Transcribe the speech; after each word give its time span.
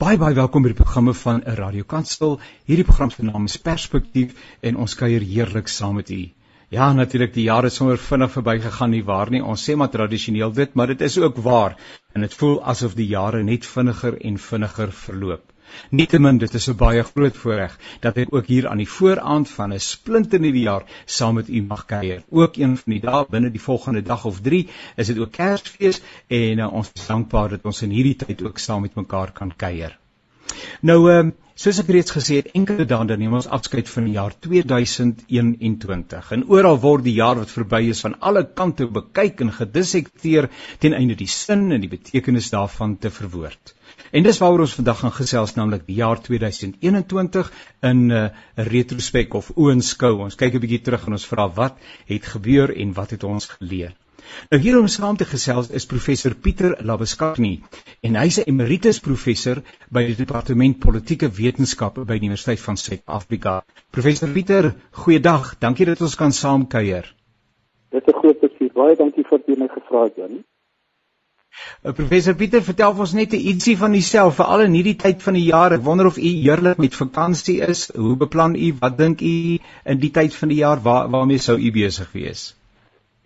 Baie 0.00 0.16
baie 0.16 0.32
welkom 0.32 0.64
by 0.64 0.70
die 0.72 0.76
programme 0.78 1.12
van 1.12 1.42
'n 1.44 1.56
Radio 1.58 1.84
Kansel. 1.84 2.38
Hierdie 2.64 2.86
program 2.88 3.10
se 3.10 3.22
naam 3.22 3.44
is 3.44 3.58
Perspektief 3.60 4.30
en 4.60 4.76
ons 4.76 4.94
kuier 4.94 5.20
heerlik 5.20 5.68
saam 5.68 5.94
met 6.00 6.10
u. 6.10 6.20
Ja, 6.70 6.92
natuurlik 6.94 7.32
die 7.34 7.48
jare 7.48 7.68
sommer 7.74 7.98
vinnig 7.98 8.30
verbygegaan 8.30 8.92
nie 8.94 9.02
waar 9.06 9.30
nie. 9.34 9.40
Ons 9.42 9.64
sê 9.66 9.74
maar 9.74 9.90
tradisioneel 9.90 10.52
dit, 10.54 10.74
maar 10.78 10.92
dit 10.92 11.00
is 11.02 11.16
ook 11.18 11.40
waar 11.42 11.74
en 12.14 12.22
dit 12.22 12.36
voel 12.42 12.60
asof 12.72 12.94
die 12.94 13.08
jare 13.10 13.40
net 13.42 13.66
vinniger 13.66 14.18
en 14.28 14.36
vinniger 14.44 14.92
verloop. 14.98 15.42
Nietemin 15.90 16.38
dit 16.38 16.54
is 16.60 16.68
'n 16.70 16.76
baie 16.84 17.02
groot 17.08 17.36
voorreg 17.42 17.74
dat 18.06 18.22
ek 18.24 18.32
ook 18.34 18.46
hier 18.46 18.68
aan 18.68 18.84
die 18.84 18.88
vooraand 18.92 19.50
van 19.56 19.74
'n 19.74 19.82
splinternuwe 19.88 20.60
jaar 20.60 20.86
saam 21.06 21.34
met 21.34 21.48
u 21.48 21.62
mag 21.62 21.84
kuier. 21.86 22.22
Ook 22.30 22.56
een 22.56 22.76
van 22.76 22.92
die 22.92 23.00
dae 23.00 23.26
binne 23.30 23.50
die 23.50 23.66
volgende 23.66 24.02
dag 24.02 24.24
of 24.24 24.40
3 24.40 24.68
is 24.96 25.06
dit 25.06 25.18
ook 25.18 25.32
Kersfees 25.32 26.02
en 26.28 26.58
uh, 26.58 26.72
ons 26.72 26.90
is 26.94 27.06
dankbaar 27.06 27.48
dat 27.48 27.64
ons 27.64 27.82
in 27.82 27.90
hierdie 27.90 28.16
tyd 28.16 28.42
ook 28.42 28.58
saam 28.58 28.82
met 28.82 28.94
mekaar 28.94 29.32
kan 29.32 29.56
kuier. 29.56 29.99
Nou 30.82 30.98
ehm 31.10 31.30
um, 31.30 31.32
soos 31.60 31.78
ek 31.82 31.90
reeds 31.92 32.14
gesê 32.14 32.38
het, 32.38 32.46
enkele 32.56 32.86
dae 32.88 33.06
dan 33.08 33.20
neem 33.20 33.34
ons 33.36 33.48
afskeid 33.56 33.88
van 33.92 34.06
die 34.08 34.14
jaar 34.14 34.32
2021 34.46 36.30
en 36.36 36.44
oral 36.56 36.78
word 36.80 37.04
die 37.04 37.16
jaar 37.18 37.36
wat 37.36 37.52
verby 37.52 37.82
is 37.94 38.00
van 38.06 38.14
alle 38.30 38.46
kante 38.60 38.86
bekyk 38.94 39.42
en 39.44 39.52
gedissekteer 39.58 40.48
ten 40.80 40.96
einde 40.96 41.18
die 41.20 41.28
sin 41.28 41.68
en 41.76 41.84
die 41.84 41.92
betekenis 41.92 42.48
daarvan 42.54 42.96
te 42.96 43.12
verwoord. 43.12 43.74
En 44.16 44.24
dis 44.24 44.40
waaroor 44.42 44.64
ons 44.64 44.78
vandag 44.78 45.02
gaan 45.04 45.16
gesels 45.18 45.52
naamlik 45.58 45.84
die 45.86 46.00
jaar 46.00 46.22
2021 46.24 47.52
in 47.90 48.06
'n 48.06 48.10
uh, 48.22 48.26
retrospek 48.72 49.34
of 49.34 49.52
oënskou. 49.54 50.14
Ons 50.26 50.40
kyk 50.40 50.54
'n 50.54 50.64
bietjie 50.64 50.84
terug 50.88 51.06
en 51.06 51.18
ons 51.20 51.30
vra 51.34 51.50
wat 51.60 51.76
het 52.08 52.24
gebeur 52.34 52.72
en 52.74 52.96
wat 52.96 53.10
het 53.10 53.24
ons 53.24 53.46
geleer. 53.58 53.92
Nou 54.50 54.60
hier 54.62 54.78
om 54.78 54.88
saam 54.88 55.16
te 55.16 55.26
gesels 55.28 55.70
is 55.70 55.86
professor 55.86 56.34
Pieter 56.34 56.76
Labeskagni 56.90 57.52
en 58.02 58.18
hy's 58.20 58.38
'n 58.40 58.48
emeritus 58.52 59.00
professor 59.00 59.62
by 59.90 60.04
die 60.06 60.16
departement 60.18 60.78
politieke 60.78 61.30
wetenskappe 61.40 62.04
by 62.04 62.18
die 62.18 62.28
Universiteit 62.28 62.60
van 62.60 62.76
Suid-Afrika. 62.76 63.64
Professor 63.90 64.28
Pieter, 64.28 64.74
goeiedag. 64.90 65.58
Dankie 65.58 65.86
dat 65.86 66.00
ons 66.00 66.14
kan 66.14 66.32
saam 66.32 66.66
kuier. 66.66 67.14
Dit 67.90 68.06
is 68.06 68.14
'n 68.14 68.18
groot 68.18 68.40
plesier. 68.40 68.72
Baie 68.74 68.96
dankie 68.96 69.24
vir 69.30 69.42
die 69.46 69.56
my 69.58 69.68
gevra 69.68 70.04
het, 70.04 70.16
Jan. 70.16 70.44
Uh, 71.82 71.92
professor 71.92 72.34
Pieter, 72.34 72.62
vertel 72.62 72.94
ons 72.98 73.12
net 73.12 73.32
ietsie 73.32 73.76
van 73.76 73.92
jouself, 73.92 74.36
veral 74.36 74.60
in 74.60 74.72
hierdie 74.72 74.96
tyd 74.96 75.22
van 75.22 75.34
die 75.34 75.46
jaar. 75.48 75.72
Ek 75.72 75.82
wonder 75.82 76.06
of 76.06 76.16
u 76.16 76.22
heerlik 76.22 76.78
met 76.78 76.94
vakansie 76.94 77.60
is. 77.66 77.90
Hoe 77.96 78.16
beplan 78.16 78.54
u? 78.54 78.74
Wat 78.80 78.98
dink 78.98 79.20
u 79.20 79.58
in 79.84 79.98
die 79.98 80.10
tyd 80.10 80.34
van 80.34 80.48
die 80.48 80.60
jaar 80.60 80.82
waar 80.82 81.10
waarmee 81.10 81.38
sou 81.38 81.58
u 81.58 81.72
besig 81.72 82.12
wees? 82.12 82.59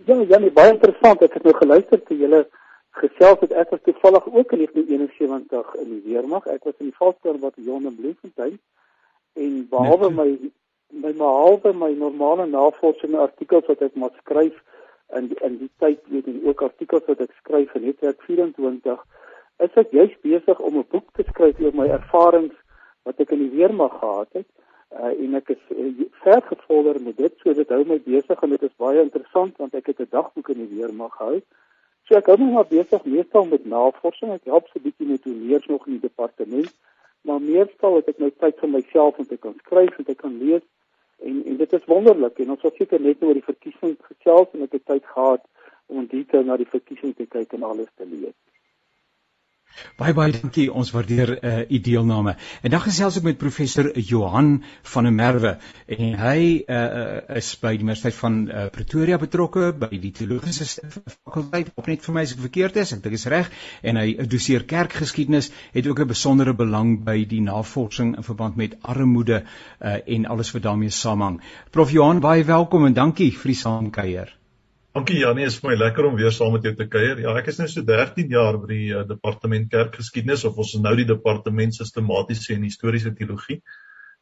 Ja, 0.07 0.15
ja, 0.29 0.39
nee, 0.39 0.53
baie 0.53 0.73
interessant. 0.75 1.23
Ek 1.23 1.33
het 1.39 1.47
nou 1.49 1.55
geluister 1.57 2.03
te 2.05 2.17
julle 2.21 2.45
gesels 3.01 3.41
het 3.41 3.55
ek 3.57 3.71
was 3.73 3.81
toevallig 3.87 4.27
ook 4.27 4.53
in 4.53 4.61
1971 4.65 5.75
in 5.81 5.89
die 5.89 6.03
weermag. 6.05 6.47
Ek 6.53 6.67
was 6.69 6.77
in 6.79 6.91
die 6.91 6.99
Valskerm 6.99 7.41
bataljon 7.41 7.89
in 7.89 7.97
Bloemfontein 7.97 8.59
en 9.35 9.55
behalwe 9.71 10.11
my 10.15 10.29
my 11.05 11.13
behalwe 11.13 11.73
my 11.73 11.91
normale 11.99 12.47
navorsing 12.47 13.17
artikels 13.19 13.67
wat 13.71 13.83
ek 13.83 13.97
moet 13.99 14.15
skryf 14.23 14.61
in 15.19 15.33
in 15.49 15.57
die 15.63 15.71
tyd 15.83 16.05
weet 16.13 16.29
en 16.31 16.43
ook 16.51 16.63
artikels 16.69 17.09
wat 17.09 17.25
ek 17.25 17.33
skryf 17.41 17.75
in 17.75 17.87
Netwerk 17.89 18.21
24 18.29 19.01
is 19.67 19.81
ek 19.83 19.97
juist 19.97 20.21
besig 20.27 20.61
om 20.61 20.79
'n 20.79 20.87
boek 20.91 21.09
te 21.17 21.25
skryf 21.33 21.61
oor 21.65 21.75
my 21.81 21.89
ervarings 21.97 22.55
wat 23.09 23.21
ek 23.21 23.33
in 23.33 23.43
die 23.49 23.57
weermag 23.57 23.99
gehad 24.05 24.31
het 24.39 24.49
uh, 25.01 25.13
en 25.25 25.35
ek 25.35 25.49
is 25.55 25.63
uh, 25.71 26.07
ver 26.23 26.43
gevorder 26.43 27.01
met 27.03 27.17
dit 27.17 27.35
so 27.43 27.55
dit 27.55 27.69
hou 27.69 27.83
my 27.89 27.99
besig 28.07 28.43
en 28.43 28.55
dit 28.55 28.63
is 28.63 28.81
baie 28.85 29.03
interessant 29.03 29.57
want 29.63 29.75
ek 29.75 29.93
het 29.93 30.01
'n 30.01 30.11
dagboek 30.11 30.49
in 30.55 30.61
die 30.65 30.79
weermag 30.79 31.17
gehou. 31.19 31.41
So 32.09 32.17
ek 32.17 32.27
hou 32.27 32.37
my 32.39 32.51
maar 32.53 32.69
besig 32.69 33.05
meestal 33.05 33.45
met 33.45 33.67
navorsing. 33.67 34.33
Ek 34.33 34.45
help 34.45 34.69
so 34.69 34.79
'n 34.79 34.87
bietjie 34.87 35.09
met 35.09 35.25
hoe 35.25 35.35
leers 35.35 35.67
nog 35.67 35.87
in 35.87 35.99
die 35.99 36.07
departement, 36.09 36.73
maar 37.23 37.41
meestal 37.41 37.97
het 37.97 38.09
ek 38.09 38.19
nou 38.19 38.31
tyd 38.31 38.59
vir 38.61 38.69
myself 38.69 39.19
om 39.19 39.27
te 39.27 39.37
kan 39.37 39.55
skryf 39.65 39.99
en 39.99 40.05
te 40.05 40.15
kan 40.15 40.39
lees 40.39 40.65
en 41.25 41.45
en 41.45 41.57
dit 41.57 41.73
is 41.73 41.85
wonderlik 41.85 42.39
en 42.39 42.51
ons 42.51 42.63
het 42.63 42.75
seker 42.75 43.01
net 43.01 43.23
oor 43.23 43.35
die 43.35 43.51
verkiesing 43.51 43.97
gesels 44.01 44.49
en 44.53 44.63
ek 44.63 44.73
het 44.73 44.87
tyd 44.87 45.05
gehad 45.07 45.43
om 45.87 46.07
detail 46.07 46.45
na 46.45 46.57
die 46.57 46.69
verkiesing 46.69 47.15
te 47.17 47.27
kyk 47.27 47.53
en 47.53 47.63
alles 47.63 47.91
te 47.97 48.07
lees. 48.07 48.37
Baie 49.99 50.15
baie 50.15 50.33
dankie. 50.35 50.67
Ons 50.73 50.91
waardeer 50.95 51.31
uh, 51.37 51.55
u 51.71 51.81
deelname. 51.81 52.37
En 52.63 52.73
dan 52.75 52.83
gesels 52.85 53.19
ek 53.19 53.27
met 53.27 53.39
professor 53.39 53.91
Johan 53.99 54.63
van 54.95 55.09
der 55.09 55.15
Merwe 55.15 55.53
en 55.87 56.15
hy 56.21 56.39
uh, 56.67 57.39
is 57.41 57.53
by 57.63 57.75
die 57.75 57.83
Universiteit 57.83 58.19
van 58.19 58.39
uh, 58.49 58.67
Pretoria 58.75 59.19
betrokke 59.23 59.73
by 59.79 59.91
die 59.93 60.13
teologiese 60.15 60.67
fakulteit. 60.67 61.73
Op 61.81 61.91
net 61.91 62.07
vir 62.07 62.17
my 62.17 62.27
as 62.27 62.37
ek 62.37 62.45
verkeerd 62.47 62.79
is, 62.85 62.95
ek 62.97 63.03
dink 63.07 63.19
is 63.19 63.27
reg 63.35 63.51
en 63.83 64.01
hy 64.01 64.29
doseer 64.31 64.67
kerkgeskiedenis, 64.71 65.51
het 65.75 65.91
ook 65.91 66.05
'n 66.05 66.13
besondere 66.15 66.55
belang 66.55 66.97
by 67.05 67.25
die 67.29 67.43
navorsing 67.43 68.15
in 68.17 68.27
verband 68.27 68.57
met 68.57 68.79
armoede 68.83 69.43
uh, 69.43 69.99
en 70.07 70.27
alles 70.27 70.55
wat 70.55 70.63
daarmee 70.63 70.91
saamhang. 70.91 71.41
Prof 71.71 71.91
Johan, 71.91 72.21
baie 72.21 72.45
welkom 72.45 72.87
en 72.87 72.95
dankie 72.95 73.33
vir 73.33 73.55
die 73.55 73.61
saamkuier. 73.63 74.35
Dankie 74.95 75.17
Janie, 75.19 75.49
is 75.51 75.57
vir 75.59 75.73
my 75.73 75.75
lekker 75.75 76.07
om 76.07 76.13
weer 76.15 76.31
saam 76.31 76.53
met 76.55 76.63
jou 76.69 76.71
te 76.79 76.85
kuier. 76.87 77.19
Ja, 77.25 77.33
ek 77.41 77.49
is 77.51 77.57
nou 77.59 77.65
so 77.67 77.83
13 77.83 78.29
jaar 78.31 78.61
by 78.63 78.69
die 78.71 78.93
uh, 78.95 79.01
departement 79.09 79.65
kerkgeskiedenis 79.73 80.45
of 80.47 80.61
ons 80.63 80.77
is 80.77 80.83
nou 80.85 80.93
die 80.95 81.07
departement 81.09 81.75
sistematiese 81.75 82.53
en 82.55 82.63
historiese 82.63 83.11
teologie. 83.19 83.57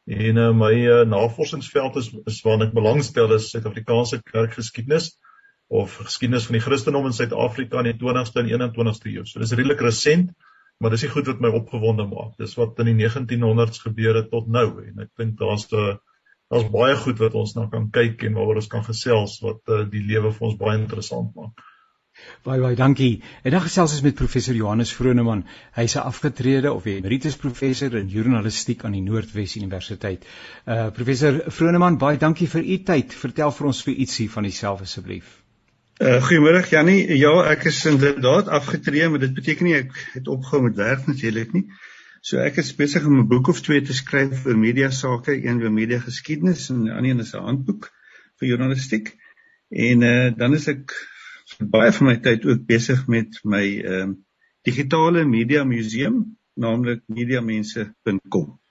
En 0.09 0.39
uh, 0.41 0.47
my 0.57 0.71
uh, 0.81 0.95
navorsingsveld 1.05 1.99
is 2.01 2.07
is 2.31 2.39
waarna 2.47 2.65
ek 2.71 2.73
belangstel 2.73 3.35
is 3.37 3.51
Suid-Afrikaanse 3.53 4.23
kerkgeskiedenis 4.31 5.11
of 5.69 5.99
geskiedenis 6.07 6.49
van 6.49 6.57
die 6.57 6.63
Christendom 6.65 7.05
in 7.05 7.13
Suid-Afrika 7.19 7.83
in 7.85 7.91
die 7.91 7.99
20ste 8.01 8.41
en 8.41 8.49
21ste 8.55 9.13
eeu. 9.13 9.27
So 9.29 9.45
dis 9.45 9.53
redelik 9.53 9.85
resent, 9.85 10.33
maar 10.81 10.97
dis 10.97 11.05
nie 11.05 11.11
goed 11.13 11.29
wat 11.29 11.45
my 11.45 11.53
opgewonde 11.53 12.09
maak. 12.09 12.33
Dis 12.41 12.57
wat 12.57 12.81
in 12.81 12.89
die 12.89 12.97
1900s 13.03 13.85
gebeur 13.85 14.23
het 14.23 14.33
tot 14.33 14.49
nou 14.49 14.71
en 14.87 15.05
ek 15.05 15.13
dink 15.21 15.37
daar's 15.37 15.69
'n 15.69 15.85
uh, 15.85 15.95
daar's 16.53 16.71
baie 16.73 16.95
goed 17.01 17.19
wat 17.21 17.35
ons 17.39 17.55
nou 17.57 17.67
kan 17.71 17.89
kyk 17.93 18.25
en 18.27 18.37
waaroor 18.37 18.61
ons 18.61 18.71
kan 18.71 18.85
gesels 18.85 19.39
wat 19.43 19.61
uh, 19.73 19.83
die 19.89 20.03
lewe 20.05 20.33
vir 20.33 20.49
ons 20.49 20.57
baie 20.59 20.79
interessant 20.79 21.33
maak. 21.37 21.69
Baie 22.45 22.61
baie 22.61 22.77
dankie. 22.77 23.23
En 23.41 23.55
dan 23.55 23.63
gesels 23.65 23.95
ons 23.95 24.03
met 24.05 24.15
professor 24.15 24.53
Johannes 24.53 24.91
Vroneman. 24.93 25.41
Hy's 25.77 25.95
'n 25.97 26.05
afgetrede 26.11 26.71
of 26.71 26.85
emeritus 26.85 27.35
professor 27.45 27.95
in 27.97 28.11
journalistiek 28.15 28.83
aan 28.85 28.97
die 28.97 29.01
Noordwes 29.01 29.55
Universiteit. 29.57 30.27
Uh 30.67 30.89
professor 30.97 31.41
Vroneman, 31.47 31.97
baie 31.97 32.17
dankie 32.17 32.47
vir 32.47 32.61
u 32.63 32.77
tyd. 32.91 33.13
Vertel 33.23 33.51
vir 33.51 33.67
ons 33.67 33.81
vir 33.87 33.93
ietsie 34.05 34.29
van 34.29 34.43
jouself 34.43 34.81
asseblief. 34.81 35.39
Uh 36.01 36.21
goeiemôre 36.27 36.61
Jannie. 36.69 37.17
Ja, 37.17 37.33
ek 37.49 37.65
is 37.73 37.85
inderdaad 37.85 38.47
afgetree, 38.47 39.09
maar 39.09 39.25
dit 39.25 39.33
beteken 39.33 39.65
nie 39.65 39.75
ek 39.81 39.97
het 40.13 40.27
opgehou 40.27 40.61
met 40.69 40.75
werk 40.75 41.07
natuurlik 41.07 41.53
nie. 41.53 41.65
Uh 41.65 41.92
So 42.23 42.39
ek 42.39 42.61
is 42.61 42.71
besig 42.79 43.03
om 43.03 43.17
'n 43.19 43.27
boek 43.27 43.49
of 43.51 43.59
twee 43.61 43.81
te 43.83 43.93
skryf 43.93 44.45
oor 44.45 44.57
media 44.57 44.89
sake, 44.95 45.33
een 45.35 45.57
oor 45.61 45.73
media 45.75 45.99
geskiedenis 45.99 46.69
en 46.71 46.83
'n 46.83 46.95
ander 46.97 47.11
een 47.11 47.19
is 47.19 47.33
'n 47.35 47.43
handboek 47.47 47.89
vir 48.39 48.47
journalistiek. 48.47 49.11
En 49.69 50.01
uh 50.01 50.31
dan 50.37 50.53
is 50.53 50.67
ek 50.67 50.93
baie 51.75 51.91
van 51.91 52.07
my 52.07 52.15
tyd 52.27 52.45
ook 52.45 52.65
besig 52.65 53.07
met 53.07 53.39
my 53.43 53.65
ehm 53.81 54.09
uh, 54.09 54.15
digitale 54.63 55.25
media 55.25 55.63
museum, 55.63 56.37
naamlik 56.55 57.01
mediamense.com. 57.07 58.62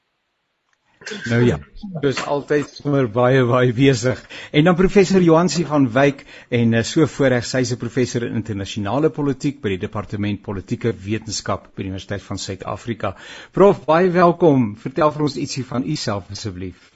Nou 1.30 1.40
ja, 1.44 1.58
dis 2.02 2.20
altyd 2.26 2.68
sommer 2.70 3.08
baie 3.12 3.42
baie 3.48 3.72
besig. 3.76 4.20
En 4.52 4.64
dan 4.68 4.76
professor 4.78 5.22
Johansie 5.22 5.66
van 5.66 5.88
Wyk 5.92 6.24
en 6.48 6.72
uh, 6.78 6.82
so 6.86 7.06
voorreg 7.06 7.46
sy's 7.48 7.72
'n 7.72 7.80
professor 7.80 8.26
in 8.26 8.38
internasionale 8.40 9.10
politiek 9.10 9.60
by 9.62 9.74
die 9.74 9.82
departement 9.86 10.42
politieke 10.42 10.94
wetenskap 11.06 11.68
by 11.74 11.82
die 11.82 11.91
Universiteit 11.91 12.22
van 12.22 12.38
Suid-Afrika. 12.38 13.14
Prof, 13.52 13.84
baie 13.86 14.10
welkom. 14.10 14.76
Vertel 14.76 15.12
vir 15.12 15.22
ons 15.22 15.36
ietsie 15.36 15.64
van 15.64 15.86
u 15.86 15.96
self 15.96 16.30
asseblief. 16.30 16.91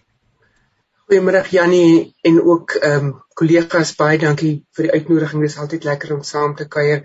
Goeiemôre 1.06 1.44
Jannie 1.50 2.14
en 2.22 2.42
ook 2.42 2.78
ehm 2.80 3.04
um, 3.06 3.14
kollegas 3.38 3.94
baie 3.96 4.18
dankie 4.18 4.54
vir 4.76 4.88
die 4.88 4.92
uitnodiging. 4.92 5.42
Dit 5.42 5.50
is 5.50 5.58
altyd 5.62 5.84
lekker 5.84 6.14
om 6.14 6.22
saam 6.22 6.54
te 6.56 6.66
kuier. 6.68 7.02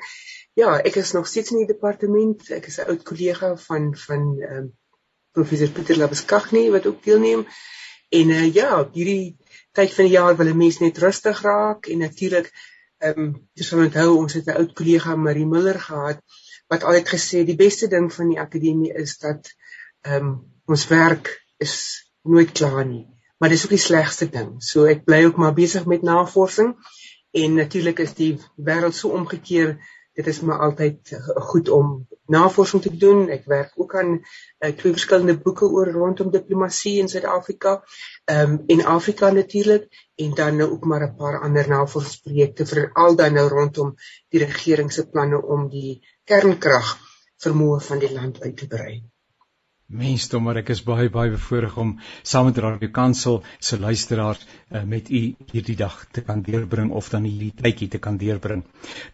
Ja, 0.58 0.78
ek 0.80 0.96
is 0.96 1.12
nog 1.14 1.28
steeds 1.28 1.52
in 1.52 1.62
die 1.64 1.74
departement. 1.74 2.50
Ek 2.50 2.66
is 2.68 2.80
'n 2.80 2.90
oud 2.90 3.04
kollega 3.04 3.56
van 3.68 3.92
van 4.06 4.24
ehm 4.42 4.58
um, 4.58 4.72
professor 5.32 5.70
Pieter 5.70 5.98
Labeskagni 5.98 6.70
wat 6.72 6.86
ook 6.86 7.04
deelneem. 7.04 7.46
En 8.10 8.30
uh, 8.30 8.54
ja, 8.54 8.90
hierdie 8.94 9.38
tyd 9.72 9.94
van 9.96 10.08
die 10.08 10.14
jaar 10.18 10.38
wil 10.38 10.52
'n 10.52 10.58
mens 10.58 10.80
net 10.80 10.98
rustig 10.98 11.42
raak 11.42 11.88
en 11.88 11.98
natuurlik 11.98 12.52
ehm 13.02 13.20
um, 13.20 13.30
jy 13.58 13.64
sal 13.66 13.84
onthou 13.84 14.10
ons 14.18 14.34
het 14.34 14.48
'n 14.48 14.58
oud 14.62 14.74
kollega 14.74 15.16
Marie 15.16 15.46
Miller 15.46 15.80
gehad 15.80 16.20
wat 16.68 16.84
altyd 16.84 17.08
gesê 17.14 17.44
die 17.46 17.56
beste 17.56 17.88
ding 17.88 18.14
van 18.14 18.30
die 18.30 18.40
akademie 18.40 18.94
is 18.94 19.18
dat 19.18 19.54
ehm 20.02 20.28
um, 20.28 20.36
ons 20.66 20.88
werk 20.88 21.32
is 21.58 21.76
nooit 22.24 22.52
klaar 22.52 22.86
nie. 22.86 23.08
Maar 23.38 23.50
dis 23.50 23.64
ook 23.64 23.74
die 23.74 23.86
slegste 23.88 24.30
ding. 24.30 24.62
So 24.62 24.86
ek 24.86 25.06
bly 25.06 25.26
ook 25.26 25.38
maar 25.38 25.54
besig 25.54 25.86
met 25.86 26.02
navorsing 26.02 26.76
en 27.32 27.54
natuurlik 27.54 28.00
is 28.00 28.14
die 28.14 28.38
wêreld 28.56 28.96
so 28.96 29.10
omgekeer 29.10 29.78
dit 30.14 30.28
is 30.28 30.40
maar 30.42 30.60
altyd 30.60 31.18
goed 31.52 31.70
om 31.70 32.08
navorsing 32.32 32.82
te 32.82 32.92
doen. 32.98 33.28
Ek 33.30 33.46
werk 33.46 33.72
ook 33.76 33.96
aan 34.00 34.12
uh, 34.18 34.72
twee 34.80 34.94
verskillende 34.96 35.38
boeke 35.38 35.68
oor 35.68 35.92
rondom 35.92 36.32
diplomatie 36.32 36.98
in 37.04 37.10
Suid-Afrika. 37.12 37.78
Ehm 38.26 38.58
um, 38.58 38.64
en 38.68 38.86
Afrika 38.96 39.32
natuurlik 39.32 39.88
en 40.16 40.34
dan 40.34 40.56
nou 40.56 40.70
ook 40.72 40.86
maar 40.86 41.08
'n 41.08 41.16
paar 41.16 41.40
ander 41.42 41.68
navorsingsprojekte 41.68 42.66
veral 42.66 43.16
dan 43.16 43.34
nou 43.34 43.48
rondom 43.48 43.96
die 44.30 44.44
regering 44.46 44.92
se 44.92 45.10
planne 45.10 45.42
om 45.42 45.70
die 45.70 46.00
kernkrag 46.24 46.98
vermoë 47.44 47.80
van 47.80 48.00
die 48.00 48.14
land 48.14 48.42
uit 48.42 48.58
te 48.58 48.68
brei. 48.68 49.04
Mensdom, 49.92 50.46
maar 50.48 50.62
ek 50.62 50.70
is 50.72 50.80
baie 50.88 51.10
baie 51.12 51.34
bevoorreg 51.34 51.74
om 51.82 51.90
saam 52.24 52.46
met 52.48 52.60
Radio 52.64 52.88
Kansel 52.96 53.42
se 53.60 53.76
luisteraars 53.80 54.46
uh, 54.72 54.84
met 54.88 55.10
u 55.12 55.20
hierdie 55.52 55.76
dag 55.76 55.98
te 56.16 56.22
kan 56.24 56.40
deurbring 56.46 56.94
of 56.96 57.10
dan 57.12 57.26
hierdie 57.28 57.52
tydjie 57.58 57.90
te 57.92 58.00
kan 58.00 58.16
deurbring. 58.18 58.64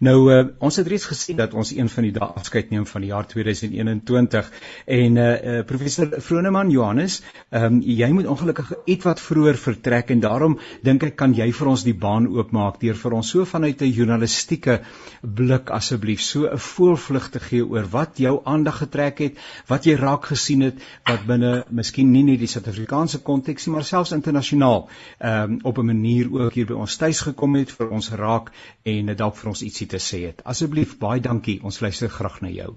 Nou 0.05 0.17
uh, 0.29 0.43
ons 0.61 0.77
het 0.77 0.87
reeds 0.87 1.07
gesien 1.09 1.39
dat 1.39 1.55
ons 1.57 1.71
een 1.73 1.89
van 1.89 2.05
die 2.05 2.11
dae 2.13 2.27
afskeid 2.27 2.69
neem 2.69 2.85
van 2.85 3.01
die 3.01 3.09
jaar 3.09 3.25
2021 3.25 4.51
en 4.99 5.17
uh, 5.17 5.25
uh, 5.25 5.63
professor 5.65 6.13
Vroneman 6.21 6.69
Johannes, 6.69 7.23
um, 7.49 7.81
jy 7.81 8.11
moet 8.13 8.29
ongelukkig 8.29 8.69
ietwat 8.85 9.23
vroeër 9.23 9.57
vertrek 9.57 10.13
en 10.13 10.21
daarom 10.21 10.59
dink 10.85 11.07
ek 11.09 11.17
kan 11.17 11.33
jy 11.33 11.49
vir 11.57 11.71
ons 11.73 11.87
die 11.87 11.95
baan 11.97 12.29
oopmaak 12.29 12.77
deur 12.83 13.01
vir 13.01 13.17
ons 13.17 13.33
so 13.33 13.49
vanuit 13.49 13.81
'n 13.81 13.91
journalistieke 13.97 14.81
blik 15.23 15.73
asseblief 15.73 16.21
so 16.21 16.45
'n 16.45 16.61
voorvlug 16.69 17.31
te 17.33 17.39
gee 17.49 17.65
oor 17.65 17.89
wat 17.89 18.21
jou 18.21 18.41
aandag 18.45 18.77
getrek 18.85 19.25
het, 19.25 19.37
wat 19.67 19.89
jy 19.89 19.97
raak 19.97 20.29
gesien 20.29 20.61
het 20.61 20.66
wat 21.07 21.25
binne 21.27 21.51
miskien 21.69 22.11
nie 22.11 22.23
net 22.23 22.39
die 22.39 22.47
Suid-Afrikaanse 22.51 23.21
konteks 23.29 23.67
nie, 23.67 23.73
maar 23.75 23.87
selfs 23.87 24.15
internasionaal 24.15 24.89
ehm 25.19 25.51
um, 25.51 25.59
op 25.63 25.77
'n 25.77 25.85
manier 25.85 26.31
ook 26.31 26.53
hier 26.53 26.65
by 26.65 26.73
ons 26.73 26.97
tuis 26.97 27.21
gekom 27.21 27.55
het 27.55 27.71
vir 27.71 27.89
ons 27.89 28.09
raak 28.09 28.51
en 28.83 29.15
dalk 29.15 29.35
vir 29.35 29.49
ons 29.49 29.61
ietsie 29.61 29.87
te 29.87 30.01
sê 30.09 30.25
het. 30.25 30.43
Asseblief 30.43 30.97
baie 30.97 31.21
dankie. 31.21 31.59
Ons 31.63 31.79
luister 31.79 32.09
graag 32.09 32.41
na 32.41 32.49
jou. 32.49 32.75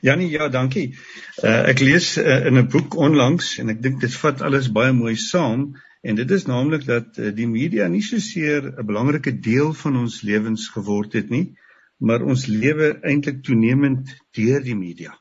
Janie, 0.00 0.30
ja, 0.30 0.48
dankie. 0.48 0.94
Uh, 1.42 1.68
ek 1.72 1.80
lees 1.80 2.16
uh, 2.18 2.46
in 2.46 2.58
'n 2.58 2.68
boek 2.70 2.94
onlangs 2.94 3.58
en 3.58 3.68
ek 3.68 3.82
dink 3.82 4.00
dit 4.00 4.14
vat 4.22 4.42
alles 4.46 4.70
baie 4.72 4.92
mooi 4.92 5.16
saam 5.16 5.74
en 6.02 6.14
dit 6.14 6.30
is 6.30 6.46
naamlik 6.46 6.84
dat 6.86 7.18
uh, 7.18 7.32
die 7.34 7.48
media 7.50 7.88
nie 7.88 8.02
so 8.02 8.18
seer 8.18 8.62
'n 8.62 8.86
belangrike 8.86 9.34
deel 9.48 9.72
van 9.82 9.96
ons 9.96 10.22
lewens 10.22 10.68
geword 10.68 11.18
het 11.18 11.30
nie, 11.30 11.56
maar 11.98 12.22
ons 12.22 12.46
lewe 12.46 12.92
eintlik 13.02 13.42
toenemend 13.42 14.14
deur 14.38 14.62
die 14.62 14.78
media 14.78 15.18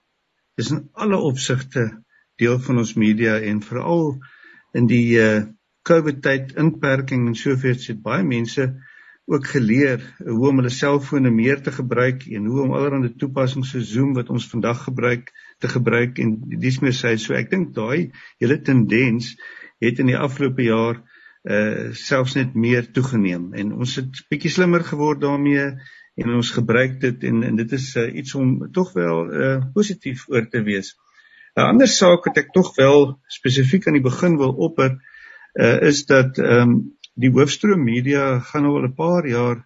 is 0.58 0.72
in 0.74 0.88
alle 0.94 1.20
opsigte 1.22 1.86
deel 2.42 2.60
van 2.60 2.82
ons 2.84 2.94
media 2.98 3.38
en 3.40 3.62
veral 3.66 4.18
in 4.78 4.90
die 4.90 5.06
uh 5.22 5.46
COVID 5.88 6.18
tyd 6.20 6.50
inperking 6.60 7.30
en 7.30 7.36
sovoorts 7.40 7.88
het 7.88 8.02
baie 8.04 8.24
mense 8.28 8.66
ook 9.32 9.46
geleer 9.48 10.02
hoe 10.24 10.50
om 10.50 10.60
hulle 10.60 10.72
selfone 10.72 11.32
meer 11.32 11.62
te 11.64 11.72
gebruik 11.72 12.26
en 12.28 12.50
hoe 12.52 12.62
om 12.66 12.74
allerlei 12.76 13.14
toepassings 13.20 13.72
so 13.72 13.84
Zoom 13.84 14.14
wat 14.16 14.32
ons 14.32 14.48
vandag 14.52 14.82
gebruik 14.84 15.32
te 15.64 15.72
gebruik 15.72 16.20
en 16.24 16.34
dis 16.64 16.80
meer 16.84 16.96
sê 16.96 17.14
so 17.20 17.36
ek 17.40 17.52
dink 17.52 17.74
daai 17.76 18.12
hele 18.40 18.60
tendens 18.70 19.34
het 19.84 20.00
in 20.04 20.12
die 20.12 20.20
afgelope 20.20 20.68
jaar 20.68 21.00
uh 21.48 21.94
selfs 21.96 22.36
net 22.36 22.56
meer 22.56 22.88
toegeneem 22.92 23.54
en 23.56 23.72
ons 23.78 23.96
het 24.00 24.24
bietjie 24.32 24.52
slimmer 24.52 24.84
geword 24.84 25.24
daarmee 25.24 25.70
en 26.18 26.34
ons 26.34 26.52
gebruik 26.52 27.00
dit 27.02 27.24
en 27.30 27.44
en 27.44 27.60
dit 27.60 27.76
is 27.78 27.88
uh, 27.96 28.08
iets 28.22 28.36
om 28.36 28.72
tog 28.74 28.94
wel 28.94 29.20
uh, 29.34 29.58
positief 29.74 30.26
oor 30.34 30.48
te 30.50 30.64
wees. 30.66 30.96
'n 31.58 31.70
Ander 31.74 31.88
saak 31.88 32.26
wat 32.26 32.38
ek 32.38 32.52
tog 32.54 32.76
wel 32.76 33.18
spesifiek 33.28 33.88
aan 33.88 33.98
die 33.98 34.06
begin 34.06 34.38
wil 34.38 34.54
opper 34.68 34.92
uh, 34.94 35.82
is 35.82 36.06
dat 36.06 36.38
ehm 36.38 36.70
um, 36.70 36.76
die 37.18 37.32
hoofstroom 37.34 37.82
media 37.82 38.40
gaan 38.50 38.68
nou 38.68 38.76
al 38.78 38.90
'n 38.90 38.94
paar 38.94 39.26
jaar 39.28 39.64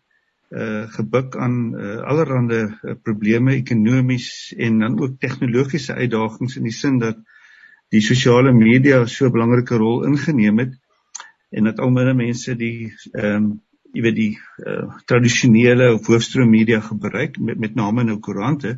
uh 0.51 0.83
gebuk 0.91 1.35
aan 1.35 1.75
uh, 1.79 1.97
allerlei 2.11 2.61
uh, 2.67 2.95
probleme 3.03 3.55
ekonomies 3.55 4.53
en 4.57 4.79
dan 4.79 4.99
ook 4.99 5.19
tegnologiese 5.19 5.93
uitdagings 5.93 6.55
in 6.59 6.63
die 6.63 6.75
sin 6.75 6.99
dat 6.99 7.17
die 7.89 8.01
sosiale 8.01 8.51
media 8.51 9.05
so 9.05 9.25
'n 9.25 9.31
belangrike 9.31 9.75
rol 9.75 10.03
ingeneem 10.07 10.59
het 10.59 10.73
en 11.49 11.63
dat 11.63 11.79
al 11.79 11.91
minder 11.91 12.15
mense 12.15 12.55
die 12.55 12.93
ehm 13.11 13.35
um, 13.35 13.61
jy 13.93 14.03
weet 14.05 14.17
die 14.17 14.33
uh, 14.65 14.87
tradisionele 15.09 15.91
of 15.95 16.07
hoofstroom 16.07 16.49
media 16.49 16.79
gebruik 16.83 17.39
met 17.39 17.59
met 17.59 17.75
name 17.75 18.05
nou 18.07 18.19
koerante. 18.19 18.77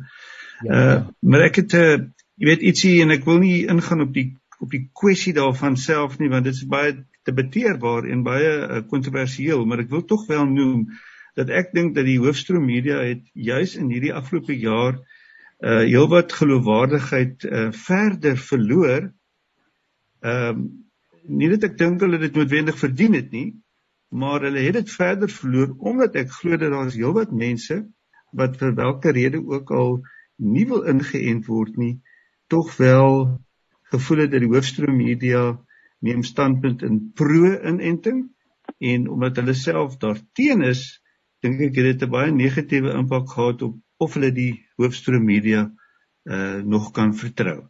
Ja, 0.62 0.70
uh 0.70 0.84
ja. 0.84 0.98
maar 1.20 1.46
ek 1.48 1.62
het 1.62 1.74
'n 1.74 1.82
uh, 1.82 1.98
jy 2.40 2.46
weet 2.50 2.62
ietsie 2.62 3.02
en 3.02 3.10
ek 3.10 3.24
wil 3.24 3.38
nie 3.38 3.66
ingaan 3.66 4.00
op 4.00 4.12
die 4.14 4.34
op 4.58 4.70
die 4.70 4.88
kwessie 4.92 5.34
daarvan 5.34 5.76
self 5.76 6.18
nie 6.18 6.30
want 6.30 6.44
dit 6.44 6.54
is 6.54 6.66
baie 6.66 6.94
debatteerbaar 7.24 8.06
en 8.10 8.22
baie 8.22 8.52
uh, 8.68 8.82
kontroversieel, 8.88 9.60
uh, 9.60 9.66
maar 9.66 9.84
ek 9.84 9.90
wil 9.90 10.04
tog 10.04 10.26
wel 10.26 10.46
noem 10.46 10.86
dat 11.34 11.50
ek 11.50 11.72
dink 11.74 11.94
dat 11.94 12.06
die 12.06 12.20
hoofstroom 12.22 12.64
media 12.64 13.00
het 13.02 13.24
juis 13.34 13.76
in 13.76 13.90
hierdie 13.90 14.14
afgelope 14.14 14.56
jaar 14.58 14.98
uh 15.64 15.82
heelwat 15.86 16.32
geloofwaardigheid 16.32 17.44
uh 17.44 17.68
verder 17.72 18.36
verloor. 18.36 19.12
Ehm 20.20 20.48
um, 20.48 20.64
nie 21.24 21.48
dat 21.48 21.62
ek 21.70 21.78
dink 21.80 22.02
hulle 22.04 22.18
dit 22.20 22.34
noodwendig 22.36 22.76
verdien 22.76 23.14
het 23.16 23.30
nie, 23.32 23.54
maar 24.14 24.46
hulle 24.46 24.62
het 24.62 24.76
dit 24.78 24.90
verder 24.94 25.30
verloor 25.30 25.74
omdat 25.90 26.16
ek 26.22 26.30
glo 26.38 26.58
dat 26.60 26.70
daar 26.70 26.90
is 26.90 26.98
heelwat 26.98 27.32
mense 27.34 27.80
wat 28.38 28.58
vir 28.60 28.74
watter 28.78 29.16
rede 29.16 29.40
ook 29.42 29.70
al 29.74 29.96
nie 30.36 30.66
wil 30.70 30.84
ingeënt 30.90 31.46
word 31.46 31.76
nie, 31.78 31.94
tog 32.50 32.74
wel 32.76 33.38
gevoel 33.94 34.24
het 34.24 34.32
dat 34.34 34.42
die 34.42 34.50
hoofstroom 34.50 34.96
media 34.98 35.42
neem 36.04 36.24
standpunt 36.26 36.82
in 36.82 37.00
pro-inenting 37.16 38.24
en 38.78 39.08
omdat 39.08 39.38
hulle 39.40 39.54
self 39.54 39.96
daarteen 40.02 40.64
is, 40.66 40.82
dink 41.44 41.60
ek 41.60 41.78
het 41.78 41.90
dit 41.92 42.02
'n 42.06 42.10
baie 42.10 42.32
negatiewe 42.32 42.94
impak 42.98 43.30
gehad 43.30 43.62
op 43.62 43.78
of 43.98 44.14
hulle 44.14 44.32
die 44.32 44.64
hoofstroom 44.76 45.24
media 45.24 45.70
uh 46.24 46.62
nog 46.64 46.90
kan 46.90 47.14
vertrou. 47.14 47.68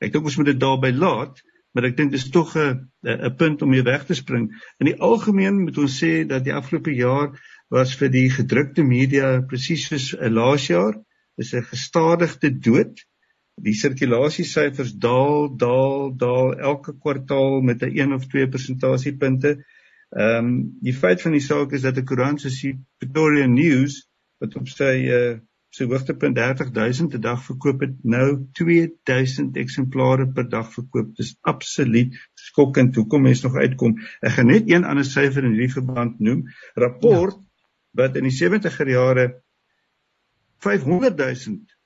Ek 0.00 0.12
dink 0.12 0.24
ons 0.24 0.36
moet 0.36 0.46
dit 0.46 0.60
daarby 0.60 0.90
laat 0.90 1.42
maar 1.72 1.86
ek 1.86 1.96
dink 1.96 2.12
dis 2.12 2.30
tog 2.34 2.56
'n 2.56 2.90
'n 3.06 3.36
punt 3.36 3.62
om 3.62 3.72
hier 3.72 3.84
weg 3.84 4.04
te 4.06 4.14
spring. 4.14 4.50
In 4.78 4.86
die 4.86 4.98
algemeen 4.98 5.62
moet 5.64 5.78
ons 5.78 5.98
sê 6.02 6.26
dat 6.26 6.44
die 6.44 6.54
afgelope 6.54 6.94
jaar 6.94 7.30
was 7.70 7.94
vir 7.96 8.10
die 8.10 8.28
gedrukte 8.30 8.82
media 8.82 9.40
presies 9.52 9.86
soos 9.86 10.14
'n 10.14 10.34
laas 10.34 10.66
jaar, 10.66 10.98
is 11.36 11.54
'n 11.54 11.62
gestadigde 11.62 12.50
dood. 12.50 13.04
Die 13.60 13.74
sirkulasiesyfers 13.74 14.94
daal, 14.96 15.56
daal, 15.56 16.16
daal 16.16 16.54
elke 16.58 16.96
kwartaal 16.98 17.60
met 17.60 17.82
'n 17.82 17.96
1 17.98 18.12
of 18.12 18.26
2 18.26 18.48
persentasiepunte. 18.48 19.64
Ehm 20.10 20.46
um, 20.46 20.78
die 20.82 20.94
feit 20.94 21.22
van 21.22 21.32
die 21.32 21.46
saak 21.50 21.72
is 21.72 21.82
dat 21.82 21.98
'n 21.98 22.04
koerant 22.04 22.40
soos 22.40 22.60
die 22.60 22.78
Pretoria 22.98 23.46
News 23.46 24.08
wat 24.40 24.56
op 24.56 24.68
sy 24.68 24.94
uh, 25.06 25.38
sy 25.74 25.86
hoogtepunt 25.86 26.34
30000 26.36 27.14
'n 27.14 27.20
dag 27.22 27.42
verkoop 27.46 27.82
het 27.84 27.98
nou 28.02 28.26
2000 28.58 29.56
eksemplare 29.56 30.26
per 30.34 30.48
dag 30.48 30.72
verkoop. 30.72 31.14
Dis 31.16 31.36
absoluut 31.40 32.16
skokkend 32.34 32.98
hoekom 32.98 33.22
mense 33.22 33.46
nog 33.46 33.56
uitkom. 33.56 33.98
Ek 34.20 34.34
gaan 34.38 34.50
net 34.50 34.70
een 34.70 34.84
ander 34.84 35.06
syfer 35.06 35.44
in 35.44 35.54
hierdie 35.54 35.76
verband 35.76 36.18
noem. 36.18 36.42
Rapport 36.74 37.38
ja. 37.38 37.46
wat 38.02 38.16
in 38.16 38.26
die 38.26 38.34
70er 38.34 38.90
jare 38.90 39.28
500000 40.58 41.78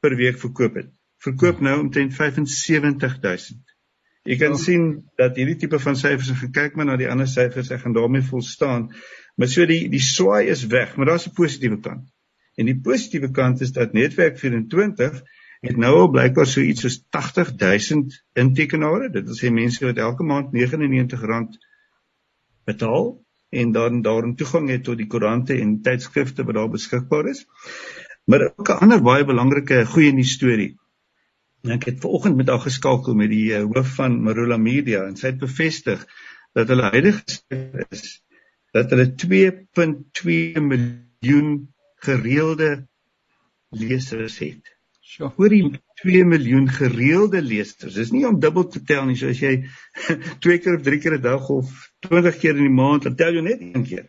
per 0.00 0.16
week 0.16 0.38
verkoop 0.38 0.74
het, 0.74 0.90
verkoop 1.24 1.60
nou 1.60 1.78
omtrent 1.80 2.14
75000. 2.14 3.60
Jy 4.24 4.36
kan 4.40 4.54
ja. 4.54 4.62
sien 4.62 4.84
dat 5.20 5.36
hierdie 5.36 5.58
tipe 5.60 5.78
van 5.78 5.96
syfers 5.96 6.30
en 6.32 6.38
gekyk 6.46 6.76
maar 6.76 6.86
na 6.88 6.96
die 6.96 7.10
ander 7.10 7.28
syfers, 7.28 7.70
ek 7.74 7.82
gaan 7.82 7.96
daarmee 7.96 8.24
volstaan. 8.24 8.88
Maar 9.36 9.50
so 9.50 9.66
die 9.68 9.88
die 9.92 10.00
swaai 10.00 10.46
is 10.48 10.64
weg, 10.70 10.94
maar 10.96 11.10
daar's 11.10 11.26
'n 11.28 11.34
positiewe 11.36 11.80
kant. 11.80 12.13
En 12.54 12.68
die 12.70 12.78
positiewe 12.80 13.30
kant 13.34 13.60
is 13.60 13.72
dat 13.72 13.92
Netwerk 13.92 14.38
24 14.38 15.22
het 15.64 15.76
nou 15.80 15.92
al 15.98 16.10
blykbaar 16.12 16.46
so 16.46 16.60
iets 16.60 16.84
soos 16.84 17.00
80000 17.10 18.14
intekenare. 18.38 19.10
Dit 19.10 19.26
wil 19.30 19.38
sê 19.38 19.50
mense 19.50 19.84
wat 19.84 19.98
elke 19.98 20.26
maand 20.28 20.52
R99 20.52 21.58
betaal 22.68 23.10
en 23.54 23.72
dan 23.72 24.02
daarin 24.02 24.34
toegang 24.36 24.68
het 24.72 24.84
tot 24.84 24.98
die 24.98 25.06
koerante 25.06 25.56
en 25.60 25.80
tydskrifte 25.82 26.44
wat 26.44 26.58
daar 26.58 26.70
beskikbaar 26.70 27.28
is. 27.30 27.44
Maar 28.24 28.50
ook 28.56 28.68
'n 28.68 28.80
ander 28.86 29.02
baie 29.02 29.24
belangrike 29.24 29.84
goeie 29.86 30.12
nuus 30.12 30.32
storie. 30.32 30.74
Ek 31.62 31.84
het 31.84 32.00
vanoggend 32.00 32.36
met 32.36 32.48
haar 32.48 32.60
geskakel 32.60 33.14
met 33.14 33.30
die 33.30 33.52
uh, 33.56 33.62
hoof 33.64 33.94
van 33.94 34.22
Marula 34.22 34.56
Media 34.56 35.04
en 35.06 35.16
sy 35.16 35.26
het 35.26 35.38
bevestig 35.38 36.06
dat 36.52 36.68
hulle 36.68 36.90
huidige 36.92 37.22
is 37.90 38.22
dat 38.72 38.90
hulle 38.90 39.14
2.2 39.14 40.60
miljoen 40.60 41.73
gereelde 42.04 42.70
lesers 43.74 44.38
het. 44.42 44.74
Sjoe. 45.04 45.30
Oor 45.36 45.52
die 45.52 45.62
2 46.00 46.24
miljoen 46.24 46.68
gereelde 46.72 47.42
lesers. 47.44 47.94
Dis 47.98 48.12
nie 48.14 48.24
om 48.28 48.40
dubbel 48.40 48.68
te 48.72 48.82
tel 48.82 49.04
nie, 49.08 49.16
so 49.20 49.28
as 49.32 49.42
jy 49.42 49.54
twee 50.44 50.60
keer 50.62 50.78
of 50.78 50.84
drie 50.86 51.00
keer 51.02 51.18
'n 51.18 51.24
dag 51.24 51.48
of 51.52 51.70
20 52.08 52.38
keer 52.40 52.56
in 52.56 52.68
die 52.68 52.78
maand, 52.78 53.04
dan 53.08 53.16
tel 53.20 53.36
jy 53.36 53.44
net 53.44 53.60
een 53.62 53.84
keer. 53.84 54.06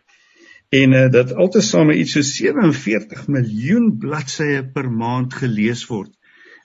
En 0.74 0.96
uh, 0.98 1.10
dat 1.12 1.34
altesaame 1.34 1.98
iets 2.00 2.16
so 2.16 2.22
47 2.26 3.28
miljoen 3.28 3.92
bladsye 4.02 4.64
per 4.74 4.90
maand 4.92 5.34
gelees 5.34 5.86
word 5.92 6.12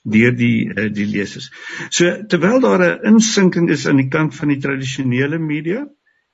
deur 0.03 0.33
die 0.33 0.71
uh, 0.71 0.89
die 0.95 1.07
lesers. 1.07 1.51
So 1.91 2.25
terwyl 2.33 2.63
daar 2.65 2.87
'n 2.87 3.15
insinking 3.15 3.69
is 3.71 3.87
aan 3.87 4.01
die 4.01 4.09
kant 4.09 4.35
van 4.35 4.49
die 4.49 4.61
tradisionele 4.63 5.39
media, 5.39 5.85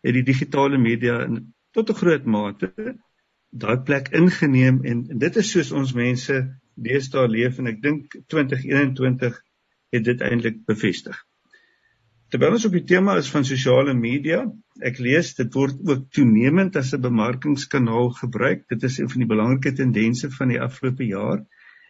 het 0.02 0.14
die 0.14 0.22
digitale 0.22 0.78
media 0.78 1.26
tot 1.72 1.90
'n 1.90 2.00
groot 2.02 2.24
mate 2.24 2.72
daai 3.50 3.78
plek 3.86 4.10
ingeneem 4.12 4.82
en, 4.84 5.06
en 5.10 5.18
dit 5.18 5.36
is 5.36 5.50
soos 5.50 5.72
ons 5.72 5.94
mense 5.96 6.36
deesdae 6.74 7.28
leef 7.28 7.58
en 7.58 7.70
ek 7.72 7.80
dink 7.82 8.18
2021 8.32 9.38
het 9.94 10.04
dit 10.04 10.20
eintlik 10.20 10.64
bevestig. 10.68 11.16
Terwyl 12.32 12.56
ons 12.56 12.66
op 12.66 12.74
die 12.74 12.84
tema 12.90 13.14
is 13.20 13.28
van 13.30 13.46
sosiale 13.46 13.94
media, 13.94 14.40
ek 14.82 14.98
lees 14.98 15.30
dit 15.38 15.52
word 15.54 15.78
ook 15.86 16.08
toenemend 16.16 16.76
as 16.76 16.92
'n 16.92 17.00
bemarkingskanaal 17.00 18.10
gebruik. 18.18 18.66
Dit 18.68 18.82
is 18.82 18.98
een 18.98 19.08
van 19.08 19.22
die 19.22 19.30
belangrike 19.30 19.72
tendense 19.72 20.30
van 20.30 20.48
die 20.48 20.60
afgelope 20.60 21.06
jaar 21.06 21.44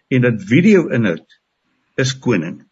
en 0.08 0.22
dat 0.22 0.44
video-inhoud 0.52 1.40
is 1.96 2.18
koning. 2.18 2.64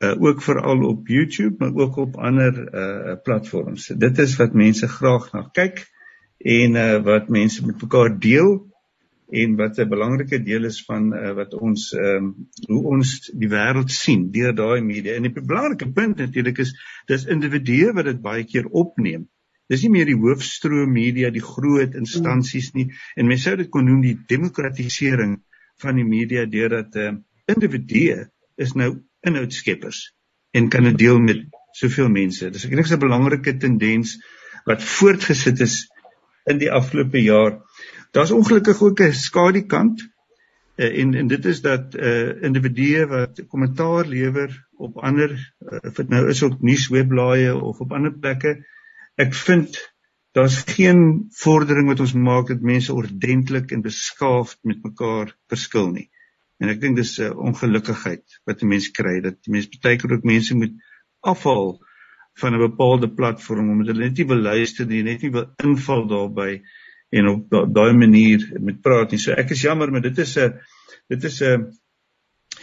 uh 0.00 0.16
ook 0.16 0.42
veral 0.42 0.84
op 0.88 1.08
YouTube 1.08 1.56
maar 1.58 1.74
ook 1.74 1.96
op 1.96 2.16
ander 2.16 2.52
uh 2.74 3.16
platforms. 3.22 3.86
Dit 3.86 4.18
is 4.18 4.36
wat 4.36 4.54
mense 4.54 4.88
graag 4.88 5.32
na 5.32 5.48
kyk 5.52 5.86
en 6.40 6.74
uh 6.74 6.98
wat 7.04 7.28
mense 7.28 7.66
met 7.66 7.82
mekaar 7.82 8.18
deel 8.18 8.70
en 9.30 9.56
wat 9.56 9.78
'n 9.78 9.88
belangrike 9.88 10.42
deel 10.42 10.64
is 10.64 10.84
van 10.84 11.12
uh, 11.14 11.32
wat 11.32 11.54
ons 11.54 11.92
ehm 11.92 12.24
um, 12.24 12.48
hoe 12.66 12.82
ons 12.84 13.30
die 13.34 13.48
wêreld 13.48 13.90
sien 13.90 14.30
deur 14.32 14.54
daai 14.54 14.80
media. 14.80 15.14
En 15.14 15.24
'n 15.24 15.46
belangrike 15.46 15.92
punt 15.92 16.16
natuurlik 16.16 16.58
is 16.58 16.72
dis 17.06 17.26
individue 17.26 17.92
wat 17.92 18.04
dit 18.04 18.20
baie 18.20 18.44
keer 18.44 18.66
opneem. 18.66 19.28
Dis 19.68 19.82
nie 19.82 19.90
meer 19.90 20.06
die 20.06 20.18
hoofstroom 20.18 20.92
media, 20.92 21.30
die 21.30 21.44
groot 21.44 21.94
instansies 21.94 22.72
nie 22.72 22.90
en 23.16 23.26
mense 23.26 23.42
sou 23.42 23.56
dit 23.56 23.70
kon 23.70 23.84
noem 23.84 24.00
die 24.00 24.18
demokratisering 24.26 25.38
van 25.78 25.94
die 25.94 26.04
media 26.04 26.44
deurdat 26.44 26.94
'n 26.94 26.98
uh, 26.98 27.16
individue 27.46 28.26
is 28.56 28.74
nou 28.74 28.98
inhoudskeppers 29.20 30.14
en 30.50 30.68
kan 30.68 30.84
dit 30.84 30.98
deel 30.98 31.20
met 31.20 31.46
soveel 31.72 32.08
mense. 32.08 32.50
Dis 32.50 32.64
ek 32.64 32.70
dink 32.70 32.90
'n 32.90 32.98
belangrike 32.98 33.56
tendens 33.56 34.18
wat 34.66 34.82
voortgesit 34.82 35.60
is 35.60 35.86
in 36.50 36.58
die 36.58 36.72
afgelope 36.72 37.22
jaar. 37.22 37.60
Daar's 38.12 38.34
ongelukkig 38.34 38.82
ook 38.82 39.00
'n 39.00 39.12
skadukant 39.12 40.02
uh, 40.80 40.98
en 41.00 41.14
en 41.14 41.26
dit 41.26 41.44
is 41.44 41.60
dat 41.60 41.94
uh 41.94 42.42
individue 42.42 43.06
wat 43.06 43.42
kommentaar 43.48 44.06
lewer 44.06 44.66
op 44.76 44.98
ander 44.98 45.30
uh, 45.32 45.78
of 45.78 45.94
dit 45.94 46.08
nou 46.08 46.28
is 46.28 46.42
op 46.42 46.62
nuuswebblaaie 46.62 47.54
of 47.54 47.80
op 47.80 47.92
ander 47.92 48.12
plekke 48.12 48.54
ek 49.20 49.34
vind 49.34 49.76
daar's 50.32 50.62
geen 50.66 51.02
vordering 51.42 51.90
wat 51.90 52.00
ons 52.00 52.14
maak 52.14 52.48
dat 52.48 52.64
mense 52.64 52.94
ordentlik 52.94 53.74
en 53.74 53.84
beskaafd 53.84 54.58
met 54.62 54.82
mekaar 54.82 55.34
verskil 55.52 55.90
nie 55.92 56.08
en 56.60 56.72
ek 56.72 56.80
dink 56.80 56.96
dis 56.96 57.18
'n 57.18 57.28
uh, 57.28 57.36
ongelukkigheid 57.50 58.40
wat 58.48 58.62
'n 58.62 58.72
mens 58.72 58.90
kry 58.90 59.20
dat 59.20 59.52
mense 59.56 59.82
baie 59.82 60.00
keer 60.00 60.16
ook 60.16 60.28
mense 60.34 60.56
moet 60.56 60.74
afhaal 61.20 61.76
van 62.38 62.54
'n 62.54 62.58
bepaalde 62.58 63.08
platform 63.10 63.70
omdat 63.70 63.94
hulle 63.94 64.08
net 64.08 64.16
nie 64.18 64.26
wil 64.26 64.42
luister 64.42 64.86
nie 64.86 65.02
net 65.02 65.22
nie 65.22 65.30
wil 65.30 65.46
inval 65.64 66.06
daarbey 66.06 66.62
en 67.10 67.28
op 67.28 67.74
daai 67.74 67.92
manier 67.92 68.44
met 68.60 68.80
praat 68.82 69.10
nie. 69.10 69.18
So 69.18 69.32
ek 69.32 69.50
is 69.50 69.62
jammer, 69.62 69.90
maar 69.90 70.02
dit 70.02 70.18
is 70.18 70.36
'n 70.38 70.60
dit 71.08 71.24
is 71.24 71.40
'n 71.42 71.70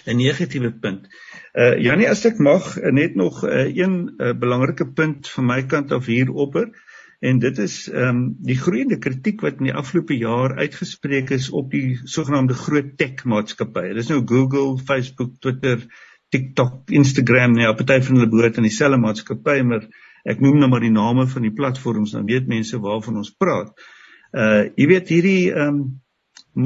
'n 0.06 0.18
negatiewe 0.18 0.72
punt. 0.72 1.08
Uh 1.54 1.76
Janie, 1.80 2.10
as 2.10 2.26
ek 2.26 2.40
mag 2.40 2.76
net 2.92 3.16
nog 3.16 3.44
uh, 3.44 3.76
een 3.76 4.14
uh, 4.18 4.34
belangrike 4.34 4.88
punt 4.94 5.30
van 5.30 5.46
my 5.46 5.64
kant 5.64 5.92
af 5.92 6.06
hier 6.06 6.32
opper 6.32 6.72
en 7.20 7.40
dit 7.40 7.58
is 7.58 7.90
ehm 7.90 8.10
um, 8.10 8.36
die 8.46 8.58
groeiende 8.58 8.98
kritiek 8.98 9.42
wat 9.42 9.58
in 9.58 9.72
die 9.72 9.74
afgelope 9.74 10.18
jaar 10.18 10.56
uitgespreek 10.58 11.32
is 11.34 11.50
op 11.50 11.72
die 11.72 12.00
sogenaamde 12.04 12.54
groot 12.54 12.98
tech 12.98 13.24
maatskappye. 13.26 13.96
Dis 13.98 14.12
nou 14.14 14.22
Google, 14.26 14.78
Facebook, 14.78 15.40
Twitter, 15.42 15.82
TikTok, 16.30 16.90
Instagram, 16.92 17.54
nee, 17.56 17.76
party 17.76 18.02
van 18.04 18.20
hulle 18.20 18.30
behoort 18.30 18.58
aan 18.58 18.68
dieselfde 18.68 19.00
maatskappy, 19.00 19.62
maar 19.64 19.86
ek 20.28 20.42
noem 20.44 20.58
nou 20.60 20.68
maar 20.70 20.84
die 20.84 20.92
name 20.92 21.28
van 21.32 21.46
die 21.48 21.54
platforms 21.56 22.16
dan 22.18 22.28
weet 22.28 22.50
mense 22.52 22.80
waarvan 22.84 23.22
ons 23.24 23.32
praat. 23.32 23.72
Uh 23.72 23.94
Uh 24.36 24.68
jy 24.76 24.88
weet 24.92 25.12
hierdie 25.14 25.52
ehm 25.54 25.68
um, 25.68 25.84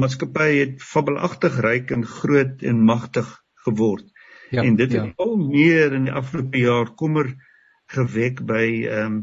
maatskappy 0.02 0.48
het 0.56 0.82
fabelagtig 0.82 1.58
ryk 1.62 1.92
en 1.94 2.02
groot 2.08 2.62
en 2.66 2.80
magtig 2.88 3.28
geword. 3.66 4.06
Ja, 4.50 4.64
en 4.64 4.76
dit 4.76 4.92
ja. 4.92 5.04
het 5.04 5.20
al 5.20 5.36
meer 5.36 5.92
in 5.92 6.08
die 6.08 6.14
afgelope 6.16 6.58
jaar 6.58 6.90
kommer 6.96 7.30
gewek 7.92 8.42
by 8.48 8.64
ehm 8.88 9.04
um, 9.06 9.20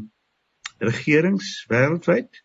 regerings 0.80 1.66
wêreldwyd. 1.68 2.40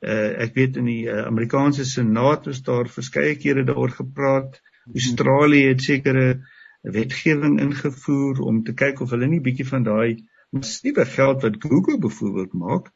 Uh 0.00 0.46
ek 0.46 0.54
weet 0.54 0.78
in 0.78 0.86
die 0.86 1.02
uh, 1.08 1.26
Amerikaanse 1.26 1.84
Senaat 1.84 2.46
was 2.46 2.62
daar 2.62 2.88
verskeie 2.88 3.34
kere 3.36 3.66
daaroor 3.66 3.96
gepraat. 3.98 4.60
Australië 4.94 5.72
het 5.74 5.82
sekere 5.82 6.26
wetgewing 6.82 7.60
ingevoer 7.60 8.40
om 8.40 8.62
te 8.64 8.72
kyk 8.72 9.00
of 9.04 9.10
hulle 9.14 9.28
nie 9.28 9.42
bietjie 9.44 9.68
van 9.68 9.84
daai 9.84 10.24
massiewe 10.50 11.04
geld 11.06 11.42
wat 11.46 11.62
Google 11.62 11.98
byvoorbeeld 11.98 12.52
maak 12.52 12.90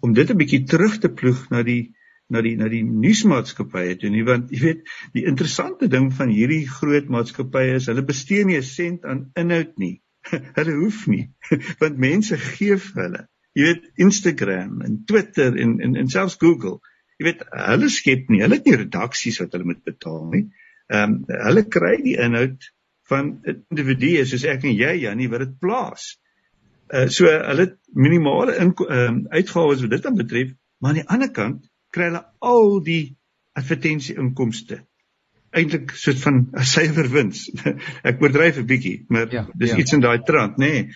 om 0.00 0.12
dit 0.16 0.30
'n 0.30 0.36
bietjie 0.36 0.64
terug 0.64 0.98
te 0.98 1.08
ploeg 1.08 1.48
na 1.50 1.62
die 1.62 1.94
na 2.30 2.40
die 2.40 2.56
na 2.56 2.68
die 2.68 2.82
nuusmaatskappye 2.84 3.96
toe 4.00 4.10
nie 4.10 4.24
want 4.26 4.52
jy 4.54 4.60
weet 4.62 4.92
die 5.16 5.26
interessante 5.30 5.88
ding 5.88 6.12
van 6.14 6.32
hierdie 6.32 6.66
groot 6.68 7.10
maatskappye 7.10 7.76
is 7.80 7.88
hulle 7.90 8.06
bestee 8.06 8.44
nie 8.44 8.56
'n 8.56 8.62
sent 8.62 9.04
aan 9.04 9.30
inhoud 9.34 9.76
nie. 9.76 10.00
Hulle 10.56 10.74
hoef 10.78 11.06
nie 11.06 11.30
want 11.82 11.98
mense 11.98 12.36
gee 12.36 12.76
vir 12.76 13.02
hulle. 13.02 13.22
Jy 13.54 13.62
weet 13.66 13.86
Instagram 14.06 14.82
en 14.86 15.04
Twitter 15.04 15.56
en 15.56 15.80
en 15.80 15.96
en 15.96 16.08
selfs 16.08 16.38
Google 16.40 16.78
jy 17.18 17.28
weet 17.28 17.44
hulle 17.68 17.88
skep 17.92 18.28
nie 18.32 18.42
hulle 18.44 18.60
het 18.60 18.66
nie 18.66 18.80
redaksies 18.80 19.40
wat 19.42 19.52
hulle 19.52 19.72
moet 19.72 19.84
betaal 19.84 20.28
nie. 20.34 20.44
Ehm 20.88 21.16
um, 21.16 21.24
hulle 21.46 21.64
kry 21.68 21.96
die 22.04 22.16
inhoud 22.16 22.70
van 23.10 23.36
individue 23.44 24.24
soos 24.26 24.46
ek 24.48 24.64
en 24.64 24.76
jy 24.76 24.96
Janie 25.04 25.30
wat 25.32 25.44
dit 25.46 25.58
plaas 25.60 26.12
Uh, 26.90 27.06
so 27.06 27.30
hulle 27.30 27.66
minimale 27.94 28.56
ehm 28.58 28.72
um, 28.90 29.18
uitgawes 29.30 29.82
wat 29.84 29.92
dit 29.94 30.02
dan 30.02 30.16
betref, 30.18 30.48
maar 30.78 30.90
aan 30.90 30.98
die 30.98 31.10
ander 31.14 31.30
kant 31.30 31.68
kry 31.94 32.08
hulle 32.08 32.22
al 32.42 32.80
die 32.82 33.14
advertensie 33.54 34.16
inkomste. 34.18 34.80
Eintlik 35.54 35.94
soos 35.94 36.18
van 36.24 36.40
'n 36.50 36.66
suiwer 36.72 37.10
wins. 37.14 37.44
Ek 38.08 38.22
oordryf 38.22 38.58
'n 38.58 38.66
bietjie, 38.66 38.96
maar 39.08 39.30
ja, 39.30 39.46
dis 39.54 39.70
ja. 39.70 39.78
iets 39.78 39.94
in 39.94 40.02
daai 40.02 40.18
trant, 40.26 40.58
nê. 40.58 40.72
Nee. 40.72 40.88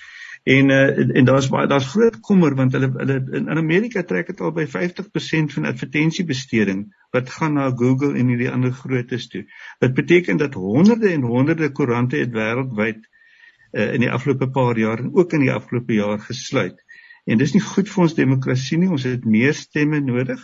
En 0.45 0.69
uh, 0.69 1.17
en 1.17 1.25
daar's 1.25 1.49
baie 1.49 1.67
daar's 1.67 1.87
groot 1.89 2.19
kommer 2.21 2.55
want 2.55 2.75
hulle 2.77 2.91
hulle 2.93 3.15
in, 3.33 3.47
in 3.49 3.61
Amerika 3.61 4.03
trek 4.05 4.27
dit 4.29 4.41
al 4.45 4.53
by 4.53 4.67
50% 4.69 5.55
van 5.57 5.69
advertensiebesteding 5.71 6.83
wat 7.17 7.31
gaan 7.33 7.57
na 7.57 7.71
Google 7.73 8.13
en 8.21 8.29
hierdie 8.29 8.51
ander 8.51 8.75
grootes 8.77 9.31
toe. 9.33 9.47
Wat 9.81 9.95
beteken 9.97 10.37
dat 10.37 10.59
honderde 10.61 11.09
en 11.15 11.25
honderde 11.25 11.71
koerante 11.73 12.21
het 12.21 12.37
wêreldwyd 12.37 13.01
uh, 13.01 13.95
in 13.95 14.05
die 14.05 14.11
afgelope 14.13 14.51
paar 14.53 14.79
jaar 14.79 15.01
en 15.01 15.15
ook 15.15 15.33
in 15.33 15.47
die 15.47 15.53
afgelope 15.53 15.97
jaar 15.97 16.21
gesluit. 16.21 16.77
En 17.25 17.41
dis 17.41 17.57
nie 17.57 17.65
goed 17.65 17.89
vir 17.89 18.05
ons 18.05 18.17
demokrasie 18.21 18.79
nie. 18.83 18.91
Ons 18.93 19.09
het 19.09 19.25
meer 19.25 19.57
stemme 19.57 20.03
nodig. 20.05 20.43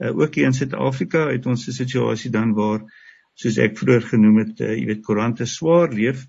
Uh, 0.00 0.14
ook 0.16 0.40
hier 0.40 0.48
in 0.48 0.56
Suid-Afrika 0.56 1.28
het 1.28 1.44
ons 1.46 1.68
'n 1.68 1.76
situasie 1.84 2.32
dan 2.32 2.56
waar 2.56 2.80
soos 3.34 3.58
ek 3.58 3.76
vroeër 3.76 4.08
genoem 4.08 4.38
het, 4.40 4.60
uh, 4.60 4.72
jy 4.72 4.86
weet 4.88 5.04
koerante 5.04 5.44
swaar 5.44 5.92
leef 5.92 6.24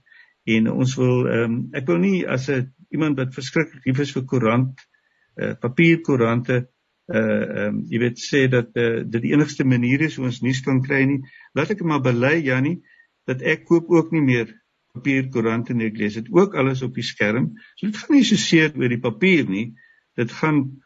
en 0.45 0.71
ons 0.71 0.95
wil 0.99 1.25
ehm 1.25 1.43
um, 1.43 1.57
ek 1.73 1.87
wil 1.89 1.99
nie 2.01 2.25
as 2.27 2.49
'n 2.49 2.71
iemand 2.93 3.17
wat 3.17 3.33
verskriklik 3.33 3.85
lief 3.85 3.99
is 3.99 4.13
vir 4.13 4.25
koerant 4.29 4.81
uh, 5.41 5.53
papierkoerante 5.59 6.57
uh 7.07 7.17
ehm 7.17 7.67
um, 7.67 7.81
jy 7.89 7.99
weet 8.01 8.21
sê 8.21 8.47
dat 8.49 8.69
uh, 8.81 9.03
dit 9.05 9.21
die 9.21 9.33
enigste 9.33 9.65
manier 9.65 10.01
is 10.01 10.15
hoe 10.17 10.25
ons 10.25 10.41
nuus 10.41 10.61
kan 10.65 10.81
kry 10.81 11.03
nie. 11.05 11.21
Laat 11.53 11.73
ek 11.75 11.81
maar 11.81 12.01
bely 12.01 12.39
Jannie 12.41 12.81
dat 13.29 13.41
ek 13.41 13.65
koop 13.65 13.89
ook 13.89 14.11
nie 14.11 14.21
meer 14.21 14.53
papierkoerante 14.93 15.73
en 15.73 15.81
ek 15.85 15.97
lees 15.97 16.17
dit 16.17 16.31
ook 16.33 16.55
alles 16.55 16.81
op 16.81 16.95
die 16.95 17.05
skerm. 17.05 17.53
So 17.75 17.89
dit 17.89 17.97
gaan 17.97 18.15
nie 18.15 18.25
so 18.25 18.35
seer 18.35 18.73
oor 18.73 18.89
die 18.89 19.01
papier 19.01 19.45
nie. 19.49 19.75
Dit 20.17 20.31
gaan 20.31 20.81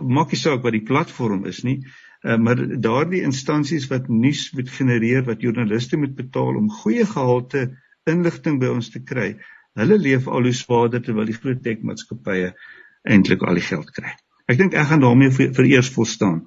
maak 0.00 0.30
nie 0.30 0.40
saak 0.40 0.62
wat 0.62 0.74
die 0.74 0.86
platform 0.86 1.44
is 1.46 1.62
nie. 1.66 1.80
Uh, 2.22 2.38
maar 2.38 2.58
daardie 2.58 3.22
instansies 3.26 3.86
wat 3.90 4.08
nuus 4.08 4.48
moet 4.56 4.70
genereer 4.70 5.26
wat 5.26 5.42
joernaliste 5.42 5.98
moet 6.00 6.14
betaal 6.16 6.56
om 6.58 6.70
goeie 6.82 7.06
gehalte 7.06 7.68
inligting 8.10 8.60
by 8.62 8.70
ons 8.72 8.90
te 8.92 9.02
kry. 9.04 9.34
Hulle 9.76 9.98
leef 10.00 10.28
al 10.28 10.48
hoe 10.48 10.54
swaarder 10.56 11.02
terwyl 11.04 11.28
die 11.28 11.36
groot 11.36 11.62
tekmaatskappye 11.64 12.52
eintlik 13.06 13.42
al 13.44 13.58
die 13.60 13.66
geld 13.66 13.90
kry. 13.96 14.14
Ek 14.46 14.58
dink 14.60 14.74
ek 14.78 14.88
gaan 14.90 15.02
daarmee 15.02 15.32
vir, 15.34 15.52
vir 15.56 15.68
eers 15.74 15.90
volstaan. 15.92 16.44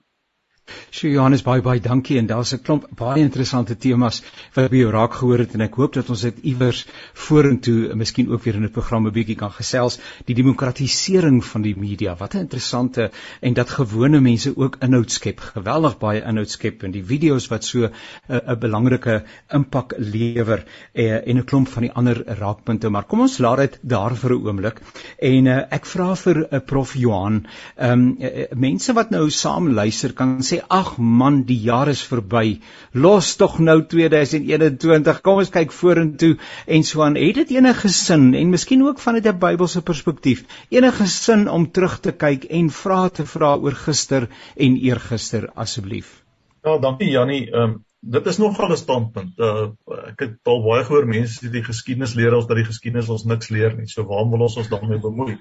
Sjoe 0.92 1.12
Johannes 1.12 1.44
baie 1.44 1.62
baie 1.62 1.80
dankie. 1.80 2.18
En 2.18 2.28
daar's 2.28 2.54
'n 2.54 2.62
klomp 2.62 2.88
baie 2.96 3.22
interessante 3.22 3.78
temas 3.78 4.24
wat 4.56 4.70
by 4.72 4.78
jou 4.78 4.92
raak 4.92 5.14
gehoor 5.14 5.40
het. 5.40 5.54
En 5.54 5.62
ek 5.62 5.74
hoop 5.74 5.94
dat 5.94 6.10
ons 6.10 6.22
dit 6.22 6.38
iewers 6.44 6.86
vorentoe 7.14 7.96
miskien 7.96 8.30
ook 8.30 8.44
weer 8.44 8.56
in 8.56 8.64
'n 8.64 8.72
program 8.72 9.08
'n 9.08 9.12
bietjie 9.12 9.36
kan 9.36 9.52
gesels. 9.52 10.00
Die 10.26 10.36
demokratisering 10.36 11.44
van 11.46 11.62
die 11.62 11.76
media. 11.76 12.16
Wat 12.16 12.34
'n 12.34 12.40
interessante 12.40 13.12
en 13.42 13.54
dat 13.54 13.70
gewone 13.70 14.20
mense 14.20 14.58
ook 14.58 14.78
inhoud 14.80 15.12
skep. 15.12 15.40
Geweldig 15.40 15.98
baie 15.98 16.22
inhoud 16.22 16.50
skep. 16.50 16.84
En 16.84 16.92
die 16.92 17.04
video's 17.04 17.48
wat 17.48 17.64
so 17.64 17.80
'n 17.80 17.92
uh, 18.30 18.56
belangrike 18.56 19.24
impak 19.54 19.94
lewer 19.98 20.64
uh, 20.94 21.28
en 21.28 21.38
'n 21.38 21.46
klomp 21.46 21.68
van 21.68 21.82
die 21.82 21.92
ander 21.92 22.24
raakpunte. 22.26 22.90
Maar 22.90 23.04
kom 23.04 23.20
ons 23.20 23.38
laat 23.38 23.58
dit 23.58 23.80
daar 23.82 24.16
vir 24.16 24.32
'n 24.32 24.48
oomblik. 24.48 24.82
En 25.20 25.46
uh, 25.46 25.62
ek 25.70 25.86
vra 25.86 26.16
vir 26.16 26.48
uh, 26.52 26.60
prof 26.66 26.94
Johan 26.96 27.46
um, 27.78 28.18
uh, 28.20 28.46
mense 28.56 28.94
wat 28.94 29.10
nou 29.10 29.30
saam 29.30 29.70
luister 29.74 30.14
kan 30.14 30.38
sê 30.46 30.59
ag 30.68 30.98
man, 30.98 31.44
die 31.48 31.58
jaar 31.64 31.90
is 31.92 32.02
verby. 32.04 32.60
Los 32.94 33.36
tog 33.40 33.60
nou 33.60 33.78
2021. 33.92 35.22
Kom 35.26 35.42
ons 35.44 35.52
kyk 35.54 35.74
vorentoe 35.76 36.36
en 36.68 36.84
so 36.84 37.04
aan. 37.06 37.18
Het 37.20 37.42
dit 37.42 37.56
enige 37.58 37.92
sin 37.94 38.34
en 38.34 38.54
miskien 38.54 38.84
ook 38.84 39.00
vanuit 39.00 39.28
'n 39.28 39.40
Bybelse 39.40 39.82
perspektief, 39.82 40.46
enige 40.70 41.08
sin 41.08 41.50
om 41.50 41.72
terug 41.72 42.00
te 42.00 42.12
kyk 42.12 42.44
en 42.44 42.70
vra 42.70 43.10
te 43.10 43.26
vra 43.26 43.56
oor 43.56 43.76
gister 43.76 44.30
en 44.56 44.76
eergister 44.76 45.50
asseblief? 45.56 46.24
Ja, 46.64 46.78
dankie 46.78 47.10
Jannie. 47.10 47.52
Ehm 47.52 47.64
um, 47.64 47.86
dit 48.00 48.26
is 48.26 48.38
nogal 48.38 48.72
'n 48.72 48.78
standpunt. 48.78 49.40
Uh, 49.40 49.70
ek 50.08 50.20
het 50.20 50.38
al 50.44 50.64
baie 50.64 50.84
gehoor 50.84 51.06
mense 51.06 51.40
sê 51.40 51.52
die 51.52 51.64
geskiedenis 51.64 52.16
leer 52.16 52.36
ons 52.36 52.48
dat 52.48 52.58
die 52.58 52.66
geskiedenis 52.66 53.10
ons 53.10 53.26
niks 53.26 53.50
leer 53.50 53.76
nie. 53.78 53.88
So 53.88 54.04
waarom 54.04 54.32
wil 54.32 54.48
ons 54.48 54.58
ons 54.58 54.70
daarmee 54.70 55.00
bemoei? 55.00 55.40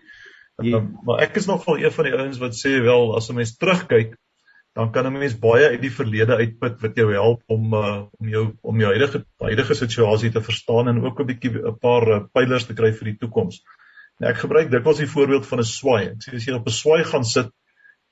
Um, 0.59 0.99
maar 1.07 1.21
ek 1.23 1.37
is 1.39 1.47
nogal 1.47 1.79
een 1.79 1.93
van 1.95 2.05
die 2.05 2.15
ouens 2.19 2.39
wat 2.43 2.57
sê 2.59 2.81
wel 2.83 3.15
as 3.17 3.31
'n 3.31 3.35
mens 3.35 3.57
terugkyk 3.57 4.17
dan 4.79 4.93
kan 4.93 5.07
'n 5.07 5.19
mens 5.19 5.35
baie 5.39 5.69
uit 5.69 5.81
die 5.83 5.91
verlede 5.91 6.37
uitput 6.39 6.81
wat 6.81 6.99
jou 7.01 7.09
help 7.13 7.41
om 7.51 7.73
uh, 7.75 8.03
om 8.19 8.29
jou 8.31 8.45
om 8.63 8.81
jou 8.81 8.91
huidige 8.95 9.25
huidige 9.43 9.75
situasie 9.75 10.31
te 10.31 10.43
verstaan 10.49 10.89
en 10.89 11.01
ook 11.05 11.21
'n 11.21 11.27
bietjie 11.27 11.51
'n 11.51 11.79
paar 11.83 12.07
uh, 12.09 12.21
pylers 12.33 12.67
te 12.67 12.77
kry 12.79 12.93
vir 12.93 13.11
die 13.11 13.17
toekoms. 13.19 13.59
Nou 14.19 14.31
ek 14.31 14.39
gebruik 14.45 14.71
dikwels 14.71 15.01
die 15.03 15.11
voorbeeld 15.15 15.47
van 15.47 15.59
'n 15.59 15.71
swaai. 15.71 16.05
Ek 16.13 16.23
sê 16.23 16.35
as 16.37 16.47
jy 16.47 16.55
op 16.55 16.67
'n 16.67 16.77
swaai 16.77 17.03
gaan 17.05 17.25
sit 17.25 17.51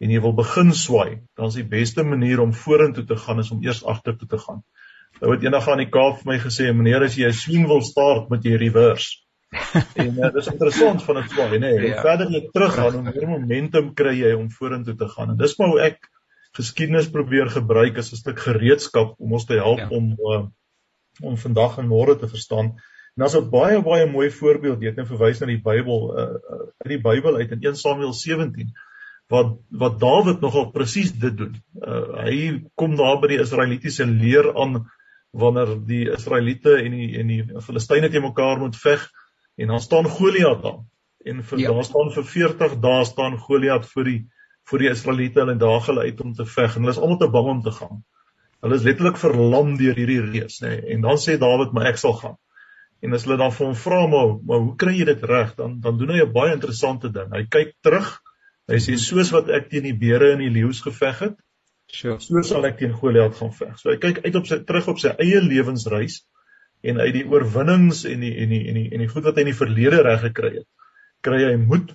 en 0.00 0.10
jy 0.10 0.20
wil 0.20 0.34
begin 0.34 0.72
swaai, 0.72 1.22
dan 1.36 1.46
is 1.46 1.54
die 1.54 1.68
beste 1.76 2.02
manier 2.02 2.40
om 2.40 2.52
vorentoe 2.52 3.04
te 3.04 3.16
gaan 3.16 3.38
is 3.38 3.50
om 3.50 3.62
eers 3.62 3.84
agtertoe 3.84 4.28
te 4.28 4.38
gaan. 4.38 4.64
Nou 5.20 5.32
het 5.32 5.44
eendag 5.44 5.68
aan 5.68 5.84
die 5.84 5.90
Kaap 5.90 6.18
vir 6.18 6.32
my 6.32 6.38
gesê, 6.38 6.72
meneer 6.74 7.02
as 7.02 7.14
jy 7.14 7.28
'n 7.28 7.32
swing 7.44 7.66
wil 7.66 7.80
start, 7.80 8.28
moet 8.28 8.44
jy 8.44 8.56
reverse. 8.56 9.22
en 10.02 10.18
uh, 10.18 10.32
dis 10.34 10.50
interessant 10.50 11.02
van 11.02 11.22
'n 11.22 11.28
swaai, 11.28 11.58
nê. 11.58 11.70
Nee, 11.70 11.78
hoe 11.78 11.94
ja. 11.94 12.02
verder 12.02 12.30
jy 12.30 12.42
teruggaan, 12.52 12.92
hoe 12.92 13.02
meer 13.02 13.28
momentum 13.28 13.94
kry 13.94 14.18
jy 14.18 14.34
om 14.34 14.50
vorentoe 14.50 14.96
te 14.96 15.08
gaan. 15.08 15.30
En 15.30 15.36
dis 15.36 15.58
maar 15.58 15.68
hoe 15.68 15.80
ek 15.80 16.10
geskiedenis 16.56 17.10
probeer 17.12 17.50
gebruik 17.52 17.98
as 17.98 18.12
'n 18.12 18.22
stuk 18.22 18.38
gereedskap 18.44 19.14
om 19.18 19.32
ons 19.32 19.44
te 19.44 19.58
help 19.60 19.78
ja. 19.84 19.88
om 19.90 20.12
uh, 20.16 20.44
om 21.20 21.36
vandag 21.40 21.78
en 21.80 21.88
môre 21.88 22.16
te 22.20 22.28
verstaan. 22.28 22.74
En 23.16 23.24
daar's 23.24 23.36
'n 23.36 23.50
baie 23.50 23.82
baie 23.82 24.06
mooi 24.10 24.30
voorbeeld, 24.30 24.80
jy 24.80 24.92
het 24.92 24.96
nou 24.96 25.06
verwys 25.06 25.40
na 25.40 25.46
die 25.46 25.62
Bybel, 25.62 26.12
uh, 26.12 26.22
uh, 26.22 26.66
uit 26.84 26.92
die 26.96 27.00
Bybel 27.00 27.36
uit 27.36 27.52
in 27.52 27.62
1 27.62 27.76
Samuel 27.76 28.12
17 28.12 28.74
wat 29.28 29.56
wat 29.70 30.00
Dawid 30.00 30.40
nogal 30.40 30.70
presies 30.70 31.12
dit 31.12 31.36
doen. 31.36 31.54
Uh, 31.82 32.24
hy 32.26 32.36
kom 32.74 32.96
daar 32.96 33.18
by 33.20 33.32
die 33.34 33.40
Israelitiese 33.42 34.06
leer 34.06 34.52
aan 34.54 34.84
wanneer 35.36 35.74
die 35.86 36.04
Israeliete 36.12 36.76
en 36.78 36.94
die 36.94 37.08
en 37.20 37.32
die 37.32 37.62
Filistyne 37.64 38.10
te 38.10 38.22
mekaar 38.22 38.60
moet 38.62 38.76
veg 38.76 39.08
en 39.56 39.72
dan 39.74 39.80
staan 39.80 40.08
Goliat 40.08 40.62
daar. 40.62 40.80
En 41.26 41.42
vir 41.42 41.58
ja. 41.58 41.72
daar 41.72 41.84
staan 41.84 42.12
vir 42.14 42.24
40 42.24 42.78
dae 42.80 43.04
staan 43.04 43.38
Goliat 43.38 43.86
voor 43.90 44.04
die 44.04 44.20
vir 44.70 44.82
die 44.82 44.90
Israeliete 44.90 45.42
hulle 45.42 45.56
daag 45.60 45.86
hulle 45.90 46.06
uit 46.08 46.20
om 46.24 46.34
te 46.34 46.46
veg 46.46 46.76
en 46.76 46.84
hulle 46.84 46.94
is 46.94 47.00
almal 47.02 47.20
te 47.20 47.30
bang 47.30 47.50
om 47.52 47.62
te 47.62 47.74
gaan. 47.74 48.02
Hulle 48.64 48.78
is 48.80 48.86
letterlik 48.86 49.18
verlam 49.20 49.76
deur 49.78 49.98
hierdie 49.98 50.22
reus, 50.24 50.58
nê. 50.64 50.72
Nee. 50.72 50.94
En 50.96 51.06
dan 51.06 51.20
sê 51.22 51.36
Dawid, 51.38 51.72
"Maar 51.72 51.92
ek 51.92 51.98
sal 52.02 52.14
gaan." 52.18 52.36
En 53.02 53.14
as 53.14 53.24
hulle 53.24 53.36
dan 53.36 53.52
vir 53.52 53.66
hom 53.66 53.74
vra, 53.74 54.06
"Maar, 54.06 54.38
maar 54.46 54.58
hoe 54.58 54.76
kry 54.76 54.94
jy 54.98 55.04
dit 55.04 55.22
reg?" 55.22 55.54
Dan 55.54 55.80
dan 55.80 55.98
doen 55.98 56.10
hy 56.10 56.22
'n 56.22 56.32
baie 56.32 56.52
interessante 56.52 57.12
ding. 57.12 57.32
Hy 57.32 57.44
kyk 57.48 57.74
terug. 57.82 58.22
Hy 58.68 58.76
sê, 58.76 58.96
"Soos 58.98 59.30
wat 59.30 59.48
ek 59.48 59.68
teen 59.70 59.82
die 59.82 59.94
beere 59.94 60.32
en 60.32 60.38
die 60.38 60.50
leeu's 60.50 60.80
geveg 60.80 61.18
het, 61.18 61.36
so 61.86 62.18
so 62.18 62.42
sal 62.42 62.64
ek 62.64 62.78
teen 62.78 62.92
Goliat 62.92 63.36
gaan 63.36 63.52
veg." 63.52 63.78
So 63.78 63.90
hy 63.90 63.96
kyk 63.96 64.24
uit 64.24 64.34
op 64.34 64.46
sy 64.46 64.58
terug 64.58 64.88
op 64.88 64.98
sy 64.98 65.14
eie 65.18 65.40
lewensreis 65.40 66.24
en 66.82 67.00
uit 67.00 67.12
die 67.14 67.26
oorwinnings 67.26 68.04
en 68.04 68.20
die 68.20 68.34
en 68.36 68.48
die 68.48 68.68
en 68.68 68.74
die 68.74 68.90
en 68.92 68.98
die 68.98 69.08
goed 69.08 69.24
wat 69.24 69.36
hy 69.36 69.40
in 69.40 69.52
die 69.52 69.60
verlede 69.60 70.02
reg 70.02 70.20
gekry 70.20 70.54
het, 70.56 70.66
kry 71.22 71.44
hy 71.44 71.56
moed 71.56 71.94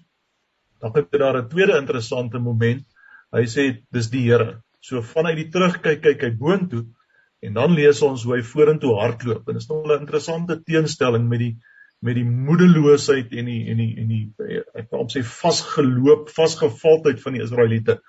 Dan 0.81 0.95
het 0.95 1.11
daar 1.11 1.37
'n 1.37 1.49
tweede 1.49 1.77
interessante 1.77 2.39
moment. 2.39 2.85
Hy 3.31 3.45
sê 3.45 3.83
dis 3.91 4.09
die 4.09 4.25
Here. 4.27 4.61
So 4.81 5.01
vanuit 5.01 5.37
die 5.37 5.49
terugkyk 5.49 6.01
kyk 6.01 6.21
hy 6.21 6.31
boontoe 6.31 6.85
en 7.41 7.53
dan 7.53 7.73
lees 7.73 8.01
ons 8.01 8.23
hoe 8.23 8.35
hy 8.35 8.41
vorentoe 8.45 8.95
hardloop. 8.99 9.47
En 9.47 9.53
dit 9.57 9.61
is 9.61 9.69
nog 9.69 9.85
'n 9.85 9.99
interessante 9.99 10.61
teenstelling 10.63 11.27
met 11.29 11.39
die 11.39 11.55
met 12.01 12.15
die 12.15 12.25
moedeloosheid 12.25 13.33
en 13.37 13.45
die 13.45 13.69
en 13.69 13.77
die 13.77 13.91
en 14.01 14.07
die 14.07 14.61
ek 14.73 14.89
wil 14.89 15.05
sê 15.13 15.21
vasgeloop, 15.23 16.29
vasgevaldheid 16.33 17.21
van 17.21 17.33
die 17.33 17.43
Israeliete. 17.43 17.99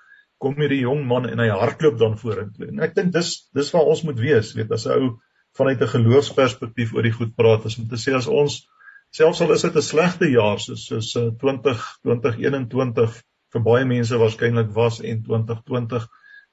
Kom 0.41 0.57
hierdie 0.57 0.81
jong 0.81 1.05
man 1.07 1.29
en 1.29 1.39
hy 1.39 1.49
hardloop 1.49 1.99
dan 1.99 2.17
vorentoe. 2.17 2.67
En 2.67 2.79
ek 2.79 2.95
dink 2.95 3.13
dis 3.13 3.49
dis 3.53 3.71
waar 3.73 3.91
ons 3.93 4.03
moet 4.03 4.19
wees, 4.19 4.53
weet 4.57 4.71
as 4.71 4.87
'n 4.87 4.97
ou 4.97 5.19
vanuit 5.57 5.81
'n 5.81 5.93
geloofsperspektief 5.93 6.93
oor 6.93 7.03
die 7.03 7.17
goed 7.19 7.35
praat, 7.35 7.65
is 7.65 7.77
om 7.77 7.87
te 7.87 8.01
sê 8.01 8.15
as 8.17 8.27
ons 8.27 8.67
selfs 9.13 9.41
al 9.45 9.53
is 9.53 9.61
dit 9.61 9.75
'n 9.75 9.85
slegte 9.85 10.29
jaar 10.29 10.59
soos 10.59 10.87
soos 10.89 11.11
20 11.13 11.69
uh, 11.69 11.81
2021 12.07 13.19
vir 13.53 13.61
baie 13.67 13.85
mense 13.85 14.17
waarskynlik 14.17 14.71
was 14.73 14.99
en 15.01 15.21
2020 15.23 16.07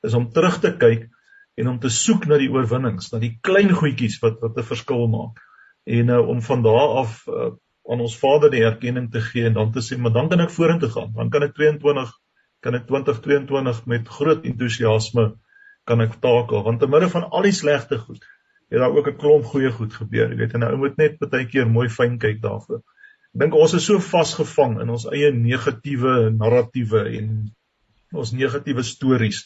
is 0.08 0.14
om 0.14 0.28
terug 0.32 0.60
te 0.60 0.72
kyk 0.76 1.08
en 1.56 1.68
om 1.68 1.78
te 1.80 1.90
soek 1.90 2.26
na 2.26 2.38
die 2.40 2.50
oorwinnings, 2.52 3.10
na 3.12 3.18
die 3.18 3.38
klein 3.42 3.72
goedjies 3.72 4.20
wat 4.22 4.40
wat 4.44 4.56
'n 4.56 4.68
verskil 4.72 5.08
maak. 5.08 5.40
En 5.84 6.08
uh, 6.08 6.28
om 6.28 6.42
van 6.42 6.62
daar 6.62 6.88
af 7.02 7.26
uh, 7.26 7.52
aan 7.90 8.00
ons 8.00 8.18
Vader 8.18 8.50
die 8.50 8.64
erkenning 8.64 9.10
te 9.10 9.20
gee 9.20 9.46
en 9.46 9.56
dan 9.56 9.72
te 9.72 9.80
sê, 9.80 9.98
maar 9.98 10.12
dan 10.12 10.28
kan 10.28 10.40
ek 10.40 10.50
vorentoe 10.50 10.88
gaan. 10.88 11.12
Dan 11.16 11.30
kan 11.30 11.42
ek 11.42 11.54
22 11.54 12.12
kan 12.60 12.74
ek 12.74 12.86
2022 12.86 13.86
met 13.86 14.08
groot 14.08 14.44
entoesiasme 14.44 15.32
kan 15.88 16.00
ek 16.00 16.20
takel 16.20 16.62
want 16.62 16.80
te 16.80 16.86
midde 16.86 17.08
van 17.08 17.24
al 17.30 17.48
die 17.48 17.56
slegte 17.56 17.98
goed 17.98 18.24
het 18.70 18.78
daar 18.78 18.96
ook 18.96 19.08
'n 19.08 19.16
klomp 19.16 19.44
goeie 19.44 19.70
goed 19.70 19.94
gebeur, 19.94 20.30
jy 20.30 20.36
weet, 20.36 20.54
en 20.54 20.60
nou 20.60 20.76
moet 20.76 20.96
net 20.96 21.18
baie 21.18 21.46
keer 21.46 21.66
mooi 21.66 21.88
fyn 21.88 22.18
kyk 22.18 22.40
daarvoor. 22.42 22.82
Ek 23.34 23.40
dink 23.40 23.54
ons 23.54 23.74
is 23.74 23.84
so 23.84 23.98
vasgevang 23.98 24.80
in 24.82 24.90
ons 24.90 25.06
eie 25.06 25.32
negatiewe 25.32 26.30
narratiewe 26.30 27.04
en 27.18 27.50
ons 28.12 28.32
negatiewe 28.32 28.82
stories. 28.82 29.44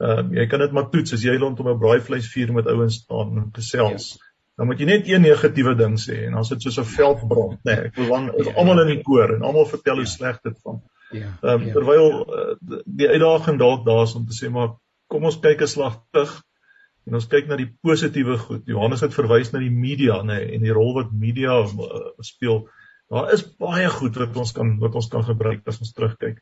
Ehm 0.00 0.32
uh, 0.32 0.38
jy 0.40 0.46
kan 0.48 0.60
dit 0.60 0.72
maar 0.72 0.90
toets 0.90 1.12
as 1.12 1.22
jy 1.22 1.36
rondom 1.36 1.68
'n 1.68 1.78
braaivleisvuur 1.78 2.52
met 2.52 2.66
ouens 2.66 2.94
staan 3.02 3.36
en 3.38 3.50
gesels. 3.52 4.16
Ja. 4.16 4.26
Dan 4.56 4.66
moet 4.66 4.78
jy 4.78 4.86
net 4.86 5.08
een 5.08 5.22
negatiewe 5.22 5.74
ding 5.74 5.98
sê 5.98 6.26
en 6.26 6.32
dan 6.32 6.44
sit 6.44 6.62
soos 6.62 6.78
'n 6.78 6.84
veldbrand, 6.84 7.58
nê. 7.64 7.74
Nee, 7.74 7.84
ek 7.90 7.94
wil 7.96 8.08
dan 8.08 8.34
is 8.34 8.46
ja. 8.46 8.52
almal 8.52 8.80
in 8.80 8.94
die 8.96 9.02
koor 9.02 9.34
en 9.34 9.42
almal 9.42 9.66
vertel 9.66 10.02
hoe 10.02 10.08
ja. 10.08 10.10
sleg 10.10 10.40
dit 10.42 10.58
van. 10.62 10.82
Ja. 11.10 11.38
Ehm 11.42 11.54
um, 11.54 11.66
ja. 11.66 11.72
terwyl 11.72 12.06
uh, 12.38 12.80
die 12.84 13.08
uitdaging 13.08 13.58
dalk 13.58 13.84
daar 13.86 14.02
is 14.02 14.14
om 14.14 14.26
te 14.26 14.34
sê 14.34 14.50
maar 14.50 14.76
kom 15.06 15.24
ons 15.24 15.40
kyk 15.40 15.62
'n 15.62 15.66
slag 15.66 16.02
terug 16.10 16.42
En 17.08 17.16
ons 17.18 17.26
kyk 17.26 17.48
na 17.48 17.56
die 17.56 17.70
positiewe 17.82 18.36
goed. 18.38 18.66
Johannes 18.68 19.02
het 19.04 19.14
verwys 19.16 19.52
na 19.52 19.62
die 19.62 19.72
media, 19.72 20.20
nê, 20.22 20.36
nee, 20.36 20.54
en 20.56 20.66
die 20.66 20.74
rol 20.76 20.92
wat 20.98 21.12
media 21.12 21.56
uh, 21.64 22.00
speel. 22.26 22.66
Daar 23.10 23.32
is 23.34 23.42
baie 23.58 23.88
goed 23.90 24.18
wat 24.20 24.36
ons 24.36 24.52
kan 24.56 24.76
wat 24.82 24.94
ons 24.94 25.08
kan 25.10 25.24
gebruik 25.26 25.66
as 25.66 25.80
ons 25.82 25.94
terugkyk 25.96 26.38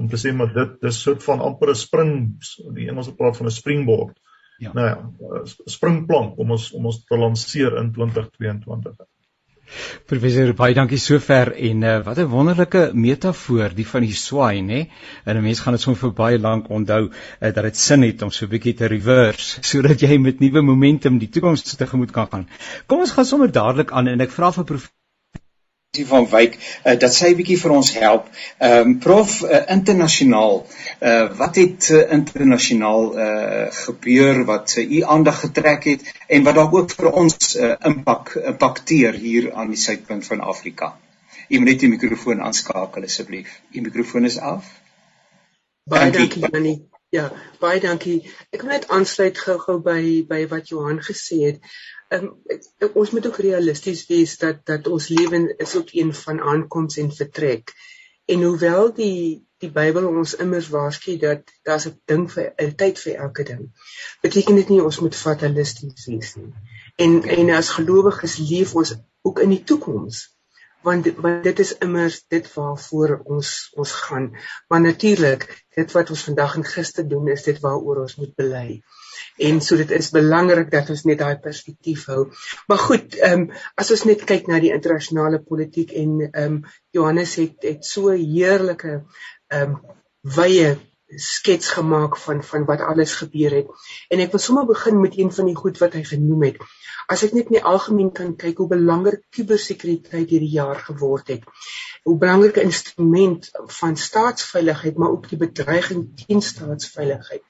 om 0.00 0.08
te 0.08 0.18
sê 0.20 0.32
maar 0.32 0.52
dit 0.54 0.76
dis 0.80 1.00
soort 1.04 1.24
van 1.24 1.42
amper 1.44 1.72
'n 1.72 1.80
spring, 1.80 2.12
die 2.76 2.88
Engels 2.88 3.10
praat 3.16 3.36
van 3.36 3.46
'n 3.46 3.58
springboard. 3.60 4.16
Ja. 4.58 4.72
Nou 4.72 4.86
ja, 4.86 5.42
springplank 5.66 6.38
om 6.38 6.50
ons 6.50 6.70
om 6.72 6.86
ons 6.86 7.04
te 7.04 7.18
lanseer 7.18 7.76
in 7.78 7.92
2022. 7.92 9.06
Professor 10.06 10.52
baie 10.54 10.74
dankie 10.74 10.98
sover 10.98 11.52
en 11.70 11.82
uh, 11.82 11.98
wat 12.06 12.18
'n 12.18 12.28
wonderlike 12.30 12.90
metafoor 12.94 13.74
die 13.74 13.86
van 13.86 14.06
die 14.06 14.14
swaai 14.14 14.62
nê. 14.62 14.80
En 15.24 15.36
'n 15.36 15.42
mens 15.42 15.60
gaan 15.60 15.72
dit 15.72 15.82
sommer 15.82 16.00
vir 16.00 16.12
baie 16.22 16.38
lank 16.38 16.70
onthou 16.70 17.02
uh, 17.08 17.12
dat 17.40 17.62
dit 17.62 17.76
sin 17.76 18.02
het 18.02 18.22
om 18.22 18.30
so 18.30 18.46
'n 18.46 18.50
bietjie 18.50 18.74
te 18.74 18.86
reverse 18.86 19.60
sodat 19.70 20.00
jy 20.00 20.18
met 20.18 20.40
nuwe 20.40 20.62
momentum 20.62 21.18
die 21.18 21.28
toekoms 21.28 21.62
tegemoet 21.76 22.10
kan 22.10 22.26
gaan. 22.30 22.48
Kom 22.86 22.98
ons 22.98 23.12
gaan 23.12 23.24
sommer 23.24 23.52
dadelik 23.52 23.92
aan 23.92 24.08
en 24.08 24.20
ek 24.20 24.30
vra 24.30 24.52
vir 24.52 24.64
professor 24.64 25.01
die 25.92 26.06
van 26.08 26.24
Wyk 26.24 26.54
uh, 26.56 26.94
dat 26.96 27.12
sy 27.12 27.34
bietjie 27.36 27.58
vir 27.60 27.72
ons 27.74 27.88
help. 28.00 28.28
Ehm 28.64 28.92
um, 28.92 28.92
prof 29.04 29.32
uh, 29.44 29.58
internasionaal 29.74 30.54
uh, 30.64 31.26
wat 31.36 31.58
het 31.60 31.88
uh, 31.92 31.98
internasionaal 32.16 33.10
uh, 33.12 33.66
gebeur 33.76 34.40
wat 34.48 34.72
uh, 34.80 34.86
u 34.88 35.02
aandag 35.16 35.42
getrek 35.42 35.84
het 35.90 36.08
en 36.32 36.46
wat 36.46 36.56
dalk 36.56 36.78
ook 36.78 36.94
vir 36.96 37.10
ons 37.24 37.36
uh, 37.58 37.74
impak 37.90 38.32
impakteer 38.40 39.20
hier 39.26 39.50
aan 39.52 39.74
die 39.74 39.82
suidpunt 39.82 40.24
van 40.30 40.40
Afrika. 40.40 40.94
U 41.50 41.60
moet 41.60 41.74
net 41.74 41.84
die 41.84 41.92
mikrofoon 41.92 42.40
aanskakel 42.40 43.04
asseblief. 43.10 43.60
U 43.76 43.84
mikrofoon 43.84 44.24
is 44.32 44.40
af. 44.40 44.72
Baie 45.84 46.08
dankie 46.16 46.40
Janie. 46.48 46.78
Ja, 47.12 47.26
baie 47.60 47.80
dankie. 47.80 48.22
Ek 48.56 48.62
wil 48.64 48.70
net 48.72 48.86
aansluit 48.96 49.36
gou-gou 49.36 49.74
by 49.84 50.02
by 50.28 50.46
wat 50.48 50.70
Johan 50.72 51.00
gesê 51.04 51.42
het 51.42 51.58
um, 52.16 52.30
ons 52.88 53.10
moet 53.12 53.26
ook 53.28 53.40
realisties 53.44 54.06
wees 54.08 54.38
dat 54.40 54.62
dat 54.70 54.88
ons 54.88 55.10
lewe 55.12 55.42
is 55.60 55.74
ook 55.76 55.92
een 55.92 56.14
van 56.16 56.40
aankoms 56.40 56.96
en 57.02 57.12
vertrek. 57.12 57.74
En 58.32 58.46
hoewel 58.48 58.94
die 58.96 59.44
die 59.62 59.70
Bybel 59.70 60.08
ons 60.08 60.34
immers 60.42 60.70
waarsku 60.72 61.18
dat 61.20 61.52
daar's 61.68 61.86
'n 61.90 62.00
ding 62.10 62.24
vir 62.32 62.48
'n 62.56 62.74
tyd 62.80 62.98
vir 63.04 63.20
elke 63.26 63.44
ding, 63.50 63.68
beteken 64.22 64.56
dit 64.62 64.68
nie 64.68 64.82
ons 64.82 65.00
moet 65.04 65.16
fatalisties 65.16 66.06
wees 66.06 66.34
nie. 66.40 66.52
En 66.96 67.22
en 67.36 67.50
as 67.60 67.74
gelowiges 67.76 68.38
leef 68.38 68.74
ons 68.74 68.96
ook 69.22 69.44
in 69.44 69.52
die 69.52 69.64
toekoms 69.64 70.24
want 70.82 71.08
want 71.24 71.44
dit 71.44 71.58
is 71.64 71.74
immers 71.78 72.22
dit 72.28 72.54
waarvoor 72.54 73.20
ons 73.24 73.50
ons 73.76 73.92
gaan. 74.06 74.32
Maar 74.68 74.80
natuurlik, 74.80 75.48
dit 75.76 75.92
wat 75.92 76.10
ons 76.10 76.24
vandag 76.30 76.56
en 76.56 76.64
gister 76.74 77.08
doen 77.08 77.28
is 77.28 77.46
dit 77.48 77.60
waaroor 77.60 78.04
ons 78.06 78.16
moet 78.20 78.34
bely 78.36 78.82
en 79.48 79.60
so 79.64 79.76
dit 79.80 79.90
is 79.96 80.10
belangrik 80.14 80.70
dat 80.72 80.90
ons 80.92 81.04
net 81.08 81.20
daai 81.20 81.38
perspektief 81.42 82.06
hou. 82.10 82.26
Maar 82.68 82.82
goed, 82.86 83.16
ehm 83.18 83.46
um, 83.46 83.48
as 83.80 83.90
ons 83.94 84.04
net 84.08 84.24
kyk 84.28 84.48
na 84.50 84.60
die 84.62 84.72
internasionale 84.74 85.40
politiek 85.42 85.92
en 86.04 86.20
ehm 86.28 86.44
um, 86.44 86.62
Johannes 86.96 87.34
het 87.40 87.68
het 87.68 87.84
so 87.88 88.14
heerlike 88.14 89.02
ehm 89.48 89.76
um, 89.76 89.78
wye 90.22 90.76
skets 91.16 91.68
gemaak 91.68 92.16
van 92.16 92.42
van 92.44 92.64
wat 92.64 92.80
alles 92.80 93.14
gebeur 93.14 93.50
het. 93.50 93.68
En 94.08 94.20
ek 94.24 94.30
wil 94.30 94.40
sommer 94.40 94.66
begin 94.66 95.00
met 95.00 95.18
een 95.18 95.32
van 95.32 95.50
die 95.50 95.56
goed 95.56 95.78
wat 95.78 95.92
hy 95.98 96.04
genoem 96.04 96.42
het. 96.48 96.62
As 97.06 97.22
ek 97.26 97.34
net 97.36 97.50
in 97.50 97.58
die 97.58 97.64
algemeen 97.64 98.12
kan 98.12 98.36
kyk 98.36 98.62
hoe 98.62 98.68
belangrik 98.70 99.24
kubersekuriteit 99.34 100.30
hierdie 100.30 100.54
jaar 100.54 100.78
geword 100.78 101.28
het. 101.34 101.44
Hoe 102.04 102.18
belangrike 102.18 102.62
instrument 102.62 103.50
van 103.80 103.96
staatsveiligheid, 103.96 104.96
maar 104.96 105.10
ook 105.10 105.28
die 105.28 105.38
bedreiging 105.38 106.08
teen 106.22 106.42
staatsveiligheid 106.42 107.42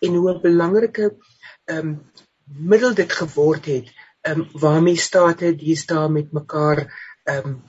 en 0.00 0.14
hoe 0.14 0.32
'n 0.32 0.40
belangrike 0.42 1.16
ehm 1.64 1.78
um, 1.78 2.02
middel 2.46 2.94
dit 2.94 3.12
geword 3.12 3.64
het 3.66 3.88
ehm 4.20 4.40
um, 4.40 4.48
waarmee 4.52 4.96
state 4.96 5.54
deesdae 5.54 6.08
met 6.08 6.32
mekaar 6.32 6.86
ehm 7.24 7.48
um, 7.48 7.62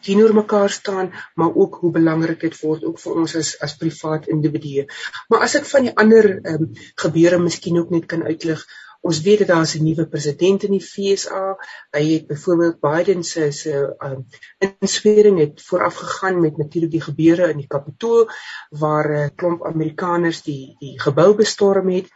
teenoor 0.00 0.34
mekaar 0.34 0.70
staan, 0.70 1.12
maar 1.34 1.54
ook 1.54 1.78
hoe 1.80 1.90
belangrik 1.90 2.40
dit 2.40 2.60
word 2.60 2.84
ook 2.84 2.98
vir 3.00 3.20
ons 3.22 3.36
as 3.36 3.52
as 3.60 3.76
privaat 3.76 4.26
individue. 4.26 4.86
Maar 5.28 5.46
as 5.46 5.54
ek 5.54 5.68
van 5.70 5.88
die 5.88 5.94
ander 5.94 6.32
ehm 6.36 6.66
um, 6.66 6.72
gebeure 7.04 7.38
miskien 7.38 7.78
ook 7.78 7.90
net 7.90 8.06
kan 8.06 8.22
uitlig, 8.22 8.66
ons 9.06 9.20
weet 9.22 9.38
dat 9.38 9.48
daar 9.48 9.66
'n 9.78 9.84
nuwe 9.84 10.06
president 10.06 10.62
in 10.62 10.74
die 10.76 10.86
FSA. 10.86 11.56
Hy 11.96 12.04
het 12.12 12.26
byvoorbeeld 12.26 12.80
Biden 12.80 13.24
se 13.24 13.50
se 13.50 13.96
um, 13.98 14.26
inswering 14.58 15.38
het 15.38 15.62
vooraf 15.62 15.94
gegaan 15.94 16.40
met 16.40 16.56
natuurlik 16.56 16.90
die 16.90 17.06
gebeure 17.08 17.50
in 17.50 17.56
die 17.56 17.72
Kapitool 17.74 18.28
waar 18.70 19.10
'n 19.10 19.24
uh, 19.24 19.28
klomp 19.36 19.66
Amerikaners 19.66 20.42
die 20.42 20.76
die 20.78 21.00
gebou 21.00 21.34
bestorm 21.34 21.88
het 21.88 22.08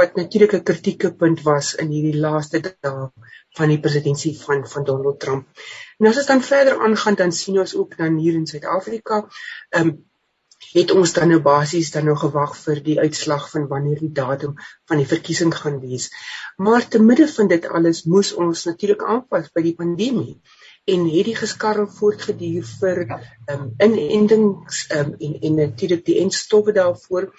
wat 0.00 0.16
natuurlik 0.16 0.54
'n 0.54 0.62
kritieke 0.70 1.10
punt 1.22 1.42
was 1.42 1.74
in 1.74 1.88
hierdie 1.94 2.20
laaste 2.26 2.60
dae 2.60 3.10
van 3.58 3.68
die 3.68 3.80
presidentskap 3.80 4.42
van 4.46 4.66
van 4.68 4.84
Donald 4.84 5.20
Trump. 5.20 5.46
En 5.98 6.06
as 6.06 6.16
ons 6.16 6.26
dan 6.32 6.42
verder 6.42 6.80
aangaan 6.88 7.14
dan 7.14 7.32
sien 7.32 7.58
ons 7.58 7.74
ook 7.74 7.96
dan 7.96 8.16
hier 8.16 8.34
in 8.34 8.46
Suid-Afrika, 8.46 9.28
ehm 9.70 9.88
um, 9.88 9.94
het 10.72 10.90
ons 10.90 11.12
dan 11.12 11.28
nou 11.28 11.40
basies 11.42 11.90
dan 11.94 12.04
nou 12.08 12.16
gewag 12.16 12.56
vir 12.56 12.80
die 12.82 12.96
uitslag 13.00 13.50
van 13.50 13.66
wanneer 13.68 13.98
die 14.00 14.12
datum 14.12 14.54
van 14.90 14.96
die 14.96 15.06
verkiesing 15.06 15.54
gaan 15.54 15.80
wees. 15.80 16.08
Maar 16.56 16.88
te 16.88 17.02
midde 17.02 17.28
van 17.28 17.48
dit 17.48 17.68
alles 17.68 18.04
moes 18.04 18.32
ons 18.32 18.64
natuurlik 18.64 19.04
aanpas 19.04 19.50
by 19.54 19.62
die 19.62 19.74
pandemie 19.74 20.40
en 20.84 21.04
het 21.08 21.28
die 21.28 21.36
geskarrel 21.36 21.86
voortgeduur 21.88 22.64
vir 22.80 22.98
um, 23.52 23.68
inendings 23.80 24.82
um, 24.92 25.14
en 25.16 25.36
en 25.48 25.54
natuurlik 25.60 26.04
die 26.04 26.18
enstowwe 26.20 26.74
daarvoor. 26.76 27.30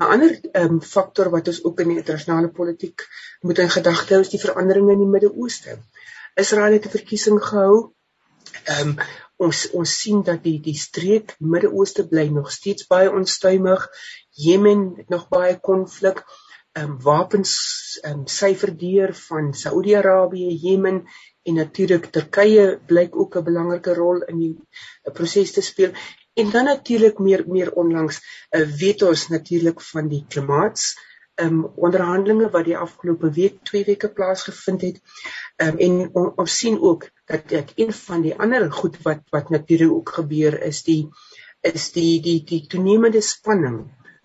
'n 0.00 0.10
Ander 0.16 0.36
um, 0.62 0.82
faktor 0.82 1.30
wat 1.30 1.48
ons 1.48 1.62
ook 1.64 1.80
in 1.80 1.94
die 1.94 2.00
internasionale 2.02 2.50
politiek 2.58 3.06
moet 3.40 3.58
in 3.58 3.72
gedagte 3.72 4.14
hou 4.14 4.20
is 4.20 4.34
die 4.34 4.42
veranderinge 4.42 4.92
in 4.92 5.04
die 5.04 5.12
Midde-Ooste. 5.14 5.78
Israel 6.34 6.76
het 6.76 6.86
'n 6.86 6.96
verkiesing 6.98 7.40
gehou. 7.40 7.92
Um, 8.80 8.96
ons 9.36 9.70
ons 9.70 9.96
sien 10.02 10.22
dat 10.22 10.42
die 10.44 10.60
die 10.60 10.76
streek 10.76 11.34
Midde-Ooste 11.38 12.06
bly 12.08 12.28
nog 12.28 12.52
steeds 12.52 12.86
baie 12.86 13.10
onstuimig. 13.10 13.88
Jemen 14.30 14.94
het 14.96 15.08
nog 15.08 15.28
baie 15.28 15.56
konflik. 15.60 16.24
Ehm 16.72 16.90
um, 16.90 17.00
wapens 17.02 17.52
ehm 18.02 18.18
um, 18.18 18.26
syfer 18.26 18.76
deur 18.76 19.14
van 19.14 19.54
Saudi-Arabië, 19.54 20.54
Jemen 20.54 21.06
en 21.50 21.58
natuurlik 21.58 22.08
Turkye 22.14 22.64
blyk 22.90 23.16
ook 23.16 23.36
'n 23.36 23.46
belangrike 23.50 23.94
rol 23.98 24.22
in 24.32 24.38
die 24.38 24.54
proses 25.18 25.52
te 25.52 25.62
speel. 25.66 25.92
En 26.40 26.50
dan 26.50 26.64
natuurlik 26.64 27.18
meer 27.18 27.44
meer 27.46 27.72
onlangs 27.82 28.20
uh, 28.20 28.66
weet 28.82 29.02
ons 29.02 29.28
natuurlik 29.28 29.80
van 29.92 30.08
die 30.08 30.24
klimaats 30.28 30.92
um, 31.42 31.64
onderhandelinge 31.76 32.50
wat 32.54 32.64
die 32.68 32.76
afgelope 32.76 33.30
week 33.36 33.60
2 33.70 33.84
weke 33.84 34.10
plaasgevind 34.18 34.86
het. 34.86 35.00
Um, 35.56 35.78
en 35.78 35.98
ons 36.12 36.32
on, 36.36 36.46
sien 36.46 36.80
ook 36.80 37.08
dat 37.24 37.48
dit 37.48 37.72
een 37.76 37.92
van 37.92 38.22
die 38.26 38.34
ander 38.34 38.70
goed 38.72 38.96
wat 39.06 39.22
wat 39.36 39.50
natuurlik 39.50 39.92
ook 39.92 40.14
gebeur 40.20 40.60
is 40.70 40.82
die 40.82 41.02
is 41.60 41.90
die 41.92 42.20
die 42.24 42.40
die 42.44 42.66
toenemende 42.66 43.20
spanning 43.20 43.82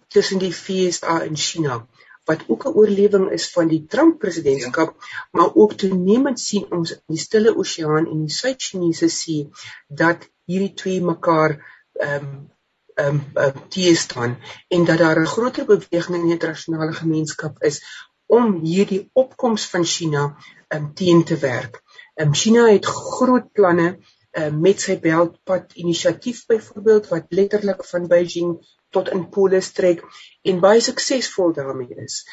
tussen 0.07 0.39
die 0.39 0.53
FSA 0.53 1.21
en 1.23 1.35
China 1.35 1.81
wat 2.25 2.43
ook 2.47 2.65
'n 2.65 2.75
oorlewing 2.79 3.29
is 3.31 3.51
van 3.51 3.67
die 3.67 3.85
Trump 3.85 4.19
presidentskap, 4.19 4.95
ja. 4.97 5.27
maar 5.31 5.51
ook 5.53 5.73
toenemend 5.73 6.39
sien 6.39 6.65
ons 6.71 6.91
in 6.91 7.15
die 7.15 7.23
Stille 7.25 7.55
Oseaan 7.55 8.07
en 8.07 8.25
die 8.25 8.35
Suid-Chinese 8.35 9.09
See 9.09 9.49
dat 9.87 10.29
hierdie 10.45 10.73
twee 10.73 11.01
mekaar 11.01 11.57
ehm 11.93 12.25
um, 12.25 12.35
ehm 12.95 13.19
um, 13.43 13.53
teë 13.69 13.95
staan 13.95 14.37
en 14.67 14.85
dat 14.85 14.97
daar 14.97 15.19
'n 15.21 15.33
groter 15.35 15.65
beweging 15.65 16.15
in 16.15 16.25
die 16.25 16.35
internasionale 16.37 16.93
gemeenskap 16.93 17.63
is 17.63 17.81
om 18.25 18.59
hierdie 18.63 19.09
opkoms 19.13 19.65
van 19.69 19.83
China 19.83 20.23
ehm 20.67 20.83
um, 20.83 20.93
teen 20.93 21.23
te 21.23 21.37
werk. 21.37 21.81
Ehm 22.13 22.27
um, 22.27 22.33
China 22.33 22.67
het 22.67 22.85
groot 22.85 23.51
planne 23.51 23.97
uh, 24.35 24.51
met 24.51 24.81
sy 24.81 24.99
Beltpad 24.99 25.73
inisiatief 25.73 26.45
byvoorbeeld 26.45 27.07
wat 27.07 27.25
letterlik 27.29 27.85
van 27.85 28.07
Beijing 28.07 28.57
tot 28.95 29.11
in 29.13 29.27
pole 29.37 29.61
strek 29.61 30.03
en 30.51 30.63
baie 30.63 30.81
suksesvol 30.81 31.53
daarmee 31.59 32.03
is. 32.07 32.23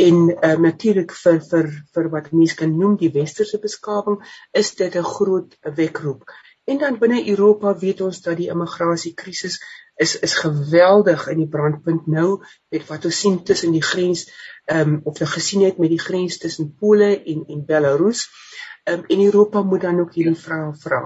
En 0.00 0.30
uh, 0.30 0.54
natuurlik 0.66 1.12
vir 1.12 1.42
vir 1.50 1.68
vir 1.94 2.08
wat 2.14 2.32
mense 2.32 2.56
kan 2.56 2.72
noem 2.78 2.96
die 3.00 3.12
westerse 3.12 3.60
beskawing 3.60 4.22
is 4.62 4.74
dit 4.80 4.96
'n 4.96 5.12
groot 5.16 5.58
wekroep. 5.80 6.24
En 6.64 6.78
dan 6.78 6.98
binne 6.98 7.28
Europa 7.28 7.78
weet 7.78 8.00
ons 8.00 8.20
dat 8.22 8.36
die 8.36 8.48
immigrasiekrisis 8.48 9.58
is 9.96 10.18
is 10.18 10.34
geweldig 10.34 11.26
in 11.28 11.38
die 11.42 11.48
brandpunt 11.48 12.06
nou 12.06 12.28
met 12.70 12.86
wat 12.86 13.04
ons 13.04 13.18
sien 13.24 13.42
tussen 13.44 13.72
die 13.72 13.82
grens 13.82 14.28
ehm 14.64 14.94
um, 14.94 15.00
of 15.04 15.18
die 15.18 15.26
gesien 15.26 15.64
het 15.66 15.78
met 15.78 15.90
die 15.90 16.04
grens 16.04 16.38
tussen 16.38 16.74
Pole 16.78 17.22
en 17.22 17.44
en 17.48 17.64
Belarus. 17.66 18.28
Ehm 18.84 18.98
um, 18.98 19.04
en 19.08 19.24
Europa 19.24 19.62
moet 19.62 19.80
dan 19.80 20.00
ook 20.00 20.14
hierdie 20.14 20.38
vrae 20.44 20.72
vra. 20.84 21.02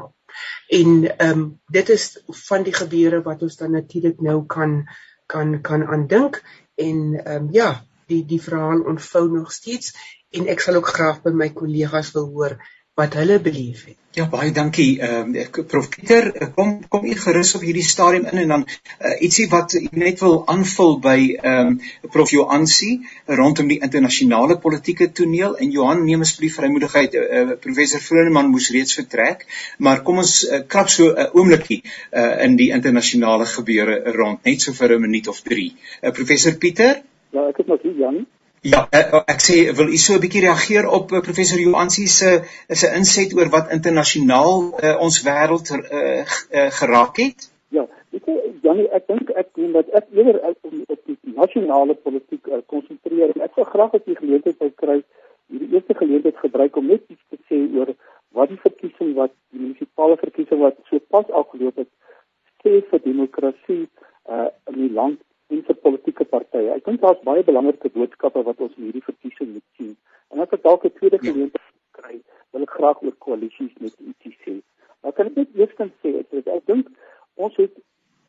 En 0.68 1.16
ehm 1.16 1.30
um, 1.30 1.60
dit 1.72 1.88
is 1.88 2.06
van 2.48 2.62
die 2.62 2.74
gebeure 2.74 3.22
wat 3.22 3.42
ons 3.42 3.56
dan 3.56 3.70
natuurlik 3.70 4.20
nou 4.20 4.44
kan 4.46 4.84
kan 5.26 5.60
kan 5.60 5.86
aandink. 5.86 6.42
En 6.74 7.14
ehm 7.24 7.42
um, 7.42 7.48
ja, 7.52 7.84
die 8.06 8.24
die 8.24 8.42
verhaal 8.42 8.80
ontvou 8.80 9.28
nog 9.30 9.52
steeds. 9.52 9.94
En 10.30 10.46
ek 10.46 10.60
sal 10.60 10.74
ook 10.80 10.88
graag 10.88 11.22
by 11.22 11.30
my 11.30 11.50
kollegas 11.50 12.12
wil 12.14 12.28
hoor 12.34 12.58
wat 12.96 13.14
hulle 13.14 13.40
beleef 13.44 13.84
het. 13.84 13.96
Ja 14.16 14.24
baie 14.32 14.48
dankie. 14.56 14.96
Ehm 15.04 15.34
uh, 15.36 15.64
Prof 15.68 15.88
Pieter, 15.92 16.30
kom 16.56 16.70
kom 16.88 17.04
u 17.04 17.12
gerus 17.20 17.50
op 17.58 17.64
hierdie 17.66 17.84
stadium 17.84 18.24
in 18.30 18.38
en 18.42 18.52
dan 18.54 18.62
uh, 18.64 19.10
ietsie 19.26 19.44
wat 19.52 19.74
u 19.76 19.82
net 19.92 20.22
wil 20.24 20.38
aanvul 20.48 20.94
by 21.04 21.16
ehm 21.34 21.74
um, 21.74 21.74
Prof 22.14 22.32
Joansi 22.32 22.88
rondom 23.40 23.68
die 23.68 23.78
internasionale 23.84 24.56
politieke 24.62 25.10
toneel 25.12 25.58
en 25.60 25.74
Johan 25.74 26.04
neem 26.04 26.24
asseblief 26.24 26.56
vrymoedigheid. 26.56 27.18
Uh, 27.20 27.58
professor 27.66 28.00
Vroneman 28.00 28.48
moes 28.54 28.70
reeds 28.72 28.96
vertrek, 28.96 29.44
maar 29.78 30.00
kom 30.02 30.24
ons 30.24 30.38
uh, 30.48 30.62
krap 30.66 30.88
so 30.88 31.10
'n 31.10 31.26
uh, 31.26 31.28
oombliekie 31.36 31.82
uh, 31.84 32.44
in 32.48 32.56
die 32.56 32.70
internasionale 32.78 33.44
gebeure 33.52 34.00
rond 34.16 34.48
net 34.48 34.64
so 34.64 34.72
vir 34.72 34.96
'n 34.96 35.00
minuut 35.04 35.28
of 35.28 35.42
3. 35.44 35.68
Uh, 35.76 36.10
professor 36.10 36.56
Pieter? 36.56 37.02
Ja, 37.36 37.48
ek 37.48 37.56
het 37.56 37.66
nog 37.66 37.82
hier 37.82 38.00
Jan. 38.00 38.24
Ja, 38.66 38.80
uh, 38.90 39.20
ek 39.30 39.42
sê 39.44 39.56
wil 39.78 39.92
u 39.94 39.98
so 40.02 40.14
'n 40.16 40.22
bietjie 40.22 40.42
reageer 40.42 40.86
op 40.98 41.12
uh, 41.12 41.20
professor 41.26 41.58
Joansi 41.60 42.06
se 42.18 42.30
is 42.74 42.82
'n 42.86 42.96
inset 43.00 43.34
oor 43.36 43.48
wat 43.56 43.70
internasionaal 43.76 44.54
uh, 44.62 44.94
ons 45.06 45.16
wêreld 45.26 45.66
uh, 45.70 45.80
uh, 45.80 46.70
geraak 46.78 47.16
het? 47.22 47.46
Ja, 47.76 47.84
ek 48.16 48.26
Janie, 48.62 48.88
ek 48.98 49.06
dink 49.06 49.30
ek 49.42 49.48
doen 49.54 49.70
dat 49.72 49.86
ek 50.00 50.06
eerder 50.18 50.40
op, 50.50 50.58
op 50.94 51.00
die 51.06 51.36
nasionale 51.42 51.94
politiek 51.94 52.44
konsentreer 52.66 53.28
uh, 53.28 53.34
en 53.36 53.46
ek 53.46 53.54
sou 53.54 53.66
graag 53.74 53.94
op 54.00 54.04
die 54.04 54.18
geleentheid 54.22 54.58
wou 54.58 54.72
kry 54.82 54.98
hierdie 55.46 55.70
eerste 55.74 55.94
geleentheid 55.94 56.36
gebruik 56.42 56.76
om 56.76 56.86
net 56.86 57.04
iets 57.06 57.24
te 57.30 57.38
sê 57.46 57.62
oor 57.78 57.94
wat 58.34 58.50
die 58.50 58.62
verkiesing 58.66 59.14
wat 59.20 59.32
die 59.52 59.62
munisipale 59.62 60.18
verkiesing 60.24 60.60
wat 60.64 60.82
so 60.90 60.98
pas 61.14 61.30
afgeloop 61.42 61.78
het 61.84 61.92
sê 62.64 62.80
vir 62.90 63.04
demokrasie 63.04 63.82
uh, 64.26 64.50
in 64.72 64.80
die 64.82 64.92
land 64.98 65.22
partye. 66.36 66.70
Ek 66.76 66.84
dink 66.88 67.02
daar's 67.04 67.24
baie 67.28 67.44
belangrike 67.50 67.92
boodskappe 67.96 68.44
wat 68.48 68.62
ons 68.66 68.76
in 68.76 68.88
hierdie 68.88 69.08
verkiesing 69.08 69.52
moet 69.56 69.68
sien. 69.80 69.96
En 70.34 70.44
as 70.44 70.54
ek 70.56 70.62
dalk 70.68 70.84
'n 70.84 70.96
tweede 71.00 71.18
ja. 71.20 71.26
geleentheid 71.32 71.74
kry, 71.98 72.16
wil 72.52 72.66
ek 72.68 72.76
graag 72.78 73.02
oor 73.02 73.16
koalisies 73.26 73.74
met 73.84 73.94
ietsie 74.10 74.36
sê. 74.44 74.56
Maar 75.02 75.12
kan 75.12 75.30
ek 75.32 75.36
net 75.42 75.60
eerstens 75.60 75.94
sê 76.02 76.18
ek, 76.22 76.32
ek 76.58 76.66
dink 76.72 76.88
ons 77.36 77.56
het 77.62 77.74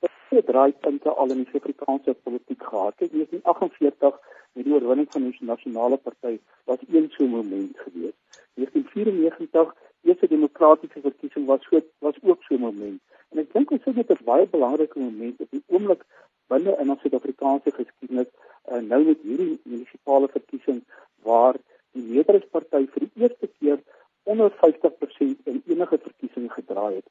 baie 0.01 0.43
draaipunte 0.43 1.09
al 1.09 1.31
in 1.33 1.43
die 1.43 1.49
Suid-Afrikaanse 1.51 2.13
politiek 2.27 2.63
gehad. 2.63 2.95
Kyk, 2.99 3.11
in 3.11 3.25
1948 3.25 4.19
met 4.57 4.65
die 4.65 4.73
oorwinning 4.73 5.09
van 5.13 5.27
die 5.27 5.49
nasionale 5.51 5.97
party 5.97 6.37
was 6.69 6.83
een 6.87 7.09
so 7.15 7.23
'n 7.23 7.35
moment 7.35 7.77
gewees. 7.85 8.17
1994 8.55 9.75
eerste 10.03 10.27
demokratiese 10.27 11.01
verkiesing 11.01 11.45
was 11.45 11.61
so 11.69 11.81
was 11.99 12.15
ook 12.21 12.43
so 12.43 12.55
'n 12.55 12.59
moment. 12.59 13.01
En 13.29 13.39
ek 13.39 13.53
dink 13.53 13.71
ons 13.71 13.83
sit 13.83 13.95
met 13.95 14.11
'n 14.11 14.23
baie 14.23 14.47
belangrike 14.47 14.99
moment 14.99 15.41
op 15.41 15.49
die 15.51 15.63
oomblik 15.67 16.03
binne 16.51 16.75
in 16.81 16.91
ons 16.93 17.01
Suid-Afrikaanse 17.03 17.73
geskiedenis 17.75 18.29
uh, 18.29 18.81
nou 18.81 19.01
met 19.09 19.23
hierdie 19.23 19.59
munisipale 19.63 20.29
verkiesing 20.33 20.81
waar 21.27 21.59
die 21.95 22.03
meerderheidsparty 22.05 22.83
vir 22.93 23.05
die 23.07 23.23
eerste 23.25 23.49
keer 23.59 23.79
onder 24.27 24.51
50% 24.61 25.51
in 25.51 25.61
enige 25.65 25.99
verkiesing 26.03 26.49
gedraai 26.53 26.99
het. 26.99 27.07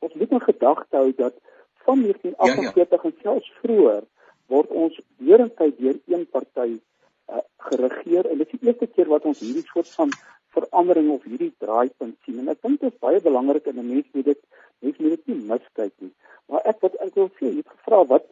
Ons 0.00 0.14
moet 0.14 0.36
in 0.36 0.44
gedagte 0.44 0.96
hou 0.96 1.12
dat 1.18 1.36
van 1.84 2.02
1948 2.02 2.76
ja, 2.76 2.86
ja. 2.96 3.10
en 3.10 3.16
selfs 3.22 3.52
vroeër 3.62 4.04
word 4.52 4.70
ons 4.82 5.00
deurentyd 5.22 5.78
deur 5.78 5.98
een 6.06 6.26
party 6.34 6.70
uh, 6.76 7.42
geregeer 7.70 8.26
en 8.30 8.42
dit 8.42 8.54
is 8.54 8.60
die 8.60 8.68
eerste 8.70 8.88
keer 8.94 9.10
wat 9.10 9.26
ons 9.30 9.42
hierdie 9.44 9.66
soort 9.66 9.90
van 9.98 10.14
verandering 10.54 11.10
of 11.14 11.26
hierdie 11.28 11.52
draaipunt 11.62 12.16
sien 12.24 12.40
en 12.42 12.50
ek 12.54 12.62
dink 12.66 12.80
dit 12.82 12.90
is 12.90 13.02
baie 13.02 13.20
belangrik 13.22 13.68
en 13.70 13.78
mense 13.80 14.10
moet 14.16 14.30
dit 14.32 14.40
mense 14.80 15.02
moet 15.02 15.16
dit 15.16 15.32
nie 15.32 15.40
miskyk 15.52 15.94
nie. 16.02 16.12
Maar 16.50 16.66
ek 16.72 16.80
wat 16.84 16.96
ek 17.04 17.14
wil 17.18 17.28
sê, 17.36 17.50
jy 17.50 17.60
het 17.60 17.74
gevra 17.74 18.00
wat 18.14 18.26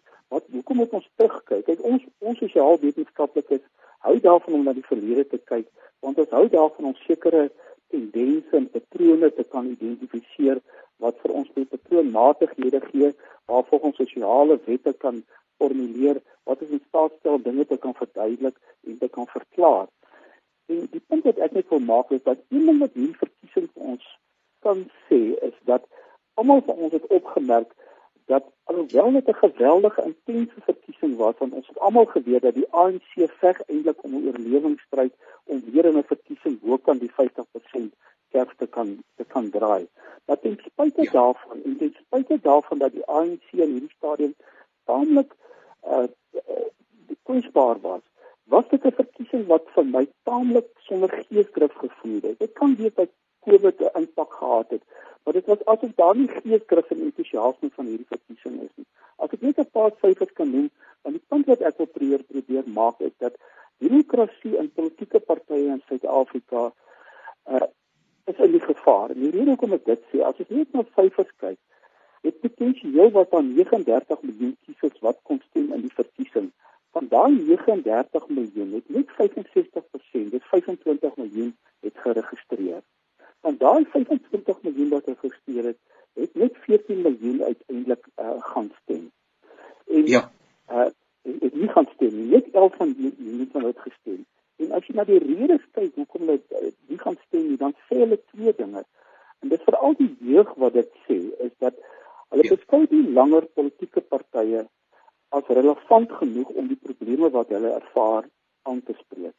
hoekom 0.69 0.77
moet 0.85 0.93
ons 0.93 1.11
terugkyk? 1.17 1.65
Kyk, 1.65 1.81
ons 1.83 2.03
ons 2.21 2.39
sosiaal 2.39 2.77
wetenskaplikes 2.83 3.65
hou 4.05 4.17
daarvan 4.21 4.55
om 4.59 4.67
na 4.67 4.75
die 4.77 4.85
verlede 4.85 5.25
te 5.25 5.41
kyk, 5.49 5.67
want 6.05 6.19
ons 6.21 6.35
hou 6.37 6.45
daarvan 6.53 6.91
om 6.91 6.97
sekere 7.07 7.49
tendense 7.89 8.53
en 8.53 8.69
patrone 8.69 9.31
te 9.33 9.45
kan 9.49 9.71
identifiseer 9.71 10.61
wat 11.01 11.17
vir 11.23 11.35
ons 11.41 11.49
die 11.57 11.65
patroonmatighede 11.65 12.83
gee 12.91 13.13
waarvoor 13.49 13.89
ons 13.89 13.97
sosiale 13.97 14.59
wette 14.67 14.93
kan 15.01 15.23
formuleer 15.57 16.21
wat 16.45 16.61
ons 16.67 16.77
in 16.77 16.85
staat 16.85 17.17
stel 17.19 17.41
dinge 17.41 17.65
te 17.65 17.81
kan 17.81 17.97
verduidelik 17.97 18.57
en 18.85 18.99
te 19.01 19.09
kan 19.09 19.27
verklaar. 19.33 19.89
En 20.69 20.85
die 20.93 21.01
punt 21.01 21.25
wat 21.25 21.41
ek 21.41 21.57
net 21.57 21.73
wil 21.73 21.81
maak 21.81 22.13
is 22.13 22.25
dat 22.29 22.45
een 22.53 22.69
ding 22.69 22.83
wat 22.85 22.93
hierdie 22.93 23.23
verkiesing 23.25 23.73
vir 23.73 23.93
ons 23.97 24.15
kan 24.67 24.85
sê 25.09 25.23
is 25.49 25.57
dat 25.65 25.89
almal 26.37 26.61
van 26.69 26.77
ons 26.77 26.93
het 26.93 27.09
opgemerk 27.09 27.73
dat 28.29 28.45
alhoewel 28.65 29.13
dit 29.13 29.29
'n 29.29 29.43
geweldige 29.45 30.03
intense 30.11 30.61
verkiesing 30.61 31.17
was, 31.17 31.35
want 31.39 31.53
ons 31.53 31.67
het 31.67 31.79
almal 31.79 32.05
geweet 32.05 32.43
dat 32.43 32.55
die 32.55 32.71
ANC 32.71 33.11
veg 33.43 33.61
eintlik 33.61 34.03
om 34.05 34.13
'n 34.15 34.27
oorlewingsstryd 34.27 35.15
om 35.45 35.63
weer 35.73 35.85
in 35.85 35.99
'n 35.99 36.13
verkiesing 36.13 36.61
bo 36.61 36.77
kan 36.77 36.99
die 36.99 37.13
50% 37.13 37.95
kerf 38.31 38.55
te 38.57 38.67
kan 38.67 39.03
te 39.17 39.25
kan 39.25 39.51
draai. 39.51 39.89
Maar 40.27 40.39
ten 40.41 40.59
spyte 40.65 41.03
ja. 41.03 41.11
daarvan 41.11 41.63
en 41.65 41.77
ten 41.77 41.95
spyte 42.01 42.39
daarvan 42.43 42.79
dat 42.79 42.93
die 42.93 43.07
ANC 43.07 43.47
in 43.51 43.71
hierdie 43.75 43.97
stadium 43.97 44.35
taamlik 44.85 45.35
uh, 45.85 46.07
uh 46.33 46.67
kwesbaar 47.23 47.81
was, 47.81 48.05
was 48.45 48.69
dit 48.69 48.85
'n 48.85 48.99
verkiesing 49.01 49.47
wat 49.47 49.65
vir 49.75 49.87
my 49.87 50.05
taamlik 50.23 50.69
sonder 50.77 51.11
geesdrif 51.29 51.75
gevoel 51.75 52.21
het. 52.23 52.39
Dit 52.39 52.53
kan 52.53 52.77
wees 52.77 52.95
dat 52.95 53.11
COVID 53.49 53.81
'n 53.81 53.99
impak 54.03 54.33
gehad 54.41 54.71
het, 54.77 54.85
maar 55.23 55.35
dit 55.35 55.47
was 55.47 55.65
asof 55.65 55.93
daar 55.95 56.17
nie 56.17 56.29
geesdrif 56.29 56.91
en 56.91 57.07
entoesiasme 57.09 57.71
van 57.77 57.87
hierdie 57.87 58.13
verkiesing 58.15 58.61
is 58.67 58.75
nie. 58.75 58.89
As 59.17 59.33
ek 59.33 59.41
net 59.41 59.59
'n 59.59 59.71
paar 59.73 59.93
syfers 60.03 60.33
kan 60.33 60.51
noem, 60.51 60.71
dan 61.03 61.13
die 61.13 61.27
punt 61.29 61.47
wat 61.47 61.61
ek 61.61 61.77
wil 61.77 61.87
probeer 61.87 62.23
probeer 62.33 62.65
maak 62.67 63.01
is 63.01 63.17
dat 63.19 63.35
demokrasie 63.79 64.57
in 64.57 64.71
politieke 64.73 65.21
partye 65.21 65.67
in 65.75 65.83
Suid-Afrika 65.89 66.73
uh 67.47 67.67
is 68.29 68.45
in 68.45 68.51
die 68.51 68.61
gevaar. 68.61 69.11
En 69.11 69.21
die 69.21 69.31
rede 69.31 69.55
hoekom 69.55 69.73
ek 69.73 69.85
dit 69.85 70.03
sê, 70.13 70.21
as 70.21 70.37
jy 70.37 70.47
net 70.51 70.75
na 70.77 70.85
syfers 70.97 71.31
kyk, 71.41 71.57
het 72.27 72.41
potensieel 72.45 73.11
wat 73.15 73.33
aan 73.33 73.55
39 73.57 74.21
miljoen 74.27 74.57
kiesers 74.67 75.01
wat 75.07 75.17
kon 75.23 75.41
stem 75.47 75.73
in 75.73 75.87
die 75.87 75.95
verkiesing. 75.95 76.51
Van 76.97 77.09
daai 77.09 77.33
39 77.39 78.29
miljoen 78.29 78.75
het 78.77 78.93
net 78.93 79.15
65%, 79.17 80.29
dis 80.35 80.51
25 80.53 81.17
miljoen 81.17 81.55
het 81.87 82.05
geregistreer. 82.05 82.83
Van 83.41 83.57
daai 83.59 83.85
25 83.85 84.63
miljoen 84.63 84.89
wat 84.89 85.05
geregistreer 85.05 85.65
het, 85.65 85.79
het 86.19 86.35
net 86.35 86.57
14 86.67 87.03
miljoen 87.03 87.43
uiteindelik 87.43 88.07
uh, 88.21 88.31
gaan 88.39 88.73
stem. 88.83 89.11
En 89.87 90.07
ja. 90.07 90.31
Uh 90.71 90.89
het 91.41 91.55
nie 91.55 91.69
gaan 91.69 91.89
stem 91.95 92.15
nie. 92.17 92.31
Net 92.31 92.51
11 92.53 92.77
van 92.77 92.93
die 92.97 93.49
van 93.53 93.61
hulle 93.61 93.75
gestem. 93.77 94.25
En 94.57 94.73
as 94.73 94.87
jy 94.87 94.95
na 94.97 95.05
die 95.09 95.19
redes 95.23 95.65
kyk 95.77 95.95
hoekom 96.01 96.25
hulle 96.27 96.39
uh, 96.39 96.71
nie 96.91 96.99
gaan 96.99 97.19
stem 97.27 97.45
nie, 97.51 97.59
dan 97.61 97.75
sê 97.87 98.01
hulle 98.03 98.19
twee 98.33 98.55
dinge. 98.57 98.83
En 99.43 99.53
dit 99.53 99.63
veral 99.69 99.95
die 99.99 100.11
jeug 100.31 100.51
wat 100.63 100.75
dit 100.79 100.91
sê 101.07 101.19
is 101.47 101.55
dat 101.63 101.77
hulle 102.33 102.49
ja. 102.49 102.57
beskou 102.57 102.83
die 102.91 103.05
langer 103.19 103.47
politieke 103.59 104.01
partye 104.01 104.65
as 105.37 105.53
relevant 105.61 106.13
genoeg 106.21 106.51
om 106.57 106.69
die 106.73 106.81
probleme 106.81 107.31
wat 107.37 107.53
hulle 107.55 107.75
ervaar 107.77 108.29
aan 108.69 108.83
te 108.83 108.97
spreek. 108.99 109.37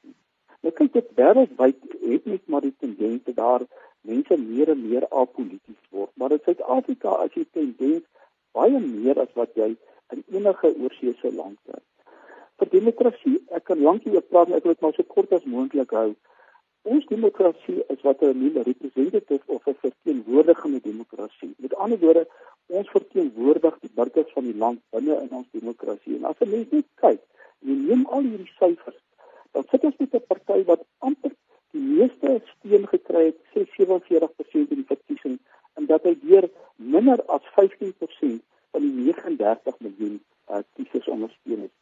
Nou 0.63 0.73
kyk 0.75 0.93
dit 0.93 1.11
wêreldwyd 1.17 1.79
het 2.05 2.25
net 2.27 2.47
maar 2.51 2.65
die 2.65 2.75
tendens 2.77 3.23
dat 3.27 3.37
daar 3.39 3.65
mense 4.09 4.37
meer 4.41 4.73
en 4.73 4.81
meer 4.89 5.05
apolities 5.23 5.83
word, 5.95 6.11
maar 6.15 6.35
in 6.35 6.41
Suid-Afrika 6.45 7.19
as 7.25 7.35
jy 7.37 7.45
tendens 7.53 8.05
baie 8.57 8.79
meer 8.79 9.21
as 9.25 9.31
wat 9.39 9.53
jy 9.55 9.75
in 10.15 10.25
enige 10.33 10.73
oorseese 10.75 11.31
land 11.35 11.59
het 11.69 11.85
vir 12.59 12.71
demokrasie, 12.73 13.37
ek 13.55 13.69
kan 13.69 13.79
lank 13.83 14.03
hier 14.07 14.23
praat, 14.31 14.51
ek 14.51 14.65
wil 14.65 14.75
dit 14.75 14.83
maar 14.83 14.95
so 14.97 15.07
kort 15.15 15.31
as 15.35 15.47
moontlik 15.47 15.93
hou. 15.95 16.11
Ons 16.89 17.07
demokrasie 17.11 17.79
is 17.93 18.03
wat 18.07 18.21
'n 18.23 18.39
nuwe 18.41 18.63
representative 18.67 19.43
of 19.47 19.67
'n 19.67 19.77
verteenwoordigende 19.85 20.81
demokrasie. 20.83 21.53
Met 21.57 21.75
ander 21.75 21.99
woorde, 21.99 22.27
ons 22.67 22.89
verteenwoordig 22.89 23.79
die 23.79 23.91
burgers 23.95 24.31
van 24.33 24.43
die 24.43 24.57
land 24.63 24.79
binne 24.91 25.15
in 25.23 25.31
ons 25.31 25.47
demokrasie. 25.51 26.15
En 26.15 26.25
as 26.25 26.39
mens 26.39 26.69
net 26.71 26.87
kyk, 26.95 27.21
jy 27.59 27.75
neem 27.75 28.05
al 28.05 28.21
hierdie 28.21 28.53
syfers, 28.59 29.01
dan 29.51 29.63
sit 29.71 29.83
ons 29.83 29.97
met 29.97 30.13
'n 30.13 30.27
party 30.27 30.63
wat 30.63 30.85
amper 30.99 31.31
die 31.71 31.81
meeste 31.81 32.41
steun 32.55 32.87
gekry 32.87 33.25
het, 33.31 33.39
47% 33.53 34.73
in 34.73 34.81
die 34.81 34.89
verkiesing, 34.91 35.39
en 35.79 35.85
dat 35.85 36.03
hy 36.03 36.15
deur 36.21 36.49
minder 36.75 37.21
as 37.35 37.45
15% 37.55 38.41
van 38.71 38.85
die 38.85 38.93
39 39.09 39.79
miljoen 39.79 40.17
uh, 40.49 40.63
kiesers 40.75 41.07
ondersteun 41.07 41.67
het. 41.67 41.75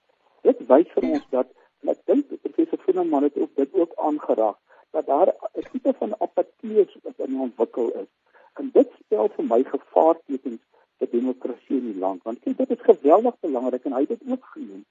Dit 0.48 0.62
wys 0.70 0.92
vir 0.96 1.10
ons 1.14 1.26
dat 1.34 1.54
ek 1.88 2.00
dink 2.10 2.32
professor 2.44 2.80
Funeman 2.84 3.24
het 3.24 3.38
ook 3.38 3.54
dit 3.56 3.74
ook 3.74 3.94
aangeraak 3.96 4.58
dat 4.96 5.06
daar 5.06 5.30
'n 5.56 5.66
tipe 5.72 5.94
van 6.00 6.16
apatie 6.20 6.76
is 6.84 6.98
wat 7.04 7.20
in 7.28 7.40
ontwikkel 7.40 7.92
is. 8.04 8.12
En 8.60 8.70
dit 8.74 8.90
stel 9.06 9.30
vir 9.36 9.46
my 9.46 9.64
gevaartekens 9.64 10.62
vir 10.98 11.10
demokrasie 11.12 11.78
in 11.78 11.92
die 11.92 12.00
land 12.00 12.24
want 12.24 12.42
kyk 12.42 12.58
dit 12.58 12.70
is 12.76 12.88
geweldig 12.90 13.36
belangrik 13.40 13.84
en 13.86 13.94
hy 13.94 14.04
het 14.06 14.10
dit 14.10 14.32
ook 14.32 14.46
genoem 14.54 14.86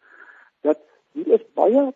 dat 0.61 0.79
hier 1.13 1.29
is 1.39 1.47
baie 1.55 1.93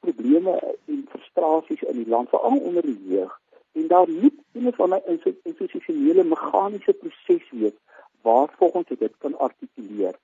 probleme 0.00 0.54
en 0.86 1.04
frustrasies 1.10 1.82
in 1.82 2.02
die 2.02 2.08
land 2.08 2.28
veral 2.28 2.58
onder 2.58 2.82
die 2.82 3.00
jeug 3.14 3.40
en 3.72 3.86
daar 3.86 4.08
moet 4.08 4.38
een 4.52 4.72
van 4.72 4.88
my 4.88 5.00
institusionele 5.42 6.24
meganiese 6.24 6.92
proses 6.92 7.50
wees 7.50 7.76
waar 8.22 8.48
volgens 8.56 8.88
dit 8.98 9.12
kan 9.18 9.38
artikuleer. 9.38 10.14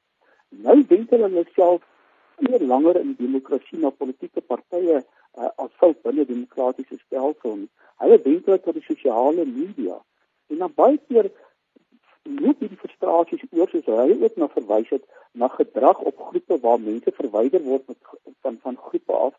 Nou 0.48 0.84
dink 0.86 1.10
hulle 1.10 1.44
self 1.54 1.82
meer 2.38 2.62
langer 2.62 3.00
in 3.00 3.14
demokrasie 3.18 3.78
na 3.78 3.90
politieke 3.90 4.40
partye 4.40 4.96
uh, 4.98 5.50
as 5.56 5.70
sou 5.78 5.94
binne 6.02 6.26
demokratiese 6.26 6.98
stelsel. 7.06 7.66
Hulle 8.02 8.18
dink 8.22 8.46
dat 8.46 8.66
die 8.72 8.86
sosiale 8.88 9.46
media 9.46 10.00
en 10.50 10.58
dan 10.58 10.72
baie 10.74 10.98
keer 11.08 11.30
loop 12.22 12.60
die 12.60 12.80
frustrasies 12.80 13.44
oor 13.50 13.70
soos 13.70 13.86
hy 13.86 14.16
ook 14.16 14.36
na 14.40 14.48
verwys 14.56 14.90
het 14.96 15.04
na 15.32 15.48
gedrag 15.48 15.98
op 16.10 16.20
groepe 16.30 16.58
waar 16.60 16.80
mense 16.80 17.12
verwyder 17.20 17.62
word 17.62 17.86
met 17.88 17.98
van 18.46 18.58
van 18.62 18.78
groepe 18.88 19.12
af 19.12 19.34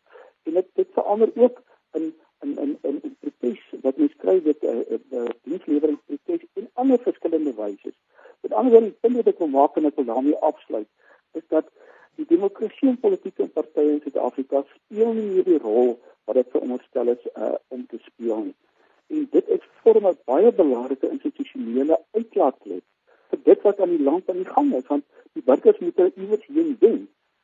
en 0.45 0.59
dit 0.59 0.67
dit 0.81 0.93
verander 0.97 1.31
ook 1.35 1.61
in 1.99 2.13
in 2.41 2.57
in 2.63 2.77
in, 2.81 2.99
in 3.01 3.15
protes 3.19 3.81
wat 3.81 3.97
mens 3.97 4.15
kry 4.23 4.41
dit 4.41 4.61
'n 4.61 4.67
uh, 4.67 4.99
uh, 5.19 5.29
diensleweringprotes 5.43 6.45
en 6.53 6.69
ander 6.73 6.99
verskillende 6.99 7.53
wyse. 7.53 7.93
Met 8.41 8.53
ander 8.53 8.71
woorde, 8.71 8.87
ek 8.87 9.01
dink 9.01 9.15
dit 9.15 9.33
ek 9.33 9.39
wil 9.43 9.53
maak 9.57 9.75
en 9.75 9.85
ek 9.85 9.95
wil 9.95 10.05
daarmee 10.05 10.37
afsluit 10.51 10.87
is 11.33 11.47
dat 11.47 11.71
die 12.15 12.25
demokrasie 12.25 12.89
en 12.89 12.99
politieke 12.99 13.47
partye 13.47 13.91
in 13.91 14.01
Suid-Afrika 14.03 14.63
speel 14.73 15.13
nie 15.13 15.29
hierdie 15.37 15.59
rol 15.59 15.97
wat 16.25 16.35
dit 16.35 16.51
veronderstel 16.51 17.07
is 17.07 17.25
uh, 17.33 17.55
om 17.67 17.85
te 17.87 17.99
speel 18.03 18.43
nie. 18.43 18.55
En 19.07 19.27
dit 19.31 19.49
is 19.57 19.65
vorm 19.81 20.07
'n 20.07 20.17
baie 20.25 20.51
belangrike 20.51 21.09
institusionele 21.09 21.99
uitlaatklep 22.11 22.83
vir 23.29 23.39
dit 23.43 23.61
wat 23.61 23.79
aan 23.79 23.89
die 23.97 24.03
land 24.03 24.29
aan 24.29 24.41
die 24.43 24.53
gang 24.53 24.73
is, 24.73 24.87
want 24.87 25.05
die 25.33 25.43
burgers 25.43 25.79
moet 25.79 25.95
hulle 25.95 26.13
iewers 26.15 26.45
heen 26.47 26.75
wen. 26.79 27.01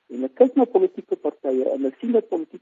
En 0.09 0.15
hulle 0.15 0.29
kyk 0.41 0.55
na 0.55 0.65
politieke 0.65 1.15
partye 1.15 1.63
en 1.63 1.77
hulle 1.81 1.93
sien 1.99 2.11
dat 2.11 2.27
politieke 2.27 2.60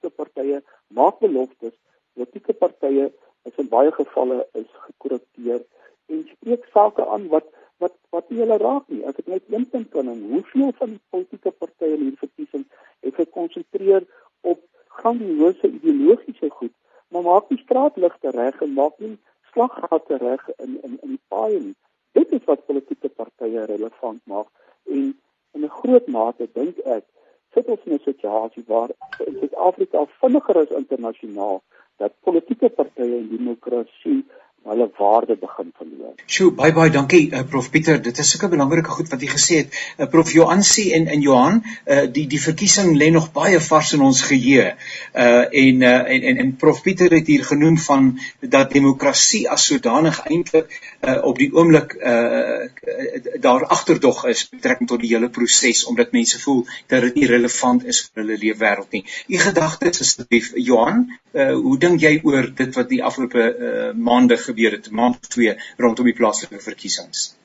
maak 1.00 1.20
beloftes, 1.24 1.76
politieke 2.14 2.56
partye 2.64 3.10
is 3.48 3.62
in 3.64 3.70
baie 3.72 3.92
gevalle 3.96 4.40
is 4.62 4.70
gekorrupteer 4.86 5.64
en 6.12 6.26
spreek 6.34 6.66
sake 6.74 7.06
aan 7.16 7.28
wat 7.34 7.48
wat 7.80 7.96
wat 8.16 8.30
nie 8.30 8.42
hulle 8.42 8.58
raak 8.60 8.88
nie. 8.92 9.04
As 9.08 9.20
ek 9.22 9.30
net 9.32 9.54
een 9.54 9.66
punt 9.72 9.92
kan 9.94 10.10
noem, 10.10 10.24
hoeveel 10.34 10.74
van 10.82 10.96
die 10.96 11.04
politieke 11.16 11.52
partye 11.64 11.94
in 11.96 12.02
hierdie 12.04 12.24
verkiesing 12.26 12.66
het 13.06 13.20
gekonsentreer 13.22 14.08
op 14.54 14.60
grandioose 15.00 15.70
ideologiese 15.70 16.50
goed, 16.58 16.74
maar 17.10 17.24
maak 17.28 17.48
nie 17.54 17.62
straatligte 17.62 18.34
reg 18.36 18.60
en 18.66 18.76
maak 18.76 19.00
nie 19.04 19.16
slaggate 19.54 20.20
reg 20.26 20.44
in 20.58 20.76
in 20.84 20.98
in 20.98 21.16
die 21.16 21.24
paaie 21.32 21.62
nie. 21.70 21.78
Dit 22.18 22.36
is 22.36 22.44
wat 22.50 22.66
politieke 22.68 23.10
partye 23.22 23.66
relevant 23.72 24.22
maak 24.34 24.50
en 24.98 25.08
in 25.56 25.64
'n 25.64 25.78
groot 25.80 26.08
mate 26.08 26.50
dink 26.60 26.84
ek 26.98 27.06
sit 27.60 27.70
ons 27.70 27.86
in 27.86 27.94
'n 27.94 28.00
situasie 28.04 28.64
waar 28.68 28.90
in 29.26 29.36
Suid-Afrika 29.40 30.06
vinniger 30.20 30.58
as 30.58 30.76
internasionaal 30.82 31.62
dat 31.98 32.14
politieke 32.24 32.70
partye 32.70 33.18
en 33.18 33.30
demokrasie 33.30 34.26
hulle 34.70 34.90
waarde 34.98 35.36
begin 35.40 35.72
verloor. 35.78 36.14
Sjoe, 36.30 36.52
baie 36.54 36.74
baie 36.76 36.92
dankie 36.94 37.24
uh, 37.32 37.42
Prof 37.50 37.70
Pieter. 37.74 37.98
Dit 38.04 38.20
is 38.22 38.32
sulke 38.32 38.50
belangrike 38.52 38.94
goed 38.94 39.10
wat 39.12 39.24
jy 39.24 39.30
gesê 39.32 39.60
het. 39.64 39.78
Uh, 39.98 40.08
Prof 40.12 40.32
Johan 40.36 40.62
sê 40.66 40.90
en 40.98 41.08
en 41.10 41.24
Johan, 41.26 41.62
uh, 41.64 42.04
die 42.14 42.26
die 42.30 42.42
verkiesing 42.42 42.92
lê 43.00 43.10
nog 43.16 43.32
baie 43.36 43.60
vars 43.66 43.94
in 43.98 44.04
ons 44.06 44.22
geheue. 44.30 44.68
Uh 45.14 45.46
en, 45.64 45.82
uh, 45.82 45.94
en 46.14 46.28
en 46.32 46.42
en 46.44 46.52
Prof 46.62 46.82
Pieter 46.86 47.14
het 47.18 47.28
hier 47.28 47.46
genoem 47.48 47.80
van 47.82 48.12
dat 48.40 48.74
demokrasie 48.76 49.48
as 49.50 49.66
sodanig 49.72 50.22
eintlik 50.30 50.76
uh 51.02 51.18
op 51.32 51.42
die 51.42 51.50
oomblik 51.56 51.96
uh 51.98 52.68
daar 53.42 53.66
agterdog 53.66 54.26
is 54.30 54.46
betrekking 54.50 54.90
tot 54.90 55.02
die 55.02 55.14
hele 55.14 55.30
proses 55.34 55.86
omdat 55.90 56.12
mense 56.12 56.40
voel 56.40 56.66
dat 56.88 57.08
dit 57.08 57.22
nie 57.22 57.32
relevant 57.32 57.86
is 57.86 58.04
vir 58.06 58.24
hulle 58.24 58.38
leefwêreld 58.38 58.94
nie. 58.94 59.04
U 59.34 59.42
gedagtes 59.42 60.06
asseblief 60.06 60.52
Johan, 60.56 61.08
uh 61.34 61.52
hoe 61.58 61.78
dink 61.82 62.02
jy 62.06 62.20
oor 62.24 62.52
dit 62.54 62.76
wat 62.76 62.90
die 62.94 63.04
afgelope 63.04 63.50
uh 63.50 63.92
maande 63.98 64.38
gebeur 64.38 64.59
het, 64.68 64.92
maand 64.92 65.30
2 65.30 65.56
rondom 65.78 66.06
die 66.06 66.16
plaaslike 66.18 66.60
verkiesings. 66.64 67.36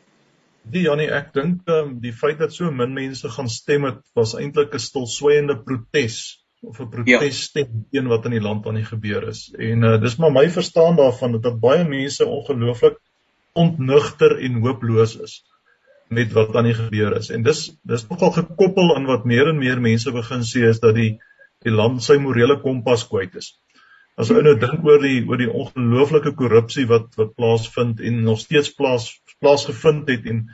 Die 0.65 0.87
Jannie, 0.87 1.11
ek 1.13 1.33
dink 1.37 1.69
um, 1.69 1.99
die 2.01 2.13
feit 2.17 2.39
dat 2.41 2.55
so 2.55 2.71
min 2.73 2.95
mense 2.97 3.29
gaan 3.29 3.51
stem 3.53 3.85
het 3.85 4.01
was 4.17 4.33
eintlik 4.39 4.75
'n 4.75 4.81
stilswygende 4.81 5.59
protes 5.67 6.19
of 6.65 6.81
'n 6.81 6.89
protesstem 6.89 7.67
ja. 7.69 7.83
teen 7.93 8.09
wat 8.09 8.25
in 8.25 8.37
die 8.39 8.45
land 8.45 8.67
aan 8.67 8.81
die 8.81 8.89
gebeur 8.89 9.29
is. 9.29 9.51
En 9.59 9.85
uh, 9.85 9.99
dis 10.01 10.17
maar 10.17 10.33
my 10.33 10.47
verstaan 10.51 10.97
daarvan 10.97 11.37
dat 11.41 11.61
baie 11.61 11.85
mense 11.85 12.27
ongelooflik 12.27 12.97
ontnugter 13.53 14.39
en 14.41 14.63
hooploos 14.65 15.19
is 15.21 15.43
met 16.09 16.33
wat 16.33 16.57
aan 16.57 16.71
die 16.71 16.79
gebeur 16.79 17.17
is. 17.17 17.31
En 17.31 17.43
dis 17.43 17.77
dis 17.83 18.09
nogal 18.09 18.33
gekoppel 18.33 18.97
aan 18.97 19.07
wat 19.07 19.25
meer 19.25 19.49
en 19.53 19.59
meer 19.59 19.81
mense 19.81 20.13
begin 20.13 20.43
sê 20.43 20.65
is 20.69 20.81
dat 20.81 20.95
die 20.95 21.19
die 21.65 21.73
land 21.73 22.03
sy 22.03 22.17
morele 22.21 22.61
kompas 22.61 23.07
kwyt 23.09 23.37
is 23.41 23.55
as 24.21 24.31
jy 24.31 24.43
nou 24.47 24.55
dink 24.63 24.85
oor 24.87 25.01
die 25.03 25.23
oor 25.27 25.41
die 25.41 25.51
ongelooflike 25.51 26.35
korrupsie 26.39 26.87
wat 26.91 27.17
wat 27.19 27.35
plaasvind 27.39 28.01
en 28.01 28.21
nog 28.27 28.43
steeds 28.43 28.71
plaas 28.79 29.09
plaasgevind 29.43 30.11
het 30.13 30.29
en 30.31 30.45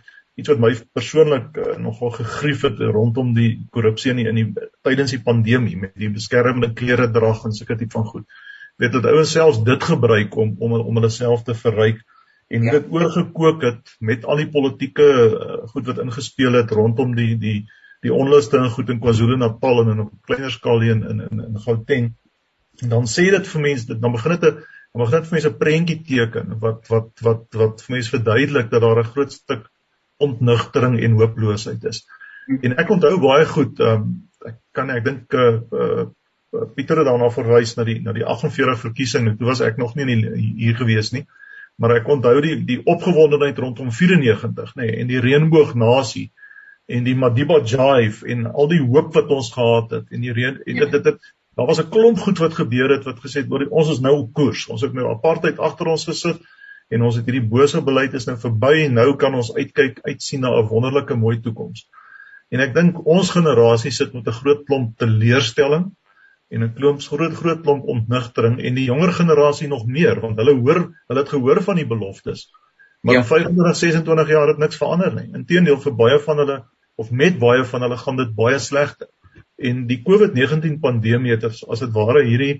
iets 0.40 0.48
wat 0.52 0.62
my 0.62 0.70
persoonlik 0.96 1.58
uh, 1.60 1.74
nogal 1.82 2.14
gegrief 2.16 2.62
het 2.68 2.78
rondom 2.80 3.34
die 3.36 3.50
korrupsie 3.74 4.14
in 4.14 4.22
die, 4.22 4.28
in 4.30 4.38
die 4.40 4.68
tydens 4.86 5.12
die 5.14 5.22
pandemie 5.24 5.76
met 5.80 5.92
die 5.98 6.12
beskermende 6.12 6.72
klere 6.76 7.10
drag 7.12 7.44
en 7.44 7.56
sulke 7.56 7.76
tipe 7.76 7.98
van 7.98 8.06
goed. 8.08 8.40
Weet 8.80 8.94
dat 8.96 9.10
ouens 9.10 9.34
selfs 9.36 9.60
dit 9.66 9.84
gebruik 9.90 10.36
om 10.40 10.54
om 10.58 10.78
om 10.78 11.00
hulle 11.00 11.12
self 11.12 11.44
te 11.44 11.56
verryk 11.58 12.00
en 12.50 12.64
ja. 12.66 12.78
dit 12.78 12.88
oorgekook 12.90 13.66
het 13.66 13.92
met 14.00 14.24
al 14.24 14.40
die 14.40 14.48
politieke 14.50 15.10
uh, 15.10 15.60
goed 15.74 15.92
wat 15.92 16.00
ingespeel 16.06 16.56
het 16.62 16.72
rondom 16.74 17.14
die 17.18 17.36
die 17.38 17.58
die 18.00 18.12
onluste 18.16 18.56
en 18.56 18.72
goed 18.72 18.88
in 18.88 19.00
KwaZulu-Natal 19.02 19.82
en 19.82 19.92
in 19.92 20.00
'n 20.06 20.10
kleiner 20.24 20.50
skaal 20.50 20.80
in 20.80 21.04
in 21.04 21.20
in, 21.28 21.44
in 21.50 21.60
Gauteng. 21.66 22.14
En 22.82 22.88
dan 22.88 23.08
sê 23.10 23.30
dit 23.30 23.48
vir 23.52 23.60
mense 23.60 23.86
dit 23.86 24.00
dan 24.00 24.12
begin 24.12 24.36
dit 24.36 24.44
'n 24.50 24.62
dan 24.92 25.02
begin 25.04 25.18
dit 25.18 25.28
vir 25.28 25.36
mense 25.36 25.50
'n 25.50 25.58
prentjie 25.58 26.00
teken 26.06 26.58
wat 26.60 26.88
wat 26.88 27.10
wat 27.26 27.44
wat 27.54 27.82
vir 27.82 27.94
mense 27.96 28.10
verduidelik 28.16 28.70
dat 28.70 28.82
daar 28.82 29.02
'n 29.02 29.12
groot 29.12 29.32
stuk 29.32 29.68
ontnugtering 30.18 31.00
en 31.00 31.18
hooploosheid 31.20 31.84
is. 31.84 32.06
En 32.62 32.76
ek 32.76 32.90
onthou 32.90 33.18
baie 33.20 33.46
goed, 33.46 33.80
ehm 33.80 34.02
um, 34.02 34.28
ek 34.46 34.56
kan 34.72 34.90
ek 34.90 35.04
dink 35.04 35.32
uh, 35.34 35.60
uh 35.72 36.08
Pieter 36.74 36.98
het 36.98 37.06
daarna 37.06 37.28
verwys 37.30 37.76
na 37.76 37.84
die 37.86 38.00
na 38.02 38.12
die 38.12 38.24
48 38.26 38.80
verkiesing 38.80 39.28
toe 39.38 39.46
was 39.46 39.60
ek 39.62 39.76
nog 39.78 39.94
nie 39.94 40.02
in 40.02 40.22
die, 40.22 40.54
hier 40.64 40.74
gewees 40.74 41.12
nie. 41.14 41.26
Maar 41.78 42.00
ek 42.00 42.08
onthou 42.08 42.40
die 42.42 42.56
die 42.66 42.80
opgewondenheid 42.84 43.58
rondom 43.58 43.92
94 43.94 44.74
nê 44.74 44.88
nee, 44.88 44.96
en 45.00 45.06
die 45.06 45.20
reënboognasie 45.22 46.32
en 46.90 47.06
die 47.06 47.14
Madiba 47.14 47.60
Jive 47.62 48.26
en 48.26 48.48
al 48.50 48.70
die 48.72 48.80
hoop 48.82 49.14
wat 49.14 49.30
ons 49.30 49.52
gehad 49.54 49.94
het 49.94 50.10
en 50.10 50.26
die 50.26 50.34
reën 50.34 50.58
en 50.58 50.82
dit 50.82 50.90
dit, 50.96 51.04
dit 51.04 51.30
daar 51.56 51.66
was 51.66 51.80
'n 51.80 51.90
klomp 51.90 52.18
goed 52.18 52.38
wat 52.38 52.54
gebeur 52.54 52.90
het 52.90 53.04
wat 53.04 53.20
gesê 53.20 53.42
het 53.42 53.68
ons 53.68 53.90
is 53.90 54.00
nou 54.00 54.16
op 54.18 54.32
koers. 54.32 54.66
Ons 54.66 54.80
het 54.80 54.92
nou 54.92 55.10
apartheid 55.10 55.58
agter 55.58 55.86
ons 55.86 56.04
gesit 56.04 56.40
en 56.88 57.02
ons 57.02 57.16
het 57.16 57.24
hierdie 57.24 57.48
bose 57.48 57.80
beleid 57.82 58.14
is 58.14 58.26
nou 58.26 58.36
verby 58.36 58.84
en 58.84 58.94
nou 58.94 59.16
kan 59.16 59.34
ons 59.34 59.54
uitkyk 59.54 60.00
uitsien 60.02 60.40
na 60.40 60.50
'n 60.50 60.68
wonderlike 60.68 61.14
mooi 61.14 61.40
toekoms. 61.40 61.88
En 62.50 62.60
ek 62.60 62.74
dink 62.74 63.06
ons 63.06 63.30
generasie 63.30 63.90
sit 63.90 64.14
met 64.14 64.26
'n 64.26 64.38
groot 64.40 64.64
klomp 64.66 64.96
teleurstelling 64.98 65.90
en 66.50 66.62
'n 66.64 66.74
klomp 66.74 67.00
groot 67.00 67.34
groot 67.34 67.62
klomp 67.62 67.84
ontnigtering 67.84 68.58
en 68.60 68.74
die 68.74 68.84
jonger 68.84 69.12
generasie 69.12 69.68
nog 69.68 69.86
meer 69.86 70.20
want 70.20 70.36
hulle 70.36 70.54
hoor 70.54 70.80
hulle 71.06 71.20
het 71.20 71.28
gehoor 71.28 71.62
van 71.62 71.76
die 71.76 71.86
beloftes. 71.86 72.50
Maar 73.00 73.14
ja. 73.14 73.20
in 73.20 73.26
25 73.26 73.76
26 73.76 74.28
jaar 74.28 74.48
het 74.48 74.58
niks 74.58 74.76
verander 74.76 75.14
nie. 75.14 75.30
Inteendeel 75.32 75.80
vir 75.80 75.94
baie 75.94 76.18
van 76.18 76.38
hulle 76.38 76.64
of 76.96 77.10
met 77.10 77.38
baie 77.38 77.64
van 77.64 77.82
hulle 77.82 77.96
gaan 77.96 78.16
dit 78.16 78.34
baie 78.34 78.58
slegter. 78.58 79.08
En 79.60 79.84
die 79.88 80.00
COVID-19 80.06 80.78
pandemie 80.80 81.34
het 81.34 81.44
as 81.44 81.82
dit 81.84 81.92
ware 81.92 82.24
hierdie 82.24 82.54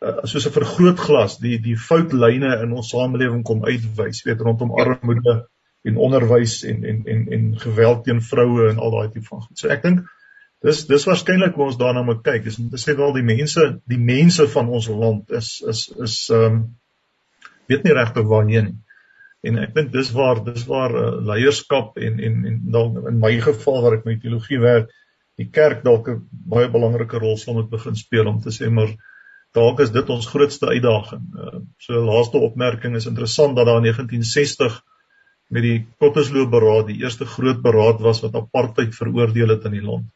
uh, 0.00 0.24
soos 0.24 0.46
'n 0.48 0.54
vergrootglas 0.54 1.38
die 1.42 1.58
die 1.62 1.76
foutlyne 1.76 2.54
in 2.64 2.72
ons 2.72 2.90
samelewing 2.94 3.44
kom 3.44 3.64
uitwys, 3.64 4.22
weet 4.24 4.40
rondom 4.40 4.72
armoede 4.72 5.42
en 5.88 5.96
onderwys 5.96 6.62
en 6.64 6.84
en 6.84 7.02
en 7.06 7.26
en 7.36 7.50
geweld 7.58 8.04
teen 8.04 8.22
vroue 8.22 8.70
en 8.70 8.78
al 8.78 8.94
daai 8.96 9.10
tipe 9.12 9.26
van 9.26 9.42
goed. 9.42 9.58
So 9.58 9.68
ek 9.68 9.82
dink 9.82 10.06
dis 10.64 10.84
dis 10.86 11.06
waarskynlik 11.06 11.54
hoe 11.54 11.68
ons 11.68 11.78
daarna 11.78 12.02
moet 12.02 12.22
kyk. 12.24 12.46
Is 12.50 12.58
om 12.58 12.70
te 12.70 12.80
sê 12.82 12.96
wel 12.98 13.14
die 13.14 13.26
mense, 13.26 13.68
die 13.86 14.00
mense 14.00 14.48
van 14.54 14.68
ons 14.68 14.88
land 14.88 15.30
is 15.30 15.58
is 15.66 15.88
is 16.08 16.18
ehm 16.34 16.44
um, 16.44 16.60
weet 17.68 17.84
nie 17.84 17.92
regtig 17.92 18.24
waarheen 18.28 18.70
nie. 18.70 18.78
En 19.46 19.58
ek 19.62 19.74
dink 19.74 19.92
dis 19.92 20.08
waar 20.16 20.40
dis 20.44 20.64
waar 20.66 20.94
uh, 20.96 21.10
leierskap 21.30 21.98
en 21.98 22.18
en 22.18 22.38
en 22.50 22.62
dalk 22.74 23.04
in 23.10 23.20
my 23.22 23.34
geval 23.44 23.82
waar 23.84 23.98
ek 23.98 24.08
met 24.08 24.22
teologie 24.22 24.58
werk, 24.62 24.90
die 25.38 25.48
kerk 25.54 25.84
dalk 25.86 26.08
'n 26.08 26.26
baie 26.30 26.68
belangrike 26.68 27.18
rol 27.22 27.36
sal 27.36 27.54
moet 27.54 27.70
begin 27.70 27.96
speel 27.96 28.26
om 28.26 28.40
te 28.40 28.50
sê 28.50 28.70
maar 28.70 28.94
dalk 29.54 29.80
is 29.80 29.90
dit 29.90 30.10
ons 30.10 30.26
grootste 30.26 30.66
uitdaging. 30.66 31.24
Uh, 31.34 31.60
so 31.78 32.04
laaste 32.04 32.38
opmerking 32.38 32.96
is 32.96 33.06
interessant 33.06 33.56
dat 33.56 33.66
daar 33.66 33.80
in 33.80 33.88
1960 33.90 34.82
met 35.48 35.62
die 35.62 35.78
Kottesloo 35.98 36.48
beraad 36.52 36.90
die 36.90 37.00
eerste 37.02 37.24
groot 37.24 37.62
beraad 37.62 38.02
was 38.04 38.20
wat 38.24 38.36
apartheid 38.36 38.94
veroordeel 38.94 39.54
het 39.54 39.64
in 39.64 39.78
die 39.78 39.84
land. 39.84 40.10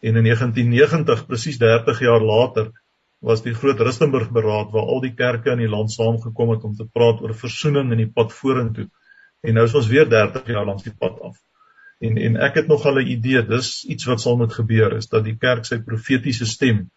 En 0.00 0.16
in 0.16 0.24
1990 0.24 1.26
presies 1.26 1.58
30 1.58 2.00
jaar 2.00 2.20
later 2.20 2.70
was 3.18 3.42
die 3.42 3.54
groot 3.54 3.80
Rustenburg 3.80 4.30
beraad 4.30 4.70
waar 4.74 4.86
al 4.94 5.00
die 5.02 5.14
kerke 5.14 5.50
in 5.50 5.64
die 5.64 5.70
land 5.70 5.90
saamgekom 5.90 6.52
het 6.54 6.64
om 6.64 6.74
te 6.76 6.86
praat 6.86 7.22
oor 7.22 7.34
versoening 7.34 7.90
in 7.92 8.04
die 8.04 8.12
pad 8.12 8.32
vorentoe. 8.32 8.86
En 9.42 9.54
nou 9.54 9.64
is 9.66 9.74
ons 9.74 9.90
weer 9.90 10.06
30 10.08 10.46
jaar 10.46 10.66
langs 10.66 10.86
die 10.86 10.94
pad 10.94 11.18
af. 11.22 11.38
En 11.98 12.16
en 12.16 12.36
ek 12.46 12.54
het 12.54 12.66
nog 12.70 12.84
al 12.86 13.00
'n 13.00 13.10
idee, 13.10 13.42
dis 13.46 13.84
iets 13.84 14.04
wat 14.04 14.20
sal 14.20 14.36
moet 14.36 14.52
gebeur 14.52 14.96
is 14.96 15.08
dat 15.08 15.24
die 15.24 15.36
kerk 15.36 15.64
sy 15.66 15.78
profetiese 15.82 16.46
stem 16.46 16.90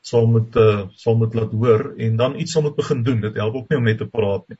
sal 0.00 0.26
moet 0.26 0.56
uh, 0.56 0.88
sal 0.96 1.16
moet 1.16 1.34
laat 1.34 1.52
hoor 1.52 1.94
en 1.96 2.16
dan 2.16 2.38
iets 2.40 2.52
sal 2.52 2.62
moet 2.62 2.76
begin 2.76 3.02
doen. 3.02 3.20
Dit 3.20 3.36
help 3.36 3.54
ook 3.54 3.68
nie 3.68 3.78
om 3.78 3.84
net 3.84 3.98
te 3.98 4.08
praat 4.08 4.48
nie. 4.48 4.58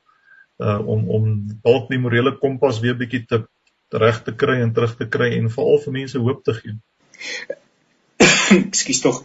Uh 0.60 0.78
om 0.86 1.08
om 1.08 1.26
dalk 1.64 1.88
die 1.88 1.98
morele 1.98 2.36
kompas 2.38 2.80
weer 2.80 2.96
bietjie 2.96 3.24
te 3.26 3.46
reg 3.88 4.22
te 4.22 4.34
kry 4.34 4.60
en 4.60 4.72
terug 4.72 4.96
te 4.96 5.08
kry 5.08 5.32
en 5.36 5.50
veral 5.50 5.80
vir 5.84 5.92
mense 5.92 6.18
hoop 6.18 6.44
te 6.44 6.54
gee. 6.54 6.76
Ekskuus 8.70 9.00
tog. 9.00 9.22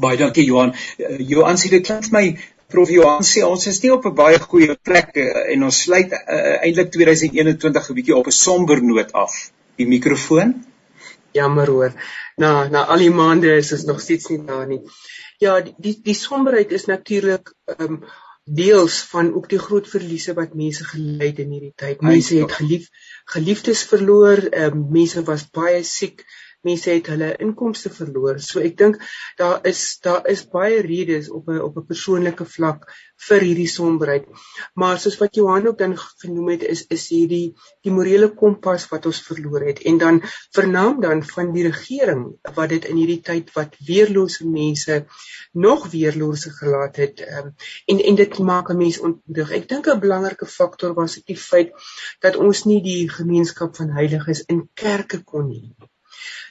Baie 0.00 0.16
dankie 0.16 0.46
Johan. 0.46 0.72
Uh, 0.98 1.18
Johan 1.18 1.60
sê 1.60 1.70
dit 1.70 1.84
klink 1.84 2.10
my 2.12 2.24
Prof 2.68 2.90
Johan 2.92 3.22
sê 3.24 3.44
ons 3.44 3.66
is 3.66 3.78
nie 3.82 3.92
op 3.92 4.04
'n 4.06 4.14
baie 4.14 4.40
goeie 4.40 4.74
plek 4.74 5.14
en 5.16 5.62
ons 5.68 5.82
sluit 5.84 6.10
uh, 6.12 6.56
eintlik 6.64 6.90
2021 6.96 7.88
'n 7.90 7.94
bietjie 8.00 8.16
op 8.16 8.26
'n 8.26 8.40
somber 8.40 8.82
noot 8.82 9.12
af. 9.12 9.36
Die 9.78 9.86
mikrofoon. 9.86 10.56
Jammer 11.36 11.70
hoor. 11.70 11.92
Na 12.36 12.68
na 12.68 12.84
al 12.90 13.04
die 13.04 13.12
maande 13.14 13.52
is 13.56 13.72
ons 13.76 13.86
nog 13.88 14.00
steeds 14.02 14.30
nie 14.32 14.40
daar 14.46 14.66
nie. 14.66 14.80
Ja, 15.42 15.60
die 15.62 15.74
die, 15.78 15.98
die 16.02 16.16
somberheid 16.18 16.72
is 16.74 16.88
natuurlik 16.90 17.54
ehm 17.76 17.84
um, 17.98 18.00
deels 18.48 19.02
van 19.10 19.34
ook 19.36 19.48
die 19.48 19.60
groot 19.60 19.88
verliese 19.88 20.32
wat 20.34 20.54
mense 20.56 20.84
gely 20.88 21.26
het 21.26 21.40
in 21.44 21.50
hierdie 21.52 21.74
tyd. 21.76 22.00
Mense 22.00 22.38
het 22.40 22.54
gelief 22.56 22.88
geliefdes 23.34 23.82
verloor, 23.90 24.46
ehm 24.48 24.78
um, 24.78 24.86
mense 24.94 25.22
was 25.28 25.44
baie 25.52 25.82
siek, 25.84 26.24
mense 26.66 26.90
het 26.90 27.06
hulle 27.12 27.28
inkomste 27.44 27.90
verloor. 27.94 28.40
So 28.42 28.60
ek 28.60 28.76
dink 28.78 28.96
daar 29.38 29.60
is 29.68 29.82
daar 30.04 30.26
is 30.32 30.42
baie 30.50 30.80
redes 30.82 31.30
op 31.30 31.48
'n 31.48 31.60
op 31.62 31.76
'n 31.78 31.86
persoonlike 31.86 32.44
vlak 32.44 32.88
vir 33.28 33.40
hierdie 33.46 33.68
somberheid. 33.68 34.26
Maar 34.74 34.98
soos 34.98 35.18
wat 35.18 35.34
Johan 35.34 35.66
ook 35.66 35.78
dan 35.78 35.96
genoem 35.96 36.48
het, 36.48 36.62
is 36.62 36.84
is 36.96 37.08
hierdie 37.08 37.54
die 37.82 37.92
morele 37.92 38.28
kompas 38.34 38.88
wat 38.90 39.06
ons 39.06 39.22
verloor 39.22 39.66
het 39.66 39.82
en 39.90 39.98
dan 39.98 40.22
vernaam 40.58 41.00
dan 41.00 41.22
van 41.22 41.52
die 41.52 41.66
regering 41.68 42.24
wat 42.54 42.68
dit 42.68 42.84
in 42.84 42.96
hierdie 42.96 43.22
tyd 43.30 43.52
wat 43.54 43.76
weerlose 43.86 44.48
mense 44.48 45.06
nog 45.52 45.90
weerlose 45.90 46.50
gelaat 46.50 46.96
het 46.96 47.20
um, 47.20 47.54
en 47.86 47.98
en 48.10 48.14
dit 48.14 48.38
maak 48.38 48.70
'n 48.70 48.76
mens 48.76 48.98
ontmoedig. 48.98 49.50
Ek 49.50 49.68
dink 49.68 49.86
'n 49.86 50.00
belangrike 50.00 50.46
faktor 50.46 50.94
was 50.94 51.20
die 51.24 51.36
feit 51.36 51.72
dat 52.20 52.36
ons 52.36 52.64
nie 52.64 52.82
die 52.82 53.08
gemeenskap 53.08 53.76
van 53.76 53.90
heiliges 53.90 54.42
in 54.46 54.68
kerke 54.74 55.22
kon 55.22 55.46
hê 55.46 55.62
nie. 55.62 55.88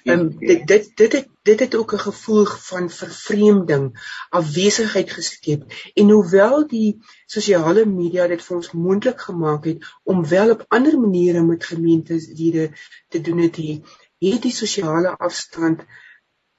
Ehm 0.03 0.19
um, 0.19 0.37
dit 0.39 0.67
dit 0.67 0.91
dit 0.95 1.13
het 1.13 1.27
dit 1.43 1.59
het 1.59 1.75
ook 1.75 1.93
'n 1.93 2.05
gevoel 2.09 2.45
van 2.45 2.89
vervreemding, 2.89 3.85
afwesigheid 4.29 5.11
geskep 5.11 5.61
en 5.93 6.09
hoewel 6.09 6.67
die 6.67 6.99
sosiale 7.25 7.85
media 7.85 8.27
dit 8.27 8.43
vir 8.43 8.55
ons 8.55 8.71
moontlik 8.71 9.21
gemaak 9.21 9.65
het 9.65 9.85
om 10.03 10.27
wel 10.27 10.51
op 10.51 10.65
ander 10.67 10.99
maniere 10.99 11.43
met 11.43 11.65
gemeentelede 11.65 12.71
te 13.09 13.21
doen 13.21 13.37
het, 13.37 13.55
het 14.17 14.41
die 14.41 14.51
sosiale 14.51 15.17
afstand 15.17 15.85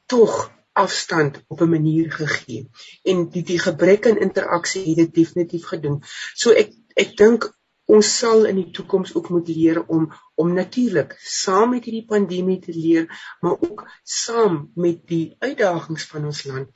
tog 0.06 0.50
afstand 0.72 1.42
op 1.46 1.60
'n 1.60 1.68
manier 1.68 2.12
gegee. 2.12 2.68
En 3.02 3.28
die 3.28 3.42
die 3.42 3.58
gebrek 3.58 4.06
aan 4.06 4.18
interaksie 4.18 4.84
het 4.88 4.96
dit 4.96 5.14
definitief 5.14 5.64
gedoen. 5.66 6.02
So 6.34 6.50
ek 6.50 6.72
ek 6.94 7.16
dink 7.16 7.58
ons 7.88 8.08
sal 8.20 8.44
in 8.50 8.58
die 8.60 8.70
toekoms 8.76 9.14
ook 9.16 9.30
moet 9.32 9.48
leer 9.48 9.80
om 9.86 10.08
om 10.38 10.52
natuurlik 10.54 11.16
saam 11.18 11.72
met 11.74 11.86
hierdie 11.88 12.06
pandemie 12.06 12.58
te 12.62 12.72
leer, 12.74 13.08
maar 13.40 13.56
ook 13.58 13.86
saam 14.04 14.70
met 14.74 15.00
die 15.10 15.36
uitdagings 15.38 16.04
van 16.06 16.28
ons 16.30 16.44
land. 16.46 16.68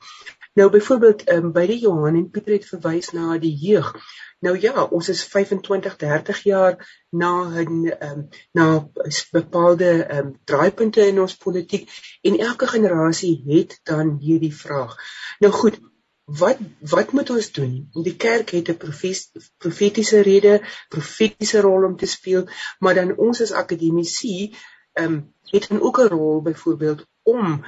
Nou 0.53 0.69
byvoorbeeld 0.69 1.23
um, 1.33 1.51
by 1.53 1.63
die 1.69 1.79
Johan 1.81 2.17
en 2.17 2.27
Pieter 2.29 2.57
het 2.57 2.67
verwys 2.69 3.13
na 3.15 3.37
die 3.41 3.53
jeug. 3.57 3.87
Nou 4.45 4.53
ja, 4.59 4.83
ons 4.83 5.09
is 5.09 5.23
25, 5.25 5.95
30 6.01 6.43
jaar 6.43 6.75
na 7.09 7.31
'n 7.61 7.93
um, 8.09 8.27
na 8.51 8.67
bepaalde 9.31 9.89
um, 10.17 10.35
draaipunte 10.43 11.07
in 11.07 11.21
ons 11.21 11.37
politiek 11.37 11.89
en 12.21 12.37
elke 12.37 12.67
generasie 12.67 13.43
het 13.47 13.79
dan 13.83 14.17
hierdie 14.19 14.53
vraag. 14.55 14.97
Nou 15.39 15.53
goed, 15.53 15.79
wat 16.25 16.57
wat 16.79 17.11
moet 17.11 17.29
ons 17.29 17.51
doen? 17.51 17.89
Die 17.91 18.15
kerk 18.15 18.49
het 18.49 18.69
'n 18.69 18.77
profetiese 19.57 20.21
rede, 20.21 20.61
profetiese 20.89 21.61
rol 21.61 21.83
om 21.83 21.97
te 21.97 22.05
speel, 22.05 22.47
maar 22.79 22.93
dan 22.93 23.17
ons 23.17 23.41
as 23.41 23.51
akademici 23.51 24.55
ehm 24.93 25.13
um, 25.13 25.33
het 25.51 25.67
dan 25.69 25.81
ook 25.81 25.97
'n 25.99 26.07
rol 26.07 26.41
byvoorbeeld 26.41 27.05
om 27.23 27.65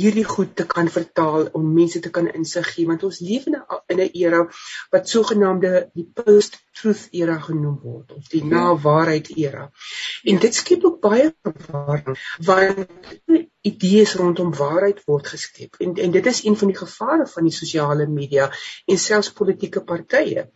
hierdie 0.00 0.26
goed 0.34 0.56
te 0.56 0.66
kan 0.66 0.88
vertaal 0.88 1.48
om 1.52 1.72
mense 1.74 2.00
te 2.00 2.10
kan 2.10 2.28
insig 2.32 2.74
gee 2.74 2.88
want 2.90 3.06
ons 3.08 3.20
leef 3.20 3.46
in 3.46 3.56
'n 3.60 3.64
in 3.92 4.00
'n 4.06 4.10
era 4.24 4.46
wat 4.90 5.08
sogenaamde 5.08 5.90
die 5.94 6.08
post 6.14 6.60
post-truth 6.80 7.08
era 7.12 7.36
genoem 7.40 7.78
word 7.82 8.12
of 8.16 8.28
die 8.32 8.42
na-waarheid 8.44 9.30
era. 9.36 9.70
En 10.24 10.38
dit 10.40 10.54
skep 10.54 10.84
ook 10.84 11.00
baie 11.00 11.30
verwarring 11.44 12.18
want 12.46 12.86
idees 13.70 14.14
rondom 14.16 14.54
waarheid 14.56 15.02
word 15.06 15.26
geskep. 15.34 15.76
En 15.84 15.94
en 15.94 16.10
dit 16.10 16.26
is 16.26 16.44
een 16.44 16.56
van 16.56 16.72
die 16.72 16.78
gevare 16.78 17.26
van 17.26 17.48
die 17.48 17.54
sosiale 17.56 18.06
media 18.06 18.48
en 18.86 18.98
selfs 18.98 19.32
politieke 19.32 19.84
partye 19.84 20.48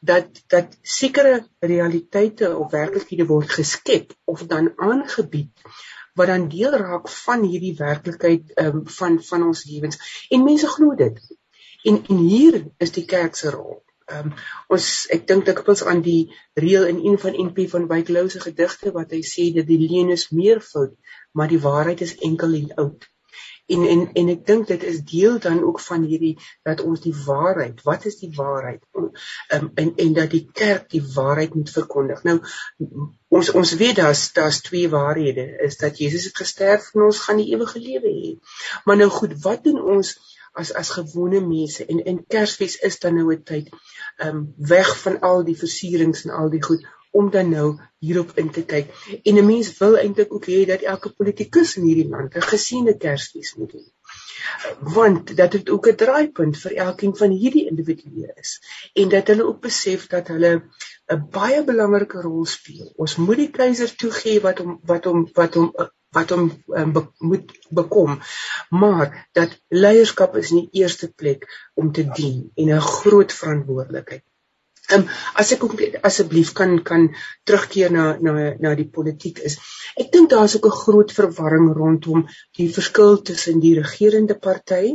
dat 0.00 0.42
dat 0.48 0.78
sekere 0.82 1.46
realiteite 1.60 2.54
of 2.56 2.72
werklikhede 2.72 3.26
word 3.26 3.52
geskep 3.58 4.16
of 4.24 4.46
dan 4.46 4.72
aangebied 4.76 5.68
wat 6.16 6.30
dan 6.32 6.48
deel 6.52 6.76
raak 6.80 7.08
van 7.12 7.42
hierdie 7.44 7.74
werklikheid 7.78 8.52
um, 8.62 8.84
van 8.98 9.18
van 9.30 9.46
ons 9.46 9.64
lewens 9.70 10.00
en 10.30 10.44
mense 10.44 10.68
glo 10.76 10.94
dit. 10.98 11.18
En 11.84 12.00
en 12.08 12.22
hier 12.28 12.62
is 12.82 12.94
die 12.96 13.04
kerk 13.04 13.36
se 13.36 13.52
rol. 13.54 13.82
Ehm 14.06 14.30
um, 14.30 14.34
ons 14.74 14.86
ek 15.16 15.26
dink 15.28 15.46
dikwels 15.48 15.84
aan 15.90 16.00
die 16.02 16.30
reël 16.62 16.86
in 16.92 17.02
een 17.04 17.18
van 17.18 17.38
NP 17.46 17.66
van 17.72 17.88
Wyk 17.90 18.12
Lou 18.14 18.28
se 18.30 18.40
gedigte 18.44 18.92
wat 18.94 19.12
hy 19.16 19.22
sê 19.26 19.50
dat 19.54 19.66
die 19.70 19.80
leuen 19.82 20.14
is 20.14 20.28
meer 20.30 20.62
fout, 20.62 20.94
maar 21.32 21.50
die 21.52 21.62
waarheid 21.68 22.04
is 22.06 22.16
enkel 22.28 22.54
en 22.60 22.72
oud. 22.84 23.08
En 23.66 23.84
en 23.92 24.02
en 24.12 24.28
ek 24.28 24.46
dink 24.46 24.68
dit 24.70 24.82
is 24.86 25.00
deel 25.10 25.38
dan 25.42 25.62
ook 25.62 25.80
van 25.80 26.04
hierdie 26.06 26.36
dat 26.62 26.80
ons 26.80 27.00
die 27.02 27.14
waarheid, 27.24 27.82
wat 27.82 28.04
is 28.06 28.18
die 28.20 28.30
waarheid? 28.36 28.84
Um, 28.94 29.70
en 29.74 29.92
en 29.96 30.12
dat 30.12 30.30
die 30.30 30.44
kerk 30.52 30.90
die 30.90 31.02
waarheid 31.14 31.54
moet 31.54 31.72
verkondig. 31.74 32.22
Nou 32.22 32.38
ons 33.28 33.50
ons 33.50 33.74
weet 33.80 33.98
daar's 33.98 34.28
daar's 34.32 34.60
twee 34.68 34.88
waarhede, 34.88 35.48
is 35.66 35.76
dat 35.82 35.98
Jesus 35.98 36.28
het 36.30 36.36
gesterf 36.44 36.92
en 36.94 37.08
ons 37.08 37.24
gaan 37.26 37.42
die 37.42 37.50
ewige 37.54 37.82
lewe 37.82 38.14
hê. 38.20 38.32
Maar 38.84 39.02
nou 39.02 39.10
goed, 39.10 39.34
wat 39.42 39.64
doen 39.64 39.82
ons 39.82 40.14
as 40.56 40.72
as 40.72 40.94
gewone 40.96 41.40
mense 41.40 41.84
en 41.84 42.04
in 42.04 42.22
Kersfees 42.26 42.78
is 42.88 42.98
dan 43.02 43.18
nou 43.18 43.32
'n 43.34 43.42
tyd 43.42 43.74
um 44.26 44.54
weg 44.56 44.94
van 45.02 45.20
al 45.20 45.44
die 45.44 45.58
versierings 45.64 46.24
en 46.24 46.30
al 46.30 46.50
die 46.54 46.62
goed 46.62 46.86
om 47.20 47.30
dan 47.30 47.50
nou 47.50 47.68
hierop 48.04 48.32
in 48.42 48.50
te 48.56 48.62
kyk. 48.72 48.92
En 49.22 49.38
'n 49.40 49.46
mens 49.46 49.70
wil 49.78 49.96
eintlik 49.98 50.32
ook 50.34 50.46
hê 50.52 50.60
dat 50.72 50.86
elke 50.92 51.10
politikus 51.20 51.76
in 51.76 51.86
hierdie 51.88 52.08
land 52.08 52.36
'n 52.36 52.48
gesiene 52.52 52.96
Kersfees 53.04 53.54
moet 53.58 53.72
hê. 53.78 53.84
Want 54.96 55.36
dat 55.36 55.52
dit 55.56 55.70
ook 55.70 55.88
'n 55.88 56.00
draaipunt 56.04 56.58
vir 56.64 56.72
elkeen 56.86 57.16
van 57.16 57.30
hierdie 57.30 57.66
individue 57.70 58.32
is 58.42 58.60
en 58.92 59.08
dat 59.08 59.26
hulle 59.26 59.48
ook 59.50 59.60
besef 59.60 60.06
dat 60.06 60.28
hulle 60.28 60.52
'n 61.14 61.26
baie 61.30 61.64
belangrike 61.64 62.20
rol 62.20 62.44
speel. 62.44 62.92
Ons 62.96 63.16
moet 63.16 63.36
die 63.36 63.50
keiser 63.50 63.96
toegee 63.96 64.40
wat 64.40 64.58
hom 64.58 64.80
wat 64.92 65.04
hom 65.04 65.28
wat 65.34 65.54
hom 65.54 65.72
wat 66.16 66.30
hom 66.30 66.46
um, 66.80 66.92
be, 66.92 67.02
moet 67.18 67.52
bekom. 67.68 68.20
Maar 68.70 69.28
dat 69.32 69.58
leierskap 69.68 70.36
is 70.36 70.50
nie 70.50 70.68
eerste 70.72 71.12
plek 71.12 71.46
om 71.74 71.92
te 71.92 72.04
dien 72.18 72.50
en 72.54 72.72
'n 72.76 72.80
groot 72.80 73.32
verantwoordelikheid. 73.32 74.24
Ehm 74.88 75.02
um, 75.02 75.08
as 75.34 75.50
ek 75.54 75.64
asseblief 76.06 76.52
kan 76.58 76.76
kan 76.88 77.08
terugkeer 77.48 77.90
na 77.90 78.04
na 78.26 78.34
na 78.64 78.74
die 78.78 78.88
politiek 78.98 79.40
is. 79.48 79.56
Ek 79.96 80.12
dink 80.12 80.30
daar 80.30 80.44
is 80.44 80.56
ook 80.56 80.68
'n 80.68 80.80
groot 80.82 81.14
verwarring 81.16 81.72
rondom 81.78 82.28
die 82.58 82.68
verskil 82.76 83.18
tussen 83.30 83.60
die 83.60 83.74
regerende 83.80 84.36
party 84.46 84.94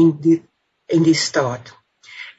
en 0.00 0.10
die 0.24 0.42
en 0.86 1.06
die 1.06 1.14
staat. 1.14 1.70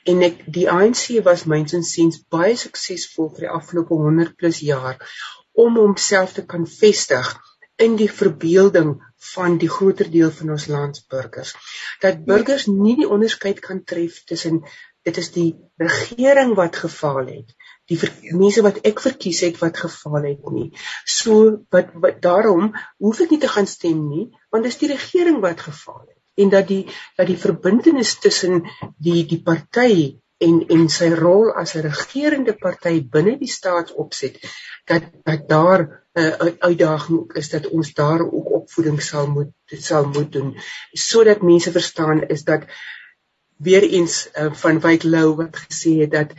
En 0.06 0.22
ek 0.30 0.44
die 0.58 0.68
ANC 0.70 1.24
was 1.24 1.46
myns 1.46 1.74
insiens 1.74 2.20
baie 2.36 2.56
suksesvol 2.66 3.30
vir 3.30 3.48
die 3.48 3.56
afgelope 3.60 3.96
100 3.96 4.36
plus 4.36 4.60
jaar 4.60 5.00
om 5.66 5.78
homself 5.78 6.34
te 6.34 6.46
kan 6.46 6.68
vestig 6.68 7.34
in 7.86 7.96
die 7.96 8.12
verbeelding 8.12 8.98
van 9.34 9.58
die 9.58 9.70
groter 9.70 10.10
deel 10.12 10.32
van 10.32 10.52
ons 10.56 10.68
landsburgers 10.68 11.54
dat 12.04 12.26
burgers 12.28 12.68
nie 12.68 12.96
die 13.00 13.10
onderskeid 13.10 13.62
kan 13.64 13.84
tref 13.92 14.24
tussen 14.30 14.60
dit 15.04 15.18
is 15.18 15.30
die 15.36 15.50
regering 15.82 16.54
wat 16.56 16.80
gefaal 16.80 17.28
het. 17.28 17.54
Die 17.92 18.00
mense 18.40 18.64
wat 18.64 18.80
ek 18.88 19.02
verkies 19.04 19.42
het 19.44 19.60
wat 19.60 19.78
gefaal 19.84 20.24
het 20.24 20.50
nie. 20.52 20.70
So 21.06 21.66
wat, 21.74 21.92
wat 22.00 22.22
daarom 22.24 22.72
hoef 23.04 23.22
ek 23.26 23.34
nie 23.36 23.42
te 23.44 23.52
gaan 23.52 23.68
stem 23.68 24.08
nie 24.10 24.28
want 24.54 24.68
dis 24.68 24.80
die 24.80 24.92
regering 24.94 25.42
wat 25.44 25.64
gefaal 25.66 26.06
het. 26.06 26.20
En 26.40 26.50
dat 26.50 26.68
die 26.68 26.86
dat 27.18 27.28
die 27.30 27.40
verbintenis 27.40 28.16
tussen 28.24 28.64
die 28.98 29.26
die 29.30 29.42
party 29.44 30.22
en 30.44 30.62
en 30.76 30.88
sy 30.90 31.10
rol 31.18 31.52
as 31.52 31.76
'n 31.76 31.86
regerende 31.88 32.56
party 32.64 32.96
binne 33.16 33.36
die 33.40 33.52
staatsopset 33.52 34.40
dat 34.90 35.04
dat 35.28 35.48
daar 35.50 35.82
'n 36.16 36.22
uh, 36.22 36.54
uitdaging 36.70 37.34
is 37.42 37.50
dat 37.50 37.68
ons 37.68 37.94
daar 37.94 38.22
ook 38.22 38.50
opvoeding 38.62 39.02
sal 39.02 39.28
moet 39.28 39.52
sal 39.68 40.06
moet 40.06 40.32
doen. 40.32 40.56
Sodat 40.94 41.42
mense 41.42 41.72
verstaan 41.72 42.28
is 42.28 42.44
dat 42.44 42.64
weer 43.64 43.84
eens 43.84 44.28
uh, 44.36 44.52
van 44.54 44.80
Wyk 44.84 45.04
Lou 45.04 45.36
wat 45.40 45.58
gesê 45.66 45.98
het 46.04 46.12
dat 46.12 46.36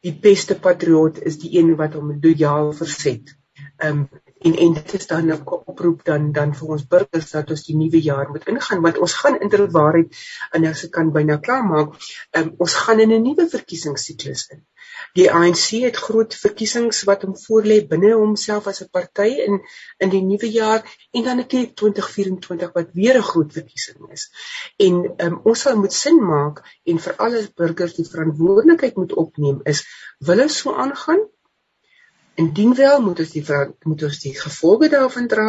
die 0.00 0.14
beste 0.14 0.56
patriot 0.58 1.20
is 1.28 1.38
die 1.42 1.58
een 1.58 1.74
wat 1.76 1.94
hom 1.98 2.16
lojaal 2.22 2.72
verset. 2.72 3.34
Um 3.84 4.08
en 4.40 4.56
en 4.56 4.72
dit 4.72 4.92
is 4.98 5.06
dan 5.06 5.26
'n 5.32 5.42
oproep 5.44 6.04
dan 6.04 6.32
dan 6.32 6.54
vir 6.58 6.68
ons 6.74 6.86
burgers 6.94 7.30
dat 7.30 7.50
ons 7.50 7.64
die 7.66 7.76
nuwe 7.76 8.00
jaar 8.00 8.28
moet 8.30 8.46
ingaan 8.52 8.82
want 8.82 8.98
ons 8.98 9.14
gaan 9.22 9.40
inderwaarheid 9.46 10.16
en 10.50 10.64
as 10.70 10.84
ek 10.84 10.92
kan 10.96 11.12
byna 11.12 11.36
klaar 11.36 11.64
maak, 11.64 11.94
um, 12.38 12.54
ons 12.58 12.74
gaan 12.74 13.00
in 13.00 13.12
'n 13.12 13.22
nuwe 13.22 13.48
verkiesingssiklus 13.54 14.46
in. 14.54 14.62
Die 15.18 15.28
ANC 15.32 15.66
het 15.84 15.96
groot 15.96 16.34
verkiesings 16.34 17.02
wat 17.08 17.22
hom 17.26 17.34
voorlê 17.44 17.76
binne 17.92 18.12
homself 18.14 18.66
as 18.66 18.80
'n 18.82 18.88
party 18.98 19.30
in 19.46 19.60
in 19.98 20.10
die 20.14 20.22
nuwe 20.22 20.50
jaar 20.50 20.80
en 21.10 21.22
dan 21.24 21.36
natuurlik 21.36 21.74
2024 21.76 22.72
wat 22.72 22.88
weer 22.92 23.18
'n 23.18 23.28
groot 23.32 23.52
verkiesing 23.52 24.10
is. 24.12 24.30
En 24.76 24.94
um, 25.26 25.40
ons 25.44 25.60
sal 25.60 25.76
moet 25.76 25.92
sin 25.92 26.22
maak 26.32 26.62
en 26.84 26.98
vir 26.98 27.14
alle 27.16 27.48
burgers 27.54 27.94
die 27.94 28.08
verantwoordelikheid 28.12 28.96
moet 28.96 29.12
opneem 29.12 29.60
is 29.64 29.84
wil 30.18 30.40
ons 30.40 30.58
so 30.58 30.74
aangaan? 30.74 31.28
Indien 32.40 32.74
wel 32.74 33.02
moet 33.04 33.18
ons 33.24 33.34
die 33.36 33.44
moet 33.90 34.02
ons 34.08 34.22
die 34.24 34.34
gevolge 34.38 34.88
daarvan 34.96 35.28
dra. 35.34 35.48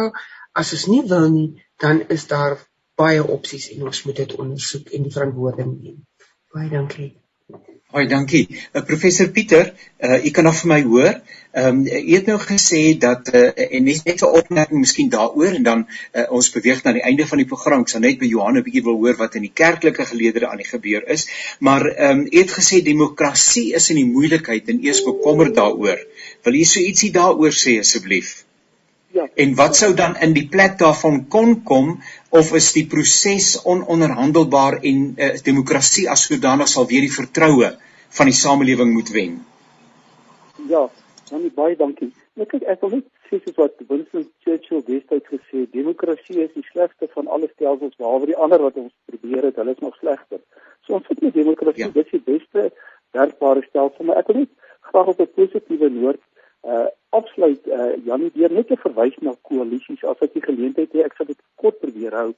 As 0.52 0.72
ons 0.76 0.86
nie 0.92 1.02
wil 1.14 1.30
nie, 1.32 1.48
dan 1.84 2.04
is 2.16 2.26
daar 2.34 2.58
baie 3.00 3.24
opsies 3.38 3.70
en 3.72 3.88
ons 3.88 4.04
moet 4.04 4.22
dit 4.24 4.36
ondersoek 4.44 4.92
en 4.92 5.08
die 5.08 5.16
verantwoording 5.16 5.74
neem. 5.78 5.98
Baie 6.52 6.68
dankie. 6.68 7.12
Hoi, 7.92 8.06
dankie. 8.08 8.46
Uh, 8.72 8.80
professor 8.88 9.28
Pieter, 9.28 9.74
uh, 10.00 10.24
u 10.24 10.30
kan 10.32 10.46
nog 10.48 10.54
vir 10.62 10.68
my 10.70 10.78
hoor. 10.82 11.16
Ehm 11.52 11.80
um, 11.80 11.80
u 11.84 12.14
het 12.14 12.28
nou 12.30 12.38
gesê 12.40 12.78
dat 12.96 13.28
uh, 13.34 13.42
en 13.52 13.84
net 13.84 14.22
'n 14.22 14.30
opmerking 14.38 14.80
miskien 14.80 15.10
daaroor 15.12 15.52
en 15.58 15.62
dan 15.62 15.82
uh, 15.84 16.24
ons 16.32 16.48
beweeg 16.54 16.80
na 16.84 16.92
die 16.96 17.02
einde 17.02 17.26
van 17.26 17.42
die 17.42 17.46
program. 17.46 17.84
Ek 17.84 17.92
sal 17.92 18.00
net 18.00 18.18
by 18.18 18.30
Johan 18.30 18.56
'n 18.56 18.64
bietjie 18.64 18.84
wil 18.86 18.96
hoor 18.96 19.16
wat 19.20 19.34
in 19.34 19.44
die 19.44 19.52
kerklike 19.52 20.06
geleedere 20.08 20.48
aan 20.48 20.62
die 20.64 20.70
gebeur 20.70 21.04
is. 21.08 21.26
Maar 21.60 21.86
ehm 21.86 22.18
um, 22.18 22.26
u 22.32 22.38
het 22.38 22.56
gesê 22.56 22.80
demokrasie 22.82 23.74
is 23.74 23.90
in 23.90 24.00
die 24.00 24.08
moeilikheid 24.08 24.68
en 24.68 24.80
eers 24.80 25.04
bekommer 25.04 25.52
daaroor. 25.52 26.00
Wil 26.42 26.58
u 26.58 26.64
so 26.64 26.80
ietsie 26.80 27.12
daaroor 27.14 27.54
sê 27.54 27.78
asseblief? 27.78 28.42
Ja. 29.12 29.28
En 29.34 29.54
wat 29.54 29.76
sou 29.76 29.92
dan 29.94 30.16
in 30.24 30.32
die 30.32 30.46
plek 30.48 30.78
daarvan 30.80 31.26
kon 31.28 31.58
kom 31.68 31.98
of 32.30 32.52
is 32.56 32.72
die 32.72 32.86
proses 32.88 33.58
ononderhandelbaar 33.68 34.78
en 34.80 35.02
uh, 35.16 35.34
demokrasie 35.44 36.08
as 36.10 36.24
sodanig 36.30 36.70
sal 36.72 36.88
weer 36.88 37.04
die 37.04 37.12
vertroue 37.12 37.74
van 38.16 38.30
die 38.30 38.36
samelewing 38.36 38.94
moet 38.96 39.12
wen? 39.12 39.36
Ja, 40.68 40.86
dan 41.28 41.50
baie 41.54 41.76
dankie. 41.76 42.08
Ek 42.40 42.56
ek 42.56 42.80
wil 42.80 42.96
net 42.96 43.08
sê 43.28 43.38
soos 43.44 43.58
wat 43.60 43.84
Winston 43.88 44.26
Churchill 44.44 44.82
destyds 44.88 45.28
gesê 45.28 45.62
het, 45.66 45.70
demokrasie 45.76 46.40
is 46.46 46.56
die 46.56 46.64
slegste 46.70 47.08
van 47.12 47.28
alle 47.28 47.52
stelsels 47.52 47.96
behalwe 48.00 48.32
die 48.32 48.40
ander 48.40 48.64
wat 48.64 48.80
ons 48.80 48.92
probeer 49.12 49.50
het, 49.50 49.60
hulle 49.60 49.76
is 49.76 49.84
nog 49.84 49.96
slegter. 50.00 50.40
So 50.86 50.96
ons 50.98 51.06
sit 51.08 51.20
met 51.20 51.36
demokrasie, 51.36 51.84
ja. 51.84 51.92
dit 51.94 52.08
is 52.08 52.16
die 52.16 52.24
beste 52.32 52.70
werkbare 53.16 53.64
stelsel, 53.68 54.08
maar 54.08 54.20
ek 54.24 54.32
wil 54.32 54.42
net 54.42 54.52
graag 54.88 55.12
op 55.12 55.20
'n 55.20 55.32
positiewe 55.36 55.88
noot 55.92 56.20
uh 56.64 56.88
afsluit 57.10 57.66
uh 57.66 57.92
Janie 58.06 58.30
deur 58.34 58.52
net 58.52 58.68
te 58.68 58.76
verwys 58.76 59.16
na 59.20 59.34
koalisies 59.48 60.04
as 60.04 60.20
ek 60.26 60.34
die 60.38 60.44
geleentheid 60.44 60.92
het 60.92 61.10
ek 61.10 61.16
sal 61.18 61.28
dit 61.30 61.40
kort 61.60 61.78
probeer 61.80 62.14
hou 62.18 62.28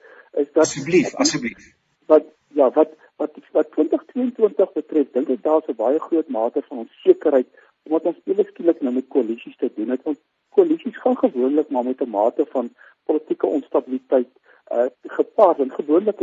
is 0.42 0.48
dat 0.52 0.64
asseblief 0.66 1.14
asseblief. 1.24 1.72
Wat 2.12 2.26
ja 2.60 2.70
wat 2.78 2.94
wat 3.22 3.36
wat 3.52 3.70
2022 3.76 4.72
betref 4.78 5.12
dink 5.12 5.34
ek 5.36 5.42
daar's 5.42 5.68
'n 5.68 5.76
baie 5.82 6.00
groot 6.06 6.28
mate 6.28 6.62
van 6.68 6.86
onsekerheid 6.86 7.48
omdat 7.84 8.08
ons 8.12 8.24
ewe 8.24 8.44
skielik 8.48 8.80
nou 8.80 8.94
met 8.94 9.08
koalisies 9.08 9.56
te 9.56 9.70
doen 9.76 9.92
het 9.96 10.02
want 10.08 10.20
koalisies 10.56 10.98
gaan 11.04 11.18
gewoonlik 11.18 11.68
maar 11.68 11.84
met 11.84 12.00
'n 12.00 12.10
mate 12.10 12.46
van 12.56 12.72
politieke 13.04 13.46
onstabiliteit 13.46 14.32
uh 14.72 14.88
gepaard. 15.02 15.58
En 15.58 15.70
gewoonlik 15.70 16.20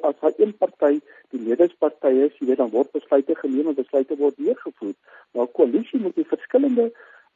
as 0.00 0.18
hy 0.20 0.32
een 0.38 0.56
party 0.56 1.00
die 1.30 1.40
ledersparty 1.42 2.12
is 2.26 2.36
jy 2.38 2.46
weet 2.46 2.62
dan 2.62 2.70
word 2.70 2.92
besluite 2.92 3.34
geneem 3.34 3.72
en 3.72 3.74
besluite 3.74 4.16
word 4.16 4.36
deurgevoer. 4.36 4.94
Maar 5.32 5.46
koalisie 5.46 6.00
moet 6.00 6.14
die 6.14 6.28
verskillende 6.34 6.92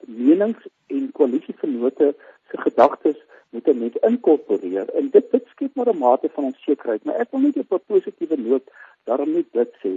menings 0.06 0.66
en 0.86 1.12
koalisievennote 1.12 2.14
se 2.50 2.60
gedagtes 2.60 3.16
moet 3.50 3.66
net 3.66 3.96
inkorporeer. 3.96 4.88
En 4.98 5.10
dit 5.10 5.30
dit 5.30 5.46
skep 5.52 5.74
maar 5.74 5.92
'n 5.92 5.98
mate 5.98 6.28
van 6.32 6.44
onsekerheid 6.44 7.04
maar 7.04 7.20
ek 7.22 7.30
wil 7.30 7.40
net 7.40 7.56
op 7.56 7.72
'n 7.72 7.86
positiewe 7.86 8.36
noot 8.36 8.70
daarom 9.04 9.32
net 9.32 9.46
dit 9.52 9.72
sê. 9.82 9.92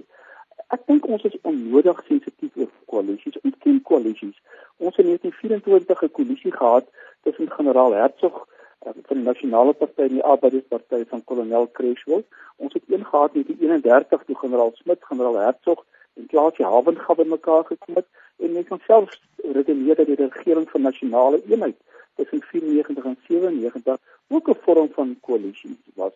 Ek 0.68 0.82
dink 0.86 1.05
ons 1.08 1.24
is 1.24 1.41
onnodig 1.41 2.03
sensitief 2.08 2.55
oor 2.55 2.72
koalisies 2.86 3.41
ons 3.43 3.58
ken 3.60 3.82
koalisies. 3.82 4.38
Ons 4.78 4.95
het 4.95 5.05
in 5.05 5.12
1924 5.12 6.01
'n 6.01 6.12
koalisie 6.12 6.51
gehad 6.51 6.86
tussen 7.24 7.51
generaal 7.51 7.93
Hertzog 7.93 8.47
eh, 8.80 8.91
van 9.08 9.18
die 9.18 9.26
nasionale 9.26 9.74
party 9.74 10.01
en 10.01 10.18
die 10.20 10.24
arbeidersparty 10.34 11.05
van 11.05 11.24
kolonel 11.24 11.72
Creswell. 11.72 12.24
Ons 12.55 12.74
het 12.74 12.84
een 12.88 13.05
gehad 13.05 13.34
in 13.34 13.45
die 13.47 13.58
31 13.60 14.24
toe 14.24 14.36
generaal 14.36 14.72
Smit 14.74 15.03
generaal 15.10 15.39
Hertzog 15.39 15.86
inflasie 16.18 16.65
hawengawe 16.65 17.26
mekaar 17.26 17.65
gekom 17.65 17.95
het 17.95 18.07
en 18.38 18.51
mens 18.51 18.68
kan 18.68 18.82
selfs 18.86 19.22
redeneer 19.36 19.95
dat 19.95 20.05
die 20.05 20.15
regering 20.15 20.70
van 20.70 20.82
nasionale 20.82 21.41
eenheid 21.49 21.76
tussen 22.15 22.41
94 22.41 23.05
en 23.05 23.18
97 23.28 23.97
ook 24.28 24.49
'n 24.49 24.57
vorm 24.61 24.89
van 24.93 25.18
koalisie 25.22 25.78
was. 25.93 26.13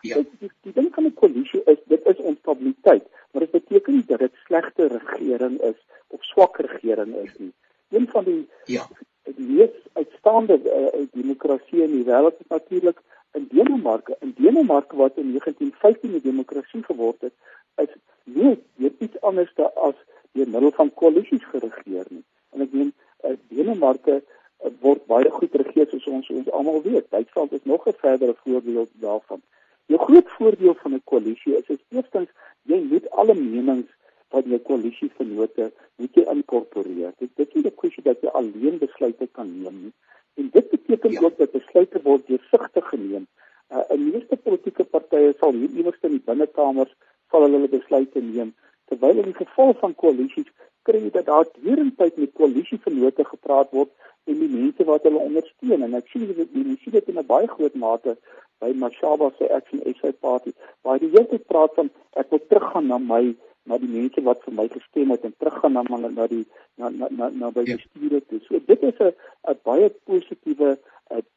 Ja. 0.00 0.14
Die, 0.14 0.28
die, 0.38 0.50
die 0.60 0.72
ding 0.72 0.94
van 0.94 1.04
'n 1.04 1.14
koalisie 1.14 1.62
is 1.64 1.80
dit 1.84 2.06
is 2.06 2.16
onstabiliteit, 2.16 3.04
maar 3.30 3.42
dit 3.42 3.50
beteken 3.50 3.94
nie 3.94 4.04
dat 4.06 4.18
dit 4.18 4.34
slegte 4.44 4.86
regering 4.86 5.60
is 5.60 5.78
of 6.06 6.24
swak 6.24 6.56
regering 6.56 7.14
is 7.14 7.32
nie. 7.38 7.52
Een 7.88 8.08
van 8.08 8.24
die 8.24 8.48
ja. 8.64 8.88
die 9.24 9.46
mees 9.46 9.74
uitstaande 9.92 10.60
uh, 10.64 11.06
demokrasie 11.12 11.82
in 11.82 11.90
die 11.90 12.04
wêreld 12.04 12.40
is 12.40 12.48
natuurlik 12.48 12.98
in 13.32 13.46
Denemarke. 13.50 14.16
In 14.20 14.34
Denemarke 14.36 14.96
wat 14.96 15.16
in 15.16 15.28
1915 15.28 16.14
'n 16.14 16.20
demokrasie 16.22 16.82
geword 16.82 17.20
het, 17.20 17.34
is 17.76 17.92
nie 18.24 18.58
net 18.74 18.92
iets 18.98 19.20
anders 19.20 19.52
as 19.56 19.94
deur 20.32 20.48
middel 20.48 20.70
van 20.70 20.94
koalisies 20.94 21.44
geregeer 21.44 22.06
nie. 22.08 22.24
En 22.52 22.60
ek 22.60 22.72
meen 22.72 22.92
uh, 23.24 23.36
Denemarke 23.48 24.20
uh, 24.20 24.70
word 24.80 25.06
baie 25.06 25.30
goed 25.30 25.54
regeer 25.62 25.88
soos 25.90 26.06
ons 26.06 26.28
ons 26.30 26.50
almal 26.50 26.82
weet. 26.82 27.10
Duitsland 27.10 27.52
is 27.52 27.64
nog 27.72 27.86
'n 27.86 27.98
verdere 28.02 28.34
voorbeeld 28.44 28.90
daarvan. 28.92 29.42
Die 29.86 29.98
groot 29.98 30.28
voordeel 30.38 30.74
van 30.82 30.94
'n 30.94 31.02
koalisie 31.04 31.56
is 31.56 31.68
is 31.68 31.82
eerstens 31.88 32.28
jy 32.62 32.80
moet 32.90 33.10
alle 33.10 33.34
menings 33.34 33.90
van 34.28 34.42
jou 34.46 34.58
koalisievennote 34.58 35.72
moet 35.96 36.14
jy 36.14 36.24
inkorporeer. 36.34 37.12
Dit 37.18 37.30
is 37.54 37.64
'n 37.64 37.74
kwessie 37.74 38.02
dat 38.02 38.20
jy 38.20 38.28
alleen 38.28 38.78
besluite 38.78 39.26
kan 39.32 39.62
neem 39.62 39.82
nie. 39.82 39.92
En 40.40 40.48
dit 40.56 40.70
beteken 40.70 41.12
ja. 41.16 41.20
ook 41.20 41.36
dat 41.38 41.52
besluite 41.58 42.00
word 42.02 42.26
deursigtig 42.26 42.88
geneem. 42.88 43.26
Uh, 43.70 43.84
'n 43.94 44.10
Meeste 44.10 44.36
politieke 44.36 44.84
partye 44.84 45.34
sal 45.40 45.52
hier 45.52 45.70
iewers 45.78 46.00
in 46.08 46.16
die 46.16 46.26
binnekamers 46.30 46.92
sal 47.30 47.46
hulle 47.46 47.68
besluite 47.68 48.20
neem 48.20 48.54
terwyl 48.90 49.22
in 49.22 49.30
die 49.30 49.40
geval 49.44 49.74
van 49.82 49.94
koalisies 50.02 50.50
kry 50.88 51.00
jy 51.04 51.10
dat 51.14 51.26
daar 51.30 51.46
deurentyd 51.62 52.16
met 52.22 52.32
koalisievennote 52.40 53.24
gepraat 53.32 53.70
word 53.76 53.90
en 54.30 54.40
die 54.42 54.50
mense 54.54 54.86
wat 54.88 55.06
hulle 55.06 55.22
ondersteun 55.28 55.86
en 55.86 55.94
ek 55.98 56.10
sien 56.12 56.26
dit 56.30 56.56
jy 56.58 56.76
sien 56.82 56.96
dit 56.96 57.12
in 57.12 57.20
'n 57.22 57.26
baie 57.32 57.50
groot 57.54 57.76
mate 57.84 58.16
by 58.60 58.72
Mashaba 58.82 59.30
se 59.38 59.52
Action 59.58 59.84
SA 60.00 60.12
Party 60.26 60.52
waar 60.82 60.98
die 60.98 61.12
hele 61.14 61.28
tyd 61.34 61.46
praat 61.52 61.78
van 61.78 61.90
ek 62.22 62.30
wil 62.34 62.42
teruggaan 62.48 62.90
na 62.92 62.98
my 63.12 63.22
na 63.64 63.78
die 63.78 63.88
mense 63.88 64.22
wat 64.22 64.42
vir 64.44 64.54
my 64.54 64.68
gestem 64.68 65.10
het 65.10 65.24
en 65.24 65.34
teruggaan 65.38 65.72
na 65.72 65.82
na, 65.88 66.08
na 66.08 66.26
die 66.26 66.46
na 66.76 66.88
na 66.88 67.08
na, 67.10 67.28
na 67.28 67.50
by 67.50 67.64
die 67.64 67.76
ja. 67.76 67.84
sture 67.88 68.20
toe. 68.28 68.40
So 68.46 68.60
dit 68.66 68.82
is 68.82 68.98
'n 68.98 69.12
'n 69.52 69.58
baie 69.62 69.88
positiewe 70.04 70.78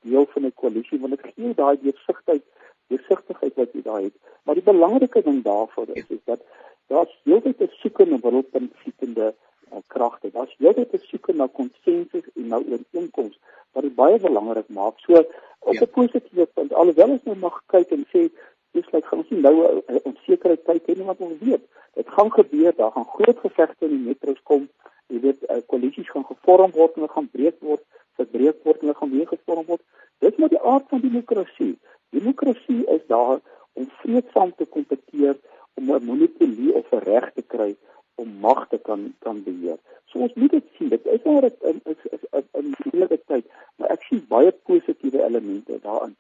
deel 0.02 0.26
van 0.34 0.46
'n 0.46 0.54
koalisie 0.54 1.00
want 1.00 1.16
dit 1.16 1.34
gee 1.36 1.54
daai 1.54 1.78
deursigtigheid, 1.82 2.44
deursigtigheid 2.88 3.56
wat 3.56 3.74
jy 3.74 3.82
daai 3.82 4.04
het. 4.04 4.16
Maar 4.44 4.56
die 4.56 4.70
belangrike 4.74 5.22
ding 5.22 5.44
daarvoor 5.44 5.88
is 5.94 6.06
is 6.08 6.24
dat 6.26 6.42
daar's 6.88 7.16
heeltyd 7.24 7.62
'n 7.62 7.70
soeke 7.82 8.06
na 8.06 8.18
hulpinvlietende 8.22 9.34
uh, 9.72 9.78
kragte. 9.88 10.32
Daar's 10.32 10.56
heeltyd 10.58 10.94
'n 10.94 11.08
soeke 11.12 11.34
na 11.34 11.48
konsensus 11.48 12.26
en 12.36 12.48
na 12.48 12.58
ooreenkomste 12.58 13.40
wat 13.74 13.84
dit 13.84 13.96
baie 13.96 14.20
belangrik 14.20 14.70
maak. 14.70 15.00
So 15.00 15.14
op 15.60 15.74
'n 15.74 15.80
ja. 15.80 15.86
positiewe 15.86 16.46
punt 16.46 16.74
alhoewel 16.74 17.10
ons 17.10 17.24
nou 17.24 17.38
mag 17.38 17.64
kyk 17.66 17.92
en 17.92 18.06
sê 18.14 18.30
dis 18.74 18.90
lyk 18.92 19.06
gaan 19.06 19.22
ons 19.24 19.30
nie 19.30 19.42
nou 19.42 19.56
'n 19.62 20.00
onsekerheid 20.10 20.66
tyd 20.66 20.88
hê 20.88 20.98
nie 20.98 21.10
wat 21.12 21.22
ons 21.22 21.40
weet. 21.40 21.64
Dit 21.94 22.10
gaan 22.10 22.32
gebeur, 22.32 22.74
daar 22.76 22.92
gaan 22.92 23.10
groot 23.16 23.40
gevegte 23.46 23.86
in 23.86 23.96
die 23.96 24.06
metros 24.08 24.42
kom. 24.44 24.70
Jy 25.08 25.20
weet, 25.20 25.44
uh, 25.50 25.62
koalisies 25.68 26.10
gaan 26.10 26.26
gevorm 26.26 26.72
word 26.72 26.96
en 26.96 27.02
hulle 27.02 27.14
gaan 27.14 27.30
breek 27.30 27.58
word, 27.60 27.84
verbreek 28.18 28.64
word 28.64 28.82
en 28.82 28.88
hulle 28.88 29.00
gaan 29.00 29.16
weer 29.18 29.28
gevorm 29.28 29.66
word. 29.66 29.82
Dit 30.20 30.32
is 30.34 30.40
maar 30.40 30.50
die 30.50 30.62
aard 30.74 30.88
van 30.90 31.02
demokrasie. 31.02 31.78
Demokrasie 32.10 32.82
is 32.96 33.06
daar 33.08 33.40
om 33.74 33.90
vreedsaam 34.02 34.54
te 34.56 34.66
kompeteer 34.66 35.38
om 35.74 35.92
'n 35.92 36.06
monopolie 36.06 36.74
of 36.74 36.92
'n 36.92 37.04
reg 37.10 37.32
te 37.34 37.42
kry 37.42 37.76
om 38.16 38.28
mag 38.40 38.68
te 38.70 38.78
kan 38.78 39.14
kan 39.20 39.44
beheer. 39.44 39.78
So 40.06 40.20
ons 40.20 40.34
moet 40.34 40.52
dit 40.52 40.66
sien. 40.78 40.90
Dit 40.90 41.06
is 41.06 41.24
maar 41.24 41.46
'n 41.46 41.82
is 41.94 42.02
is 42.16 42.24
'n 42.32 42.76
moeilike 42.84 43.20
tyd, 43.26 43.46
maar 43.76 43.90
ek 43.90 44.04
sien 44.04 44.26
baie 44.28 44.52
positiewe 44.52 45.24
elemente 45.24 45.80
daarin. 45.82 46.16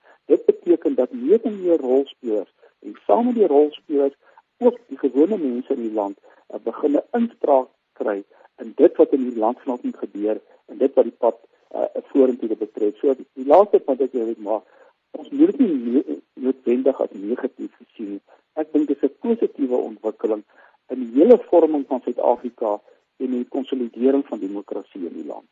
Beteken 0.73 0.95
dat 0.95 1.11
meer 1.11 1.39
en 1.43 1.61
meer 1.61 1.77
rolspelers 1.77 2.49
en 2.79 2.95
saam 3.05 3.25
met 3.25 3.35
die 3.35 3.47
rolspelers 3.47 4.13
ook 4.57 4.77
die 4.87 4.97
gewone 4.97 5.37
mense 5.37 5.73
in 5.73 5.81
die 5.81 5.93
land 5.93 6.17
uh, 6.49 6.57
begin 6.63 6.95
'n 6.97 7.03
inspraak 7.19 7.67
kry 7.99 8.23
in 8.63 8.71
dit 8.75 8.95
wat 8.97 9.13
in 9.17 9.23
die 9.29 9.37
land 9.43 9.59
vanaand 9.61 9.83
moet 9.83 10.01
gebeur 10.05 10.41
en 10.65 10.77
dit 10.77 10.93
wat 10.93 11.03
die 11.09 11.19
pad 11.25 11.37
uh, 11.75 11.85
vorentoe 12.09 12.57
betref. 12.57 12.97
So 12.97 13.13
die 13.13 13.45
laaste 13.53 13.79
punt 13.85 13.99
wat 14.01 14.07
ek 14.07 14.17
wil 14.17 14.33
maak, 14.49 14.63
ons 15.11 15.29
moet 15.29 15.51
dit 15.51 15.59
nie 15.59 16.21
noodwendig 16.33 17.01
as 17.05 17.13
negatief 17.29 17.77
sien. 17.95 18.17
Ek 18.53 18.73
dink 18.73 18.87
dit 18.87 18.97
is 18.97 19.09
'n 19.09 19.19
positiewe 19.27 19.77
ontwikkeling 19.77 20.43
in 20.89 20.99
die 21.05 21.11
hele 21.19 21.37
vorming 21.49 21.85
van 21.87 22.01
Suid-Afrika 22.01 22.79
en 23.21 23.29
die 23.37 23.47
konsolidering 23.57 24.25
van 24.25 24.39
demokrasie 24.39 25.05
in 25.05 25.21
die 25.21 25.29
land. 25.33 25.49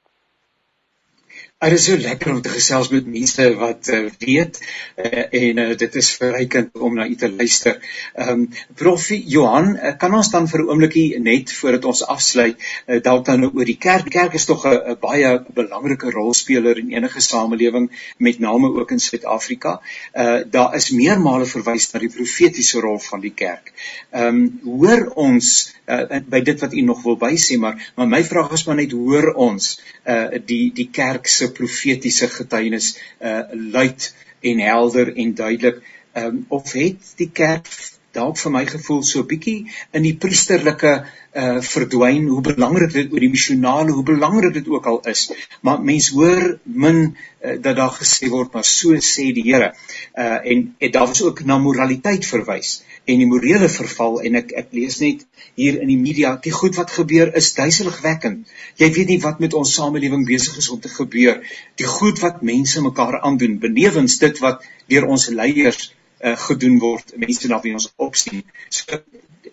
Dit 1.62 1.76
is 1.78 1.84
so 1.86 1.98
lekker 2.02 2.32
om 2.32 2.40
te 2.42 2.50
gesels 2.50 2.88
met 2.90 3.06
mense 3.06 3.44
wat 3.60 3.90
uh, 3.94 3.98
weet 4.24 4.56
uh, 4.98 5.26
en 5.40 5.60
uh, 5.62 5.66
dit 5.78 5.96
is 6.00 6.08
verrykend 6.18 6.80
om 6.82 6.96
na 6.98 7.06
u 7.06 7.14
te 7.16 7.28
luister. 7.30 7.76
Ehm 8.16 8.32
um, 8.32 8.48
Prof 8.80 9.04
Johan, 9.14 9.76
uh, 9.76 9.92
kan 10.02 10.16
ons 10.18 10.32
dan 10.34 10.48
vir 10.50 10.64
'n 10.64 10.72
oombliekie 10.74 11.20
net 11.22 11.54
voordat 11.54 11.86
ons 11.86 12.02
afsluit 12.16 12.58
uh, 12.58 12.98
dalk 13.06 13.26
dan 13.30 13.46
oor 13.46 13.70
die 13.70 13.78
kerk. 13.78 14.08
Die 14.10 14.16
kerk 14.16 14.34
is 14.40 14.50
tog 14.50 14.66
'n 14.66 14.98
baie 15.04 15.36
belangrike 15.54 16.10
rolspeler 16.10 16.82
in 16.82 16.96
enige 16.96 17.22
samelewing 17.22 17.92
met 18.18 18.40
name 18.40 18.74
ook 18.74 18.92
in 18.98 19.00
Suid-Afrika. 19.00 19.78
Uh 20.18 20.42
daar 20.50 20.76
is 20.76 20.90
meermale 20.90 21.46
verwys 21.46 21.92
na 21.94 22.00
die 22.00 22.10
profetiese 22.10 22.82
rol 22.82 22.98
van 23.00 23.22
die 23.22 23.36
kerk. 23.36 23.70
Ehm 24.10 24.26
um, 24.26 24.60
hoor 24.66 25.12
ons 25.14 25.76
uh, 25.86 26.20
by 26.26 26.42
dit 26.42 26.60
wat 26.60 26.74
u 26.74 26.82
nog 26.82 27.04
wil 27.04 27.18
bysê, 27.22 27.58
maar 27.62 27.94
maar 27.96 28.08
my 28.08 28.24
vraag 28.24 28.52
is 28.52 28.66
maar 28.66 28.82
net 28.82 28.92
hoor 28.92 29.34
ons 29.34 29.78
uh 30.10 30.42
die 30.46 30.72
die 30.74 30.90
kerk 30.90 31.28
se 31.32 31.52
profetiese 31.58 32.30
getuienis 32.30 32.94
uh 33.20 33.42
luid 33.78 34.12
en 34.42 34.60
helder 34.60 35.16
en 35.16 35.34
duidelik. 35.36 35.82
Um, 36.18 36.46
of 36.50 36.72
het 36.76 37.14
die 37.16 37.30
kerk 37.32 37.70
dalk 38.12 38.36
vir 38.42 38.52
my 38.52 38.66
gevoel 38.68 39.04
so 39.08 39.24
bietjie 39.24 39.70
in 39.96 40.04
die 40.04 40.18
priesterlike 40.20 40.94
uh 41.32 41.60
verdwyn 41.64 42.28
hoe 42.28 42.42
belangrik 42.44 42.92
dit 42.92 43.14
oor 43.14 43.24
die 43.24 43.32
missionale 43.32 43.96
hoe 43.96 44.04
belangrik 44.04 44.58
dit 44.60 44.68
ook 44.68 44.90
al 44.92 45.00
is. 45.08 45.30
Maar 45.62 45.80
mens 45.80 46.10
hoor 46.12 46.58
min 46.64 47.00
uh, 47.06 47.56
dat 47.56 47.78
daar 47.80 47.96
gesê 47.96 48.28
word 48.34 48.52
maar 48.54 48.68
so 48.68 48.98
sê 49.00 49.32
die 49.32 49.48
Here. 49.48 49.72
Uh 50.14 50.40
en, 50.44 50.66
en 50.78 50.92
daar 50.92 51.08
was 51.08 51.24
ook 51.24 51.46
na 51.48 51.58
moraliteit 51.58 52.28
verwys 52.28 52.82
en 53.12 53.22
die 53.22 53.28
morele 53.30 53.68
verval 53.72 54.20
en 54.28 54.38
ek 54.40 54.54
ek 54.62 54.74
lees 54.78 55.00
net 55.04 55.24
hier 55.60 55.80
in 55.84 55.90
die 55.92 56.00
media 56.00 56.34
die 56.44 56.54
goed 56.56 56.78
wat 56.80 56.94
gebeur 56.96 57.32
is 57.42 57.52
duiseligwekkend. 57.58 58.48
Jy 58.82 58.90
weet 58.98 59.14
nie 59.14 59.20
wat 59.24 59.42
met 59.44 59.56
ons 59.58 59.74
samelewing 59.78 60.26
besig 60.28 60.58
is 60.62 60.70
om 60.74 60.80
te 60.84 60.92
gebeur. 60.92 61.42
Die 61.82 61.90
goed 61.90 62.22
wat 62.24 62.44
mense 62.52 62.84
mekaar 62.84 63.20
aandoen 63.22 63.60
benewens 63.64 64.20
dit 64.24 64.40
wat 64.44 64.64
deur 64.92 65.10
ons 65.12 65.28
leiers 65.34 65.92
uh, 66.24 66.36
gedoen 66.48 66.80
word, 66.82 67.16
mense 67.20 67.52
na 67.52 67.60
wie 67.64 67.76
ons 67.78 67.90
opsien. 68.02 68.44
So, 68.70 69.02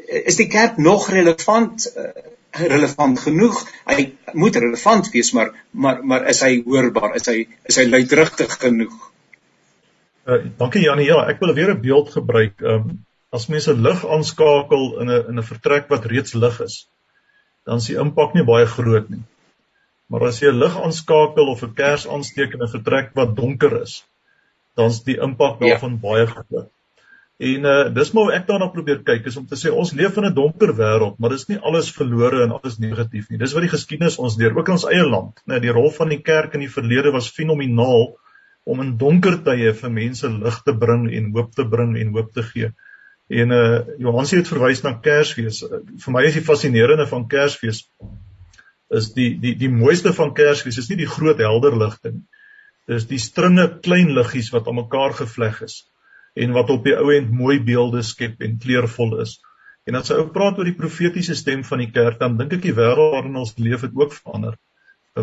is 0.08 0.38
die 0.40 0.48
kerk 0.52 0.78
nog 0.82 1.08
relevant 1.12 1.88
uh, 1.96 2.12
relevant 2.58 3.20
genoeg? 3.24 3.60
Hy 3.88 4.06
moet 4.38 4.56
relevant 4.60 5.10
wees, 5.14 5.32
maar 5.36 5.52
maar 5.72 6.04
maar 6.04 6.28
is 6.30 6.42
hy 6.46 6.62
hoorbaar? 6.66 7.16
Is 7.20 7.28
hy 7.30 7.44
is 7.68 7.80
hy 7.80 7.88
luidrigtig 7.88 8.58
genoeg? 8.62 8.96
Uh, 10.28 10.42
dankie 10.60 10.84
Janie. 10.84 11.08
Ja, 11.08 11.22
ek 11.28 11.40
wil 11.40 11.54
weer 11.56 11.74
'n 11.74 11.80
beeld 11.84 12.10
gebruik. 12.16 12.60
Ehm 12.60 12.88
um, 12.88 12.96
as 13.32 13.48
mense 13.52 13.74
lig 13.86 14.04
aanskakel 14.06 14.84
in 15.02 15.10
'n 15.10 15.24
in 15.32 15.38
'n 15.38 15.48
vertrek 15.50 15.90
wat 15.92 16.06
reeds 16.12 16.34
lig 16.34 16.60
is, 16.60 16.76
dan 17.66 17.76
is 17.82 17.88
die 17.90 17.98
impak 18.04 18.34
nie 18.34 18.44
baie 18.44 18.66
groot 18.66 19.10
nie. 19.10 19.24
Maar 20.08 20.28
as 20.28 20.40
jy 20.40 20.48
'n 20.52 20.60
lig 20.62 20.76
aanskakel 20.84 21.50
of 21.52 21.62
'n 21.62 21.74
kers 21.74 22.06
aansteek 22.08 22.54
in 22.54 22.62
'n 22.62 22.74
vertrek 22.76 23.14
wat 23.14 23.36
donker 23.36 23.82
is, 23.82 24.04
dan 24.76 24.94
is 24.94 25.02
die 25.04 25.18
impak 25.28 25.60
daarvan 25.60 25.98
ja. 25.98 26.02
baie 26.08 26.26
groot. 26.26 26.70
En 27.38 27.64
uh 27.70 27.94
dis 27.94 28.10
maar 28.12 28.24
hoe 28.24 28.34
ek 28.34 28.46
daarna 28.48 28.66
probeer 28.74 29.02
kyk 29.06 29.26
is 29.30 29.36
om 29.38 29.44
te 29.46 29.58
sê 29.58 29.70
ons 29.70 29.92
leef 29.94 30.16
in 30.16 30.24
'n 30.26 30.34
donker 30.34 30.72
wêreld, 30.80 31.18
maar 31.18 31.30
dis 31.30 31.46
nie 31.48 31.58
alles 31.58 31.90
verlore 31.98 32.42
en 32.42 32.56
alles 32.56 32.78
negatief 32.78 33.28
nie. 33.30 33.38
Dis 33.38 33.52
wat 33.54 33.62
die 33.62 33.74
geskiedenis 33.74 34.18
ons 34.18 34.36
leer, 34.36 34.56
ook 34.56 34.68
in 34.68 34.78
ons 34.78 34.88
eie 34.90 35.06
land. 35.06 35.38
Net 35.46 35.62
die 35.62 35.74
rol 35.76 35.90
van 35.90 36.08
die 36.08 36.22
kerk 36.22 36.54
in 36.54 36.64
die 36.66 36.72
verlede 36.72 37.12
was 37.12 37.30
fenomenaal 37.30 38.16
om 38.64 38.80
in 38.80 38.96
donker 38.98 39.38
tye 39.44 39.72
vir 39.72 39.90
mense 39.90 40.28
lig 40.28 40.58
te 40.64 40.74
bring 40.74 41.06
en 41.12 41.30
hoop 41.36 41.54
te 41.54 41.64
bring 41.64 41.94
en 41.96 42.12
hoop 42.16 42.32
te 42.32 42.42
gee. 42.42 42.72
En 43.28 43.50
uh 43.50 43.80
Johannes 44.00 44.30
het 44.30 44.48
verwys 44.48 44.80
na 44.82 44.94
Kersfees. 45.04 45.60
Uh, 45.62 45.82
vir 46.00 46.14
my 46.14 46.22
is 46.24 46.38
die 46.38 46.44
fascinerende 46.44 47.04
van 47.10 47.26
Kersfees 47.28 47.84
is 48.88 49.10
die 49.12 49.34
die 49.36 49.52
die 49.60 49.68
mooiste 49.68 50.14
van 50.16 50.32
Kersfees 50.36 50.78
is 50.80 50.88
nie 50.88 51.02
die 51.02 51.10
groot 51.10 51.40
helder 51.44 51.76
ligte 51.76 52.14
nie. 52.14 52.24
Dis 52.88 53.04
die 53.10 53.20
stringe 53.20 53.66
klein 53.84 54.14
liggies 54.16 54.48
wat 54.54 54.68
aan 54.68 54.78
mekaar 54.80 55.12
gevleg 55.18 55.60
is 55.66 55.82
en 56.38 56.54
wat 56.56 56.72
op 56.72 56.86
die 56.86 56.94
ou 56.96 57.10
end 57.12 57.28
mooi 57.34 57.58
beelde 57.60 58.00
skep 58.02 58.40
en 58.40 58.56
kleurvol 58.62 59.18
is. 59.20 59.36
En 59.84 59.98
as 60.00 60.08
jy 60.08 60.16
ook 60.22 60.32
praat 60.32 60.56
oor 60.60 60.68
die 60.68 60.78
profetiese 60.78 61.36
stem 61.36 61.66
van 61.68 61.82
die 61.82 61.90
kerk, 61.92 62.16
dan 62.22 62.38
dink 62.40 62.54
ek 62.56 62.64
die 62.64 62.76
wêreld 62.76 63.12
waarin 63.12 63.36
ons 63.40 63.54
leef 63.60 63.84
het 63.84 63.92
ook 63.96 64.16
verander 64.16 64.56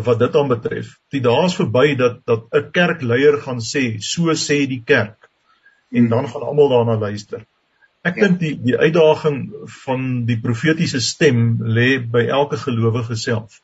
wat 0.06 0.18
dit 0.20 0.34
aan 0.36 0.50
betref. 0.50 0.90
Die 1.10 1.22
dae 1.24 1.46
is 1.48 1.58
verby 1.58 1.96
dat 1.98 2.22
dat 2.28 2.46
'n 2.54 2.70
kerkleier 2.70 3.40
gaan 3.42 3.62
sê, 3.64 3.98
so 3.98 4.30
sê 4.46 4.62
die 4.70 4.82
kerk 4.84 5.30
en 5.90 6.08
dan 6.08 6.28
gaan 6.28 6.42
almal 6.42 6.68
daarna 6.68 6.98
luister 7.00 7.42
Ek 8.06 8.18
ja. 8.20 8.26
dink 8.26 8.40
die 8.40 8.54
die 8.70 8.76
uitdaging 8.78 9.38
van 9.82 10.02
die 10.28 10.38
profetiese 10.42 11.00
stem 11.02 11.56
lê 11.78 11.96
by 11.98 12.26
elke 12.40 12.58
gelowige 12.62 13.16
self. 13.18 13.60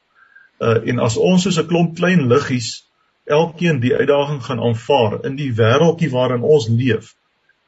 Uh 0.58 0.80
en 0.90 1.02
as 1.04 1.16
ons 1.16 1.46
soos 1.46 1.60
'n 1.62 1.68
klomp 1.70 1.96
klein 1.98 2.26
liggies 2.32 2.82
elkeen 3.24 3.80
die 3.80 3.94
uitdaging 3.94 4.42
gaan 4.42 4.60
aanvaar 4.60 5.20
in 5.26 5.36
die 5.38 5.52
wêreldjie 5.54 6.10
waarin 6.10 6.42
ons 6.42 6.68
leef 6.68 7.14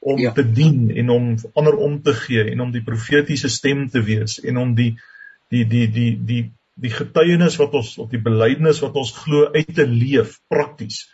om 0.05 0.18
ja. 0.20 0.33
te 0.33 0.45
dien 0.53 0.91
en 0.91 1.11
om 1.11 1.37
ander 1.55 1.77
om 1.77 2.03
te 2.03 2.14
gee 2.14 2.45
en 2.51 2.61
om 2.61 2.72
die 2.75 2.83
profetiese 2.85 3.49
stem 3.49 3.89
te 3.91 4.03
wees 4.03 4.41
en 4.43 4.59
om 4.61 4.75
die 4.75 4.93
die 5.49 5.64
die 5.64 5.87
die 5.91 6.11
die 6.31 6.43
die 6.75 6.91
getuienis 6.91 7.57
wat 7.61 7.75
ons 7.79 7.95
op 8.03 8.11
die 8.11 8.20
belydenis 8.20 8.83
wat 8.83 8.97
ons 8.99 9.14
glo 9.22 9.47
uit 9.55 9.75
te 9.75 9.87
leef 9.87 10.41
prakties 10.51 11.05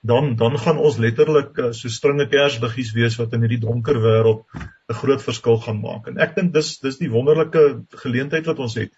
dan 0.00 0.36
dan 0.36 0.58
gaan 0.58 0.78
ons 0.78 0.98
letterlik 0.98 1.58
uh, 1.58 1.72
so 1.72 1.88
stringe 1.88 2.28
kersliggies 2.30 2.92
wees 2.94 3.16
wat 3.18 3.32
in 3.34 3.42
hierdie 3.42 3.60
donker 3.64 3.98
wêreld 3.98 4.44
'n 4.54 4.98
groot 5.00 5.22
verskil 5.22 5.58
gaan 5.58 5.80
maak 5.80 6.06
en 6.08 6.18
ek 6.18 6.34
dink 6.36 6.52
dis 6.54 6.78
dis 6.78 6.98
die 6.98 7.10
wonderlike 7.10 7.84
geleentheid 8.04 8.46
wat 8.46 8.58
ons 8.58 8.74
het. 8.74 8.92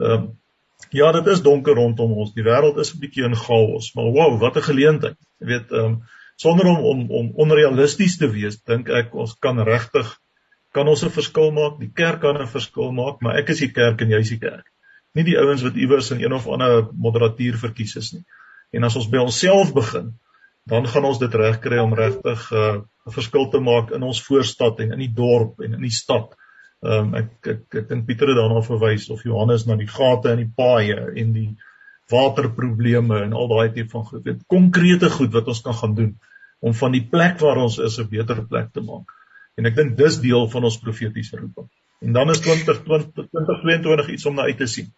Ehm 0.00 0.12
uh, 0.12 0.28
ja, 0.92 1.12
dit 1.12 1.26
is 1.26 1.42
donker 1.42 1.74
rondom 1.74 2.12
ons. 2.12 2.34
Die 2.34 2.44
wêreld 2.44 2.78
is 2.78 2.94
'n 2.94 3.00
bietjie 3.00 3.24
in 3.24 3.34
chaos, 3.34 3.94
maar 3.94 4.12
wow, 4.12 4.40
wat 4.40 4.56
'n 4.56 4.68
geleentheid. 4.70 5.18
Jy 5.40 5.46
weet, 5.46 5.72
ehm 5.72 5.84
um, 5.84 6.02
sonder 6.36 6.66
om 6.66 6.84
om 6.84 7.10
om 7.10 7.32
onrealisties 7.34 8.16
te 8.16 8.28
wees, 8.30 8.62
dink 8.62 8.88
ek 8.88 9.14
ons 9.14 9.36
kan 9.40 9.58
regtig 9.58 10.18
kan 10.72 10.88
ons 10.88 11.04
'n 11.04 11.10
verskil 11.10 11.52
maak. 11.52 11.78
Die 11.80 11.92
kerk 11.92 12.20
kan 12.20 12.36
'n 12.36 12.46
verskil 12.46 12.92
maak, 12.92 13.20
maar 13.20 13.36
ek 13.36 13.48
is 13.48 13.58
die 13.58 13.72
kerk 13.72 14.00
en 14.00 14.10
jy 14.10 14.20
is 14.20 14.28
die 14.28 14.38
kerk. 14.38 14.66
Nie 15.14 15.24
die 15.24 15.38
ouens 15.38 15.62
wat 15.62 15.76
iewers 15.76 16.10
in 16.10 16.20
een 16.20 16.32
of 16.32 16.46
ander 16.46 16.88
moderatuur 16.92 17.56
verkies 17.56 17.96
is 17.96 18.12
nie. 18.12 18.24
En 18.72 18.84
as 18.84 18.96
ons 18.96 19.08
by 19.08 19.18
onsself 19.18 19.72
begin, 19.72 20.18
dan 20.66 20.88
gaan 20.90 21.04
ons 21.06 21.18
dit 21.22 21.34
regkry 21.34 21.78
om 21.78 21.94
regtig 21.94 22.50
uh, 22.52 22.80
'n 23.06 23.14
verskil 23.14 23.48
te 23.50 23.60
maak 23.62 23.92
in 23.94 24.02
ons 24.02 24.22
voorstad 24.22 24.80
en 24.82 24.92
in 24.96 25.02
die 25.04 25.12
dorp 25.14 25.60
en 25.62 25.78
in 25.78 25.84
die 25.86 25.94
stad. 25.94 26.34
Ehm 26.82 27.14
um, 27.14 27.14
ek 27.14 27.50
ek 27.52 27.74
ek 27.80 27.88
dink 27.88 28.06
Pieter 28.06 28.32
het 28.32 28.38
daarna 28.40 28.62
verwys 28.66 29.08
of 29.14 29.22
Johannes 29.24 29.66
na 29.66 29.76
die 29.76 29.90
gate 29.90 30.34
in 30.34 30.42
die 30.42 30.52
paaie 30.56 30.98
en 31.22 31.32
die 31.32 31.52
waterprobleme 32.10 33.22
en 33.22 33.32
al 33.32 33.48
daai 33.48 33.72
tipe 33.74 33.94
van 33.94 34.04
goed. 34.04 34.24
Dit 34.24 34.42
konkrete 34.46 35.10
goed 35.10 35.32
wat 35.32 35.48
ons 35.48 35.62
kan 35.62 35.74
gaan 35.74 35.94
doen 35.94 36.12
om 36.60 36.74
van 36.74 36.92
die 36.92 37.04
plek 37.14 37.38
waar 37.40 37.62
ons 37.62 37.78
is 37.78 37.98
'n 37.98 38.08
beter 38.10 38.42
plek 38.46 38.72
te 38.72 38.80
maak. 38.80 39.14
En 39.56 39.66
ek 39.66 39.76
dink 39.76 39.96
dis 39.96 40.20
deel 40.20 40.50
van 40.50 40.64
ons 40.64 40.78
profetiese 40.78 41.36
roeping. 41.36 41.70
En 42.00 42.12
dan 42.12 42.30
is 42.30 42.40
2020 42.40 43.30
2022 43.30 44.08
iets 44.08 44.26
om 44.26 44.34
na 44.34 44.42
uit 44.42 44.58
te 44.58 44.66
sien. 44.66 44.92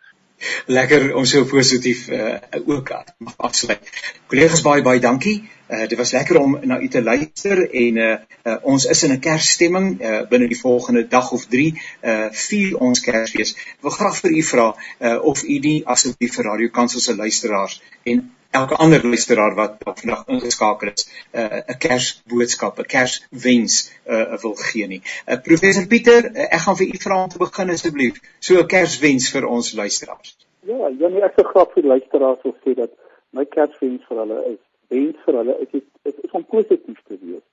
Lekker 0.66 1.14
om 1.14 1.24
so 1.24 1.44
positief 1.44 2.08
uh, 2.08 2.38
ook 2.66 2.90
mag 3.18 3.36
afsluit. 3.36 3.90
Kollegas 4.26 4.62
baie 4.62 4.82
baie 4.82 5.00
dankie. 5.00 5.50
Uh, 5.68 5.86
dit 5.86 5.98
was 5.98 6.12
lekker 6.12 6.40
om 6.40 6.58
na 6.62 6.80
u 6.80 6.88
te 6.88 7.02
luister 7.02 7.70
en 7.70 7.96
uh, 7.96 8.16
uh, 8.44 8.56
ons 8.62 8.84
is 8.84 9.02
in 9.02 9.12
'n 9.12 9.20
Kersstemming 9.20 10.00
uh, 10.00 10.22
binne 10.28 10.48
die 10.48 10.60
volgende 10.60 11.06
dag 11.08 11.32
of 11.32 11.44
3 11.46 11.66
uh 12.02 12.28
vier 12.30 12.78
ons 12.78 13.00
Kersfees. 13.00 13.52
Ek 13.52 13.84
wil 13.84 13.90
graag 13.90 14.16
vir 14.20 14.30
u 14.30 14.42
vra 14.42 14.68
uh, 14.72 15.24
of 15.24 15.42
u 15.42 15.58
die 15.58 15.82
asseblief 15.84 16.34
vir 16.34 16.44
Radio 16.44 16.68
Kansel 16.68 17.00
se 17.00 17.16
luisteraars 17.16 17.82
en 18.02 18.24
elke 18.50 18.74
ander 18.74 19.06
luisteraar 19.06 19.54
wat 19.54 19.76
vandag 19.82 20.24
ingeskakel 20.26 20.88
is, 20.92 21.08
'n 21.32 21.38
uh, 21.40 21.76
Kersboodskap, 21.78 22.78
'n 22.78 22.90
Kerswens 22.94 23.92
uh, 24.06 24.38
wil 24.42 24.54
gee 24.54 24.86
nie. 24.86 25.02
Uh, 25.26 25.36
Professor 25.42 25.86
Pieter, 25.86 26.24
uh, 26.24 26.46
ek 26.56 26.60
gaan 26.60 26.76
vir 26.76 26.86
u 26.94 26.98
vra 26.98 27.22
om 27.22 27.28
te 27.28 27.38
begin 27.38 27.70
asseblief. 27.70 28.20
So 28.38 28.60
'n 28.60 28.66
Kerswens 28.66 29.30
vir 29.30 29.46
ons 29.46 29.72
luisteraars. 29.72 30.36
Ja, 30.60 30.88
Janie, 30.98 31.22
ek 31.22 31.36
sou 31.36 31.46
graag 31.52 31.72
vir 31.74 31.84
luisteraars 31.84 32.42
wil 32.42 32.56
sê 32.64 32.74
dat 32.74 32.90
my 33.30 33.44
Kerswens 33.44 34.08
vir 34.08 34.18
hulle 34.18 34.40
is, 34.54 34.62
wens 34.89 35.16
vir 35.24 35.39
hulle 35.41 35.59
is 35.64 35.70
dit 35.70 35.84
is, 36.03 36.14
is 36.26 36.34
om 36.39 36.45
positief 36.45 37.03
te 37.07 37.18
wees, 37.20 37.45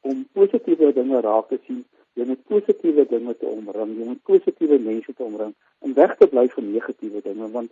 om 0.00 0.26
positiewe 0.32 0.92
dinge 0.92 1.20
raak 1.20 1.48
te 1.48 1.58
sien 1.66 1.84
jy 2.18 2.26
moet 2.28 2.42
positiewe 2.50 3.06
dinge 3.08 3.34
te 3.40 3.48
omring, 3.48 3.94
jy 3.96 4.06
moet 4.10 4.22
positiewe 4.28 4.78
mense 4.78 5.14
te 5.14 5.24
omring 5.24 5.54
en 5.86 5.94
weg 5.96 6.16
te 6.20 6.28
bly 6.28 6.44
van 6.54 6.70
negatiewe 6.72 7.22
dinge 7.24 7.48
want 7.56 7.70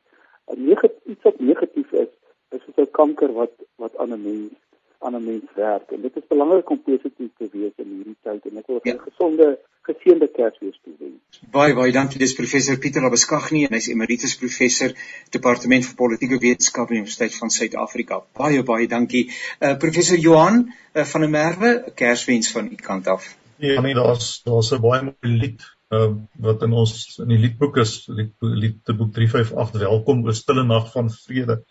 'n 0.51 0.65
negatief 0.67 1.13
iets 1.13 1.23
wat 1.23 1.41
negatief 1.41 1.93
is, 1.93 2.13
is 2.51 2.63
soos 2.65 2.81
'n 2.87 2.91
kanker 3.01 3.33
wat 3.33 3.55
wat 3.77 3.97
aan 3.97 4.15
'n 4.17 4.23
mens 4.23 4.59
aan 5.01 5.17
'n 5.17 5.25
mens 5.25 5.51
werk 5.55 5.91
en 5.91 6.01
dit 6.03 6.17
is 6.17 6.27
belangrik 6.29 6.71
om 6.71 6.83
positief 6.83 7.31
te 7.39 7.49
wees 7.53 7.73
in 7.77 7.89
hierdie 7.97 8.17
tyd 8.23 8.47
en 8.51 8.59
ek 8.61 8.67
wil 8.67 8.81
'n 8.83 8.89
ja. 8.89 8.97
gesonde 9.09 9.47
geseënde 9.89 10.29
Kersfees 10.37 10.79
toewens. 10.85 11.41
Baie 11.57 11.75
baie 11.75 11.93
dankie 11.93 12.21
dis 12.21 12.35
professor 12.35 12.79
Pieter 12.79 13.07
Abuskagni 13.09 13.65
en 13.65 13.77
hy's 13.79 13.89
emeritus 13.89 14.37
professor 14.43 14.93
departement 15.37 15.89
vir 15.89 15.97
politieke 16.03 16.39
wetenskap 16.45 16.89
aan 16.89 16.95
die 16.95 17.03
Universiteit 17.03 17.39
van 17.41 17.51
Suid-Afrika. 17.57 18.21
Baie 18.43 18.63
baie 18.63 18.89
dankie. 18.89 19.25
Uh 19.61 19.75
professor 19.85 20.19
Johan 20.19 20.63
uh, 20.69 21.05
van 21.13 21.21
der 21.21 21.31
Merwe, 21.31 21.93
Kerswens 21.95 22.53
van 22.53 22.69
u 22.73 22.77
kant 22.77 23.07
af. 23.07 23.37
Ja, 23.57 23.81
nee, 23.81 23.95
daar's 23.95 24.43
daar's 24.45 24.73
'n 24.73 24.81
baie 24.81 25.03
mooi 25.03 25.37
lied 25.45 25.61
uh 25.91 26.13
wat 26.39 26.63
in 26.63 26.73
ons 26.73 27.19
in 27.19 27.29
die 27.29 27.39
liedboek 27.39 27.77
is, 27.77 28.07
lied, 28.07 28.35
liedboek 28.41 29.15
358 29.17 29.81
Welkom 29.81 30.27
o 30.27 30.33
stille 30.33 30.65
nag 30.65 30.93
van 30.93 31.11
vrede 31.11 31.65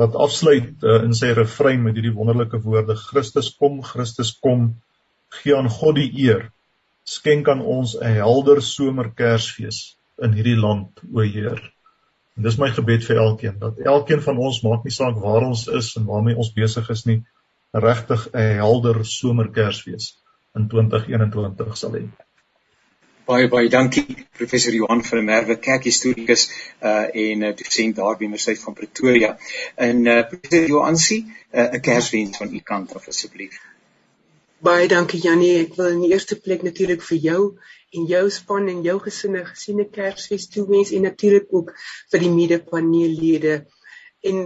wat 0.00 0.16
afsluit 0.16 0.84
uh, 0.86 1.02
in 1.04 1.12
sy 1.16 1.34
refrein 1.36 1.82
met 1.84 1.98
hierdie 1.98 2.14
wonderlike 2.16 2.60
woorde 2.64 2.96
Christus 2.96 3.50
kom 3.60 3.82
Christus 3.84 4.32
kom 4.46 4.70
gee 5.40 5.56
aan 5.56 5.68
God 5.70 5.98
die 5.98 6.08
eer. 6.24 6.46
Skenk 7.04 7.48
aan 7.52 7.60
ons 7.60 7.96
'n 7.98 8.16
helder 8.16 8.62
somer 8.62 9.10
Kersfees 9.18 9.96
in 10.24 10.32
hierdie 10.36 10.56
land 10.56 11.02
o 11.12 11.20
Heer. 11.20 11.60
En 12.36 12.46
dis 12.46 12.58
my 12.58 12.70
gebed 12.72 13.04
vir 13.04 13.20
elkeen 13.26 13.58
dat 13.60 13.78
elkeen 13.94 14.22
van 14.24 14.38
ons 14.38 14.62
maak 14.64 14.84
nie 14.84 14.96
saak 14.96 15.20
waar 15.20 15.44
ons 15.50 15.66
is 15.68 15.92
en 16.00 16.08
waarmee 16.08 16.36
ons 16.36 16.52
besig 16.56 16.90
is 16.90 17.04
nie 17.06 17.20
regtig 17.72 18.28
'n 18.32 18.56
helder 18.62 19.04
somer 19.04 19.52
Kersfees 19.52 20.14
in 20.56 20.68
2021 20.68 21.76
sal 21.76 21.92
hê 21.98 22.04
Baie 23.30 23.46
baie 23.46 23.68
dankie 23.70 24.24
professor 24.34 24.74
Johan 24.74 25.04
van 25.06 25.20
der 25.20 25.26
Merwe, 25.26 25.54
kerkhistorikus 25.62 26.48
uh 26.82 27.06
en 27.24 27.42
uh, 27.46 27.50
dosent 27.54 27.96
daar 27.96 28.16
by 28.18 28.24
Universiteit 28.26 28.58
van 28.58 28.74
Pretoria. 28.74 29.28
En 29.74 30.00
uh 30.04 30.22
professor 30.30 30.66
Johansi, 30.72 31.18
uh, 31.20 31.60
'n 31.60 31.76
uh, 31.76 31.80
kerswens 31.80 32.40
van 32.42 32.54
u 32.54 32.60
kant 32.70 32.94
af 32.94 33.06
asseblief. 33.12 33.60
Baie 34.58 34.88
dankie 34.88 35.20
Janie. 35.22 35.52
Ek 35.60 35.76
wil 35.78 35.92
in 35.92 36.00
die 36.02 36.10
eerste 36.10 36.40
plek 36.46 36.64
natuurlik 36.66 37.04
vir 37.06 37.20
jou 37.26 37.42
en 37.94 38.08
jou 38.10 38.24
span 38.30 38.66
en 38.72 38.80
jou 38.82 38.96
gesinne 39.04 39.44
gesiene 39.46 39.86
Kersfees 39.98 40.48
toewens 40.48 40.90
en 40.90 41.06
natuurlik 41.06 41.46
ook 41.50 41.70
vir 42.10 42.24
die 42.24 42.32
mede-paneellede. 42.34 43.54
En 44.26 44.40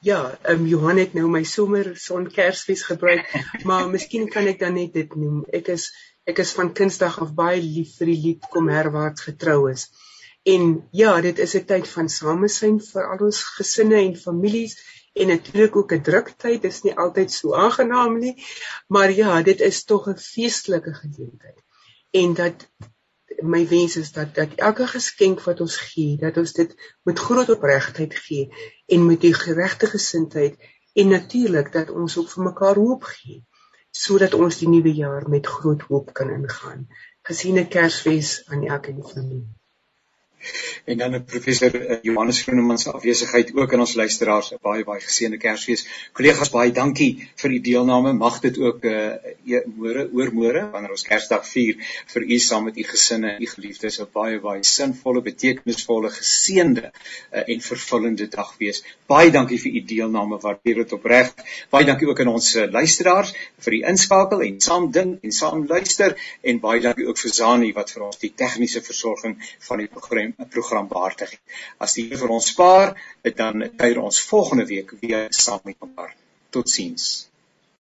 ja, 0.00 0.20
ehm 0.42 0.60
um, 0.60 0.66
Johan 0.66 1.00
het 1.00 1.16
nou 1.16 1.30
my 1.32 1.42
somer 1.44 1.94
son 1.96 2.28
Kersfees 2.28 2.84
gebruik, 2.90 3.24
maar 3.64 3.88
miskien 3.88 4.28
kan 4.28 4.52
ek 4.52 4.60
dan 4.60 4.76
net 4.76 4.92
dit 4.92 5.16
noem. 5.16 5.46
Ek 5.48 5.72
is 5.78 5.88
ek 6.30 6.40
is 6.42 6.52
van 6.58 6.72
Kinsdag 6.78 7.20
af 7.22 7.32
baie 7.38 7.60
lief 7.62 7.90
vir 7.98 8.08
die 8.10 8.20
lied 8.22 8.46
Kom 8.54 8.68
herwaarts 8.72 9.26
getrou 9.28 9.60
is. 9.70 9.84
En 10.54 10.64
ja, 11.00 11.12
dit 11.26 11.38
is 11.44 11.54
'n 11.58 11.66
tyd 11.70 11.86
van 11.90 12.08
samesyn 12.14 12.80
vir 12.88 13.04
al 13.12 13.24
ons 13.28 13.42
gesinne 13.58 14.00
en 14.00 14.16
families 14.16 14.74
en 15.20 15.30
natuurlik 15.32 15.76
ook 15.76 15.92
'n 15.92 16.02
druktyd. 16.08 16.62
Dit 16.62 16.72
is 16.72 16.82
nie 16.82 16.96
altyd 17.04 17.32
so 17.32 17.54
aangenaam 17.54 18.18
nie, 18.18 18.34
maar 18.88 19.10
ja, 19.22 19.42
dit 19.42 19.60
is 19.60 19.84
tog 19.84 20.08
'n 20.08 20.18
feestelike 20.18 20.94
geleentheid. 20.94 21.58
En 22.10 22.34
dat 22.34 22.68
my 23.42 23.68
wens 23.68 23.96
is 23.96 24.12
dat 24.12 24.34
dat 24.34 24.54
elke 24.54 24.86
geskenk 24.86 25.40
wat 25.44 25.60
ons 25.60 25.76
gee, 25.76 26.16
dat 26.16 26.36
ons 26.36 26.52
dit 26.52 26.74
met 27.02 27.18
groot 27.18 27.50
opregtheid 27.50 28.14
gee 28.14 28.50
en 28.86 29.06
met 29.06 29.20
die 29.20 29.34
geregte 29.34 29.86
gesindheid 29.86 30.56
en 30.94 31.08
natuurlik 31.08 31.72
dat 31.72 31.90
ons 31.90 32.16
ook 32.16 32.30
vir 32.30 32.44
mekaar 32.44 32.74
hoop 32.74 33.02
gee 33.02 33.44
sodat 33.98 34.34
ons 34.34 34.58
die 34.62 34.68
nuwe 34.68 34.92
jaar 35.02 35.28
met 35.36 35.52
groot 35.58 35.86
hoop 35.90 36.12
kan 36.20 36.32
ingaan. 36.38 36.88
Gesiene 37.28 37.66
Kersfees 37.76 38.42
aan 38.46 38.66
elkeen 38.66 39.02
van 39.12 39.30
julle 39.30 39.46
en 40.90 40.98
dan 40.98 41.24
professor 41.24 41.74
uh, 41.74 41.98
Johannes 42.02 42.42
Groeneman 42.42 42.78
se 42.78 42.92
afwesigheid 42.92 43.52
ook 43.54 43.72
aan 43.72 43.80
ons 43.80 43.94
luisteraars 43.94 44.52
'n 44.52 44.58
baie 44.62 44.84
baie 44.84 45.00
geseënde 45.00 45.38
Kersfees. 45.38 45.86
Kollegas 46.12 46.50
baie 46.50 46.72
dankie 46.72 47.28
vir 47.36 47.50
u 47.50 47.60
deelname. 47.60 48.12
Mag 48.12 48.40
dit 48.40 48.58
ook 48.58 48.84
uh, 48.84 49.14
môre 49.76 50.08
oor 50.12 50.32
môre 50.32 50.62
wanneer 50.72 50.90
ons 50.90 51.06
Kersdag 51.06 51.46
vier 51.46 51.76
vir 52.12 52.22
u 52.22 52.38
saam 52.38 52.64
met 52.64 52.78
u 52.78 52.84
gesinne 52.84 53.34
en 53.36 53.42
u 53.42 53.46
geliefdes 53.46 54.00
'n 54.00 54.08
baie 54.12 54.40
baie 54.40 54.62
sinvolle, 54.64 55.22
betekenisvolle, 55.22 56.10
geseënde 56.10 56.90
uh, 56.90 57.42
en 57.46 57.60
vervullende 57.60 58.28
dag 58.28 58.54
wees. 58.58 58.82
Baie 59.06 59.30
dankie 59.30 59.58
vir 59.58 59.72
u 59.72 59.84
deelname. 59.84 60.38
Waardeer 60.38 60.82
dit 60.82 60.92
opreg. 60.92 61.34
Baie 61.70 61.84
dankie 61.84 62.08
ook 62.08 62.20
aan 62.20 62.34
ons 62.34 62.54
uh, 62.56 62.66
luisteraars 62.70 63.34
vir 63.64 63.78
die 63.78 63.84
inskakel 63.88 64.42
en 64.42 64.60
saam 64.60 64.90
dink 64.92 65.24
en 65.24 65.32
saam 65.32 65.66
luister 65.66 66.16
en 66.42 66.60
baie 66.60 66.80
dankie 66.80 67.06
ook 67.08 67.18
vir 67.18 67.32
Zani 67.32 67.72
wat 67.76 67.90
vir 67.94 68.06
ons 68.08 68.18
die 68.22 68.32
tegniese 68.42 68.82
versorging 68.82 69.38
van 69.68 69.82
die 69.82 69.88
program 69.88 70.35
program 70.50 70.88
behartig. 70.88 71.32
As 71.78 71.96
die 71.96 72.06
Here 72.08 72.20
vir 72.20 72.34
ons 72.36 72.50
spaar, 72.52 72.94
dan 73.40 73.68
kuier 73.76 74.02
ons 74.02 74.20
volgende 74.30 74.66
week 74.68 74.92
weer 75.00 75.26
saam 75.30 75.60
met 75.64 75.80
mekaar. 75.80 76.14
Totsiens. 76.50 77.26